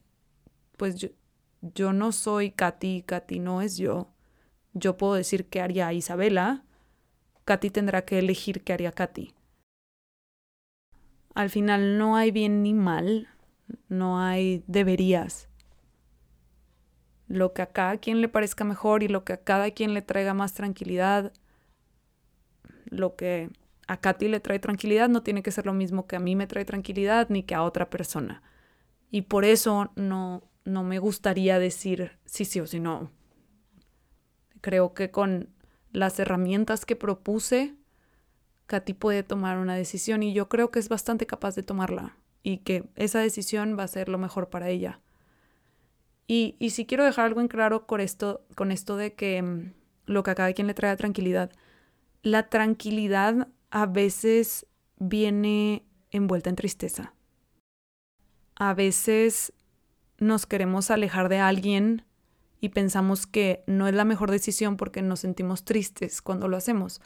pues 0.76 0.96
yo, 0.96 1.10
yo 1.62 1.92
no 1.92 2.10
soy 2.10 2.50
Katy, 2.50 3.02
Katy 3.02 3.38
no 3.38 3.62
es 3.62 3.76
yo. 3.76 4.10
Yo 4.72 4.96
puedo 4.96 5.14
decir 5.14 5.46
qué 5.46 5.60
haría 5.60 5.92
Isabela, 5.92 6.64
Katy 7.44 7.70
tendrá 7.70 8.04
que 8.04 8.18
elegir 8.18 8.64
qué 8.64 8.72
haría 8.72 8.90
Katy. 8.90 9.34
Al 11.34 11.48
final 11.48 11.96
no 11.96 12.16
hay 12.16 12.32
bien 12.32 12.64
ni 12.64 12.74
mal, 12.74 13.28
no 13.88 14.20
hay 14.20 14.64
deberías. 14.66 15.48
Lo 17.28 17.52
que 17.52 17.62
a 17.62 17.66
cada 17.66 17.98
quien 17.98 18.20
le 18.20 18.28
parezca 18.28 18.64
mejor 18.64 19.02
y 19.02 19.08
lo 19.08 19.24
que 19.24 19.34
a 19.34 19.42
cada 19.42 19.70
quien 19.70 19.94
le 19.94 20.02
traiga 20.02 20.34
más 20.34 20.54
tranquilidad, 20.54 21.32
lo 22.86 23.14
que 23.14 23.50
a 23.86 23.98
Katy 23.98 24.28
le 24.28 24.40
trae 24.40 24.58
tranquilidad 24.58 25.08
no 25.08 25.22
tiene 25.22 25.42
que 25.42 25.52
ser 25.52 25.66
lo 25.66 25.72
mismo 25.72 26.06
que 26.06 26.16
a 26.16 26.20
mí 26.20 26.36
me 26.36 26.46
trae 26.46 26.64
tranquilidad 26.64 27.28
ni 27.28 27.42
que 27.42 27.54
a 27.54 27.62
otra 27.62 27.90
persona. 27.90 28.42
Y 29.10 29.22
por 29.22 29.44
eso 29.44 29.92
no, 29.96 30.42
no 30.64 30.82
me 30.82 30.98
gustaría 30.98 31.58
decir 31.58 32.12
sí, 32.24 32.44
sí 32.44 32.60
o 32.60 32.66
sí 32.66 32.80
no. 32.80 33.10
Creo 34.60 34.94
que 34.94 35.10
con 35.10 35.48
las 35.92 36.18
herramientas 36.18 36.84
que 36.84 36.96
propuse, 36.96 37.74
Katy 38.66 38.94
puede 38.94 39.22
tomar 39.22 39.58
una 39.58 39.74
decisión 39.74 40.22
y 40.22 40.32
yo 40.32 40.48
creo 40.48 40.70
que 40.70 40.78
es 40.78 40.88
bastante 40.88 41.26
capaz 41.26 41.54
de 41.54 41.62
tomarla 41.62 42.19
y 42.42 42.58
que 42.58 42.84
esa 42.96 43.20
decisión 43.20 43.76
va 43.78 43.84
a 43.84 43.88
ser 43.88 44.08
lo 44.08 44.18
mejor 44.18 44.50
para 44.50 44.68
ella. 44.68 45.00
Y, 46.26 46.56
y 46.58 46.70
si 46.70 46.86
quiero 46.86 47.04
dejar 47.04 47.26
algo 47.26 47.40
en 47.40 47.48
claro 47.48 47.86
con 47.86 48.00
esto, 48.00 48.44
con 48.54 48.70
esto 48.70 48.96
de 48.96 49.14
que 49.14 49.42
mm, 49.42 49.72
lo 50.06 50.22
que 50.22 50.30
a 50.30 50.34
cada 50.34 50.52
quien 50.52 50.66
le 50.66 50.74
trae 50.74 50.96
tranquilidad, 50.96 51.50
la 52.22 52.48
tranquilidad 52.48 53.48
a 53.70 53.86
veces 53.86 54.66
viene 54.98 55.84
envuelta 56.10 56.50
en 56.50 56.56
tristeza. 56.56 57.14
A 58.56 58.74
veces 58.74 59.52
nos 60.18 60.46
queremos 60.46 60.90
alejar 60.90 61.28
de 61.28 61.38
alguien 61.38 62.04
y 62.60 62.70
pensamos 62.70 63.26
que 63.26 63.64
no 63.66 63.88
es 63.88 63.94
la 63.94 64.04
mejor 64.04 64.30
decisión 64.30 64.76
porque 64.76 65.02
nos 65.02 65.20
sentimos 65.20 65.64
tristes 65.64 66.20
cuando 66.20 66.46
lo 66.46 66.56
hacemos. 66.56 67.00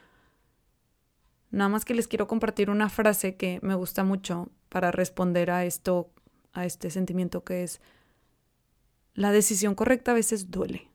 Nada 1.54 1.68
más 1.68 1.84
que 1.84 1.94
les 1.94 2.08
quiero 2.08 2.26
compartir 2.26 2.68
una 2.68 2.88
frase 2.88 3.36
que 3.36 3.60
me 3.62 3.76
gusta 3.76 4.02
mucho 4.02 4.50
para 4.68 4.90
responder 4.90 5.52
a 5.52 5.64
esto, 5.64 6.10
a 6.52 6.66
este 6.66 6.90
sentimiento 6.90 7.44
que 7.44 7.62
es, 7.62 7.80
la 9.14 9.30
decisión 9.30 9.76
correcta 9.76 10.10
a 10.10 10.14
veces 10.14 10.50
duele. 10.50 10.90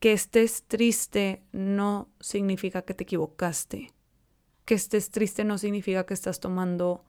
Que 0.00 0.12
estés 0.12 0.64
triste 0.64 1.42
no 1.50 2.10
significa 2.20 2.82
que 2.82 2.92
te 2.92 3.04
equivocaste. 3.04 3.90
Que 4.66 4.74
estés 4.74 5.10
triste 5.10 5.44
no 5.44 5.56
significa 5.56 6.04
que 6.04 6.12
estás 6.12 6.38
tomando 6.38 7.06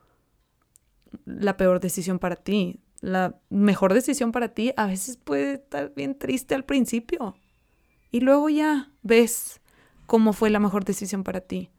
la 1.26 1.58
peor 1.58 1.82
decisión 1.82 2.20
para 2.20 2.38
ti. 2.38 2.80
La 3.02 3.38
mejor 3.50 3.94
decisión 3.94 4.32
para 4.32 4.54
ti 4.54 4.72
a 4.78 4.88
veces 4.88 5.18
puede 5.18 5.56
estar 5.56 5.94
bien 5.94 6.18
triste 6.18 6.56
al 6.56 6.64
principio. 6.64 7.36
Y 8.12 8.22
luego 8.22 8.48
ya 8.48 8.94
ves 9.02 9.60
cómo 10.06 10.34
fue 10.34 10.50
la 10.50 10.60
mejor 10.60 10.86
decisión 10.86 11.24
para 11.24 11.42
ti. 11.42 11.70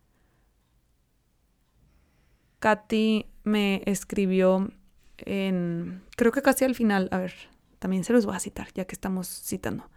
Katy 2.59 3.27
me 3.45 3.83
escribió 3.87 4.71
en, 5.19 6.03
creo 6.17 6.33
que 6.33 6.43
casi 6.43 6.65
al 6.65 6.75
final, 6.75 7.09
a 7.13 7.19
ver, 7.19 7.35
también 7.79 8.05
se 8.05 8.13
los 8.13 8.27
voy 8.27 8.37
a 8.37 8.41
citar, 8.41 8.69
ya 8.75 8.87
que 8.87 8.95
estamos 8.95 9.29
citando. 9.29 9.89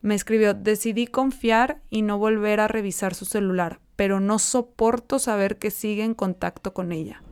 Me 0.00 0.14
escribió, 0.14 0.52
decidí 0.52 1.06
confiar 1.06 1.80
y 1.88 2.02
no 2.02 2.18
volver 2.18 2.60
a 2.60 2.68
revisar 2.68 3.14
su 3.14 3.24
celular, 3.24 3.80
pero 3.94 4.18
no 4.18 4.38
soporto 4.40 5.18
saber 5.18 5.58
que 5.58 5.70
sigue 5.70 6.02
en 6.02 6.14
contacto 6.14 6.74
con 6.74 6.90
ella. 6.90 7.22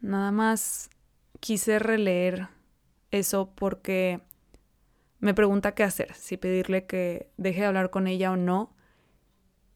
Nada 0.00 0.32
más 0.32 0.90
quise 1.40 1.78
releer 1.78 2.48
eso 3.10 3.50
porque 3.54 4.20
me 5.20 5.34
pregunta 5.34 5.74
qué 5.74 5.82
hacer, 5.82 6.14
si 6.14 6.36
pedirle 6.36 6.86
que 6.86 7.30
deje 7.36 7.60
de 7.60 7.66
hablar 7.66 7.90
con 7.90 8.06
ella 8.06 8.32
o 8.32 8.36
no. 8.36 8.74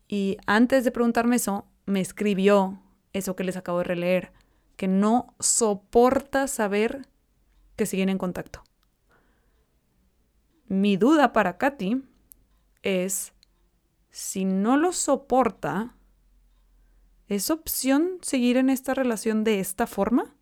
Y 0.09 0.39
antes 0.47 0.85
de 0.85 0.91
preguntarme 0.91 1.37
eso, 1.37 1.67
me 1.87 2.01
escribió 2.01 2.81
eso 3.13 3.37
que 3.37 3.45
les 3.45 3.57
acabo 3.57 3.79
de 3.79 3.85
releer, 3.85 4.33
que 4.77 4.89
no 4.89 5.35
soporta 5.39 6.49
saber 6.49 7.07
que 7.77 7.87
siguen 7.87 8.09
en 8.09 8.19
contacto. 8.19 8.63
Mi 10.67 10.97
duda 10.97 11.33
para 11.33 11.59
Katy 11.59 12.03
es, 12.83 13.35
si 14.11 14.45
no 14.45 14.77
lo 14.77 14.93
soporta, 14.93 15.95
¿es 17.29 17.51
opción 17.51 18.19
seguir 18.23 18.57
en 18.57 18.71
esta 18.71 18.95
relación 18.95 19.45
de 19.45 19.61
esta 19.61 19.87
forma? 19.87 20.35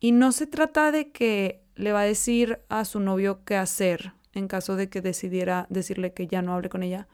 Y 0.00 0.12
no 0.12 0.32
se 0.32 0.46
trata 0.46 0.90
de 0.92 1.12
que 1.12 1.62
le 1.74 1.92
va 1.92 2.00
a 2.00 2.04
decir 2.04 2.60
a 2.70 2.86
su 2.86 3.00
novio 3.00 3.44
qué 3.44 3.56
hacer 3.56 4.14
en 4.32 4.48
caso 4.48 4.76
de 4.76 4.88
que 4.88 5.02
decidiera 5.02 5.66
decirle 5.68 6.14
que 6.14 6.26
ya 6.26 6.40
no 6.40 6.54
hable 6.54 6.70
con 6.70 6.82
ella. 6.82 7.06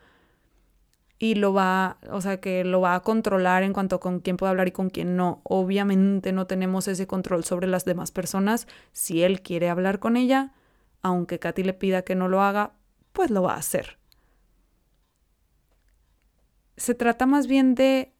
Y 1.18 1.34
lo 1.34 1.52
va, 1.52 1.98
o 2.10 2.20
sea, 2.20 2.40
que 2.40 2.62
lo 2.62 2.80
va 2.80 2.94
a 2.94 3.00
controlar 3.00 3.62
en 3.62 3.72
cuanto 3.72 4.00
con 4.00 4.20
quién 4.20 4.36
puede 4.36 4.50
hablar 4.50 4.68
y 4.68 4.72
con 4.72 4.90
quién 4.90 5.16
no. 5.16 5.40
Obviamente 5.44 6.32
no 6.32 6.46
tenemos 6.46 6.88
ese 6.88 7.06
control 7.06 7.42
sobre 7.44 7.66
las 7.66 7.84
demás 7.84 8.10
personas. 8.10 8.68
Si 8.92 9.22
él 9.22 9.40
quiere 9.40 9.70
hablar 9.70 9.98
con 9.98 10.16
ella, 10.16 10.52
aunque 11.00 11.38
Katy 11.38 11.62
le 11.62 11.72
pida 11.72 12.02
que 12.02 12.14
no 12.14 12.28
lo 12.28 12.42
haga, 12.42 12.74
pues 13.12 13.30
lo 13.30 13.42
va 13.42 13.54
a 13.54 13.58
hacer. 13.58 13.98
Se 16.76 16.94
trata 16.94 17.24
más 17.24 17.46
bien 17.46 17.74
de 17.74 18.12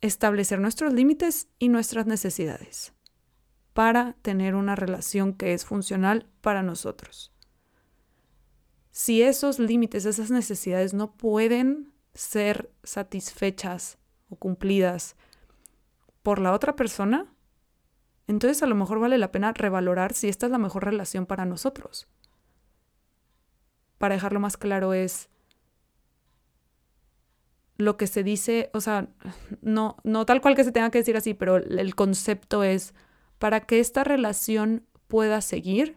establecer 0.00 0.60
nuestros 0.60 0.94
límites 0.94 1.48
y 1.58 1.68
nuestras 1.68 2.06
necesidades 2.06 2.94
para 3.80 4.12
tener 4.20 4.54
una 4.54 4.76
relación 4.76 5.32
que 5.32 5.54
es 5.54 5.64
funcional 5.64 6.26
para 6.42 6.62
nosotros 6.62 7.32
si 8.90 9.22
esos 9.22 9.58
límites, 9.58 10.04
esas 10.04 10.30
necesidades 10.30 10.94
no 10.94 11.12
pueden 11.12 11.92
ser 12.14 12.70
satisfechas 12.82 13.98
o 14.28 14.36
cumplidas 14.36 15.16
por 16.22 16.38
la 16.38 16.52
otra 16.52 16.76
persona, 16.76 17.32
entonces 18.26 18.62
a 18.62 18.66
lo 18.66 18.74
mejor 18.74 19.00
vale 19.00 19.16
la 19.16 19.32
pena 19.32 19.52
revalorar 19.52 20.12
si 20.12 20.28
esta 20.28 20.46
es 20.46 20.52
la 20.52 20.58
mejor 20.58 20.84
relación 20.84 21.26
para 21.26 21.44
nosotros. 21.44 22.08
para 23.98 24.14
dejarlo 24.14 24.40
más 24.40 24.56
claro, 24.56 24.94
es 24.94 25.28
lo 27.76 27.96
que 27.96 28.06
se 28.06 28.22
dice, 28.22 28.70
o 28.72 28.80
sea, 28.80 29.08
no, 29.62 29.96
no 30.04 30.26
tal 30.26 30.40
cual 30.40 30.56
que 30.56 30.64
se 30.64 30.72
tenga 30.72 30.90
que 30.90 30.98
decir 30.98 31.16
así, 31.16 31.34
pero 31.34 31.56
el 31.56 31.94
concepto 31.94 32.64
es, 32.64 32.94
para 33.40 33.62
que 33.62 33.80
esta 33.80 34.04
relación 34.04 34.86
pueda 35.08 35.40
seguir, 35.40 35.96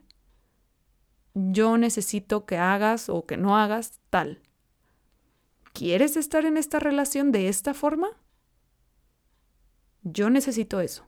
yo 1.34 1.78
necesito 1.78 2.46
que 2.46 2.58
hagas 2.58 3.10
o 3.10 3.26
que 3.26 3.36
no 3.36 3.58
hagas 3.58 4.00
tal. 4.10 4.42
¿Quieres 5.74 6.16
estar 6.16 6.46
en 6.46 6.56
esta 6.56 6.80
relación 6.80 7.34
de 7.34 7.50
esta 7.50 7.74
forma? 7.74 8.08
Yo 10.04 10.30
necesito 10.30 10.80
eso. 10.80 11.06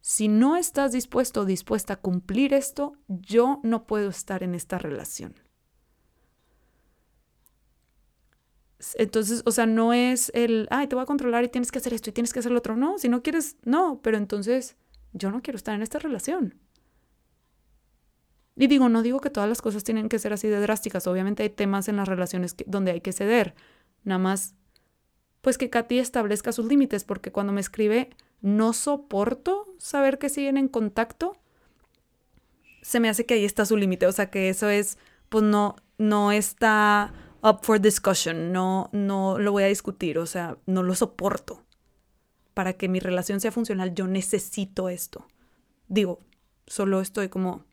Si 0.00 0.26
no 0.26 0.56
estás 0.56 0.92
dispuesto 0.92 1.42
o 1.42 1.44
dispuesta 1.44 1.94
a 1.94 2.00
cumplir 2.00 2.54
esto, 2.54 2.94
yo 3.08 3.60
no 3.62 3.86
puedo 3.86 4.08
estar 4.08 4.42
en 4.42 4.54
esta 4.54 4.78
relación. 4.78 5.34
Entonces, 8.94 9.42
o 9.44 9.50
sea, 9.50 9.66
no 9.66 9.92
es 9.92 10.32
el, 10.34 10.66
ay, 10.70 10.86
te 10.86 10.96
voy 10.96 11.02
a 11.02 11.06
controlar 11.06 11.44
y 11.44 11.48
tienes 11.48 11.70
que 11.70 11.78
hacer 11.78 11.92
esto 11.92 12.08
y 12.08 12.14
tienes 12.14 12.32
que 12.32 12.38
hacer 12.38 12.52
lo 12.52 12.58
otro. 12.58 12.74
No, 12.74 12.98
si 12.98 13.10
no 13.10 13.22
quieres, 13.22 13.58
no, 13.64 14.00
pero 14.02 14.16
entonces 14.16 14.76
yo 15.12 15.30
no 15.30 15.42
quiero 15.42 15.56
estar 15.56 15.74
en 15.74 15.82
esta 15.82 15.98
relación. 15.98 16.54
Y 18.56 18.66
digo, 18.66 18.88
no 18.88 19.02
digo 19.02 19.20
que 19.20 19.30
todas 19.30 19.48
las 19.48 19.62
cosas 19.62 19.84
tienen 19.84 20.08
que 20.08 20.18
ser 20.18 20.32
así 20.32 20.48
de 20.48 20.60
drásticas. 20.60 21.06
Obviamente 21.06 21.42
hay 21.42 21.50
temas 21.50 21.88
en 21.88 21.96
las 21.96 22.08
relaciones 22.08 22.54
donde 22.66 22.92
hay 22.92 23.00
que 23.00 23.12
ceder. 23.12 23.54
Nada 24.04 24.18
más, 24.18 24.54
pues 25.40 25.58
que 25.58 25.70
Katy 25.70 25.98
establezca 25.98 26.52
sus 26.52 26.66
límites, 26.66 27.04
porque 27.04 27.32
cuando 27.32 27.52
me 27.52 27.60
escribe, 27.60 28.10
no 28.40 28.72
soporto 28.72 29.74
saber 29.78 30.18
que 30.18 30.28
siguen 30.28 30.56
en 30.58 30.68
contacto, 30.68 31.38
se 32.82 33.00
me 33.00 33.08
hace 33.08 33.24
que 33.24 33.34
ahí 33.34 33.44
está 33.44 33.64
su 33.64 33.76
límite. 33.76 34.06
O 34.06 34.12
sea, 34.12 34.30
que 34.30 34.48
eso 34.48 34.68
es, 34.68 34.98
pues 35.28 35.44
no, 35.44 35.76
no 35.96 36.30
está 36.30 37.12
up 37.42 37.60
for 37.62 37.80
discussion, 37.80 38.52
no, 38.52 38.88
no 38.92 39.38
lo 39.38 39.52
voy 39.52 39.64
a 39.64 39.68
discutir, 39.68 40.18
o 40.18 40.26
sea, 40.26 40.58
no 40.66 40.82
lo 40.82 40.94
soporto. 40.94 41.61
Para 42.54 42.74
que 42.74 42.88
mi 42.88 43.00
relación 43.00 43.40
sea 43.40 43.52
funcional, 43.52 43.94
yo 43.94 44.06
necesito 44.06 44.88
esto. 44.88 45.26
Digo, 45.88 46.20
solo 46.66 47.00
estoy 47.00 47.28
como 47.28 47.64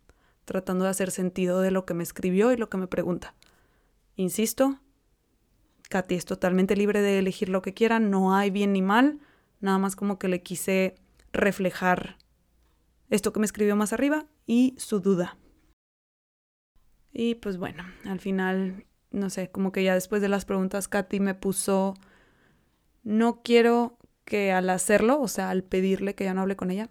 tratando 0.45 0.85
de 0.85 0.91
hacer 0.91 1.11
sentido 1.11 1.61
de 1.61 1.71
lo 1.71 1.85
que 1.85 1.93
me 1.93 2.03
escribió 2.03 2.51
y 2.51 2.57
lo 2.57 2.69
que 2.69 2.77
me 2.77 2.87
pregunta. 2.87 3.35
Insisto, 4.15 4.79
Katy 5.89 6.15
es 6.15 6.25
totalmente 6.25 6.75
libre 6.75 7.01
de 7.01 7.19
elegir 7.19 7.49
lo 7.49 7.61
que 7.61 7.73
quiera, 7.73 7.99
no 7.99 8.35
hay 8.35 8.49
bien 8.49 8.73
ni 8.73 8.81
mal, 8.81 9.19
nada 9.59 9.77
más 9.77 9.95
como 9.95 10.17
que 10.17 10.27
le 10.27 10.41
quise 10.41 10.95
reflejar 11.31 12.17
esto 13.09 13.31
que 13.31 13.39
me 13.39 13.45
escribió 13.45 13.75
más 13.75 13.93
arriba 13.93 14.25
y 14.45 14.75
su 14.77 14.99
duda. 14.99 15.37
Y 17.11 17.35
pues 17.35 17.57
bueno, 17.57 17.83
al 18.05 18.19
final 18.19 18.85
no 19.11 19.29
sé, 19.29 19.49
como 19.49 19.71
que 19.71 19.83
ya 19.83 19.93
después 19.93 20.21
de 20.21 20.29
las 20.29 20.45
preguntas, 20.45 20.87
Katy 20.87 21.19
me 21.19 21.33
puso, 21.33 21.95
no 23.03 23.41
quiero 23.41 23.97
que 24.29 24.53
al 24.53 24.69
hacerlo, 24.69 25.19
o 25.19 25.27
sea, 25.27 25.49
al 25.49 25.63
pedirle 25.63 26.15
que 26.15 26.23
ya 26.23 26.33
no 26.33 26.41
hable 26.41 26.55
con 26.55 26.71
ella, 26.71 26.87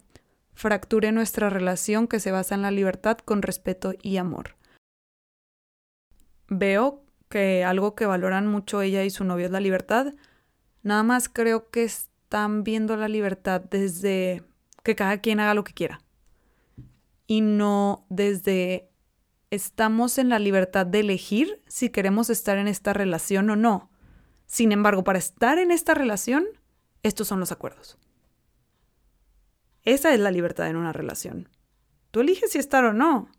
fracture 0.52 1.12
nuestra 1.12 1.48
relación 1.48 2.06
que 2.06 2.20
se 2.20 2.32
basa 2.32 2.54
en 2.54 2.60
la 2.60 2.70
libertad 2.70 3.16
con 3.16 3.40
respeto 3.40 3.94
y 4.02 4.18
amor. 4.18 4.56
Veo 6.48 7.04
que 7.30 7.64
algo 7.64 7.94
que 7.94 8.06
valoran 8.06 8.46
mucho 8.46 8.82
ella 8.82 9.04
y 9.04 9.10
su 9.10 9.24
novio 9.24 9.46
es 9.46 9.52
la 9.52 9.60
libertad. 9.60 10.14
Nada 10.82 11.02
más 11.02 11.28
creo 11.28 11.70
que 11.70 11.84
están 11.84 12.64
viendo 12.64 12.96
la 12.96 13.08
libertad 13.08 13.60
desde 13.60 14.42
que 14.82 14.96
cada 14.96 15.18
quien 15.18 15.40
haga 15.40 15.54
lo 15.54 15.64
que 15.64 15.74
quiera. 15.74 16.02
Y 17.26 17.40
no 17.40 18.06
desde 18.08 18.90
estamos 19.50 20.18
en 20.18 20.28
la 20.28 20.38
libertad 20.38 20.86
de 20.86 21.00
elegir 21.00 21.62
si 21.68 21.90
queremos 21.90 22.30
estar 22.30 22.58
en 22.58 22.68
esta 22.68 22.92
relación 22.92 23.48
o 23.50 23.56
no. 23.56 23.90
Sin 24.46 24.72
embargo, 24.72 25.04
para 25.04 25.18
estar 25.18 25.58
en 25.58 25.70
esta 25.70 25.94
relación, 25.94 26.46
estos 27.08 27.28
son 27.28 27.40
los 27.40 27.52
acuerdos. 27.52 27.98
Esa 29.84 30.14
es 30.14 30.20
la 30.20 30.30
libertad 30.30 30.68
en 30.68 30.76
una 30.76 30.92
relación. 30.92 31.48
Tú 32.10 32.20
eliges 32.20 32.52
si 32.52 32.58
estar 32.58 32.84
o 32.84 32.92
no. 32.92 33.30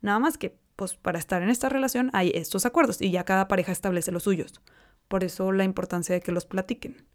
Nada 0.00 0.18
más 0.18 0.38
que, 0.38 0.58
pues, 0.76 0.94
para 0.94 1.18
estar 1.18 1.42
en 1.42 1.50
esta 1.50 1.68
relación 1.68 2.10
hay 2.12 2.32
estos 2.34 2.66
acuerdos 2.66 3.00
y 3.00 3.10
ya 3.10 3.24
cada 3.24 3.48
pareja 3.48 3.72
establece 3.72 4.12
los 4.12 4.24
suyos. 4.24 4.60
Por 5.08 5.24
eso 5.24 5.52
la 5.52 5.64
importancia 5.64 6.14
de 6.14 6.20
que 6.20 6.32
los 6.32 6.46
platiquen. 6.46 7.06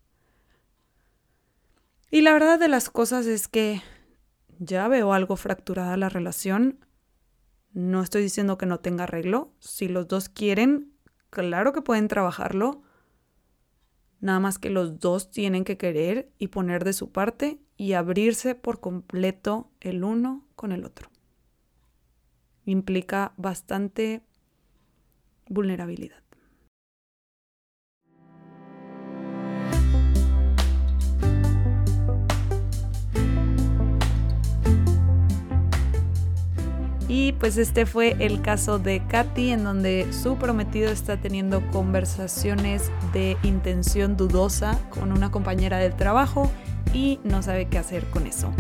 Y 2.10 2.22
la 2.22 2.34
verdad 2.34 2.60
de 2.60 2.68
las 2.68 2.90
cosas 2.90 3.26
es 3.26 3.48
que 3.48 3.82
ya 4.60 4.88
veo 4.88 5.14
algo 5.14 5.36
fracturada 5.36 5.98
la 5.98 6.10
relación 6.10 6.80
no 7.74 8.04
estoy 8.04 8.22
diciendo 8.22 8.58
que 8.58 8.68
no 8.68 8.80
tenga 8.80 9.06
arreglo. 9.06 9.52
Si 9.60 9.88
los 9.88 10.08
dos 10.08 10.30
quieren, 10.30 10.94
claro 11.32 11.74
que 11.74 11.82
pueden 11.82 12.08
trabajarlo. 12.08 12.84
Nada 14.24 14.40
más 14.40 14.58
que 14.58 14.70
los 14.70 15.02
dos 15.02 15.32
tienen 15.32 15.66
que 15.66 15.76
querer 15.76 16.32
y 16.40 16.48
poner 16.48 16.86
de 16.86 16.94
su 16.94 17.12
parte 17.12 17.60
y 17.76 17.92
abrirse 17.92 18.56
por 18.56 18.80
completo 18.80 19.70
el 19.82 20.06
uno 20.06 20.46
con 20.56 20.72
el 20.72 20.86
otro. 20.86 21.10
Implica 22.64 23.34
bastante 23.36 24.22
vulnerabilidad. 25.50 26.23
Y 37.16 37.34
pues 37.34 37.58
este 37.58 37.86
fue 37.86 38.16
el 38.18 38.42
caso 38.42 38.80
de 38.80 39.04
Katy, 39.08 39.52
en 39.52 39.64
donde 39.64 40.12
su 40.12 40.36
prometido 40.38 40.90
está 40.92 41.16
teniendo 41.16 41.62
conversaciones 41.68 42.90
de 43.14 43.38
intención 43.44 44.18
dudosa 44.18 44.80
con 44.90 45.12
una 45.12 45.30
compañera 45.30 45.78
del 45.78 45.94
trabajo 45.94 46.50
y 46.92 47.20
no 47.24 47.44
sabe 47.44 47.68
qué 47.68 47.78
hacer 47.78 48.04
con 48.06 48.26
eso. 48.26 48.52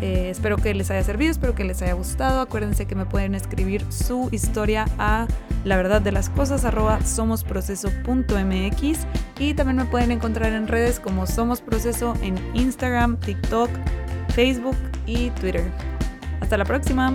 Eh, 0.00 0.30
espero 0.30 0.56
que 0.56 0.72
les 0.72 0.90
haya 0.90 1.04
servido, 1.04 1.30
espero 1.30 1.54
que 1.54 1.64
les 1.64 1.82
haya 1.82 1.92
gustado. 1.92 2.40
Acuérdense 2.40 2.86
que 2.86 2.94
me 2.94 3.04
pueden 3.04 3.34
escribir 3.34 3.84
su 3.92 4.30
historia 4.32 4.86
a 4.98 5.26
la 5.66 5.76
verdad 5.76 6.00
de 6.00 6.12
las 6.12 6.30
cosas 6.30 6.62
somosproceso.mx 7.04 8.98
y 9.38 9.52
también 9.52 9.76
me 9.76 9.84
pueden 9.84 10.10
encontrar 10.10 10.54
en 10.54 10.68
redes 10.68 11.00
como 11.00 11.26
Somos 11.26 11.60
Proceso 11.60 12.14
en 12.22 12.36
Instagram, 12.54 13.20
TikTok, 13.20 13.68
Facebook 14.30 14.78
y 15.04 15.28
Twitter. 15.32 15.70
Hasta 16.40 16.56
la 16.56 16.64
próxima. 16.64 17.12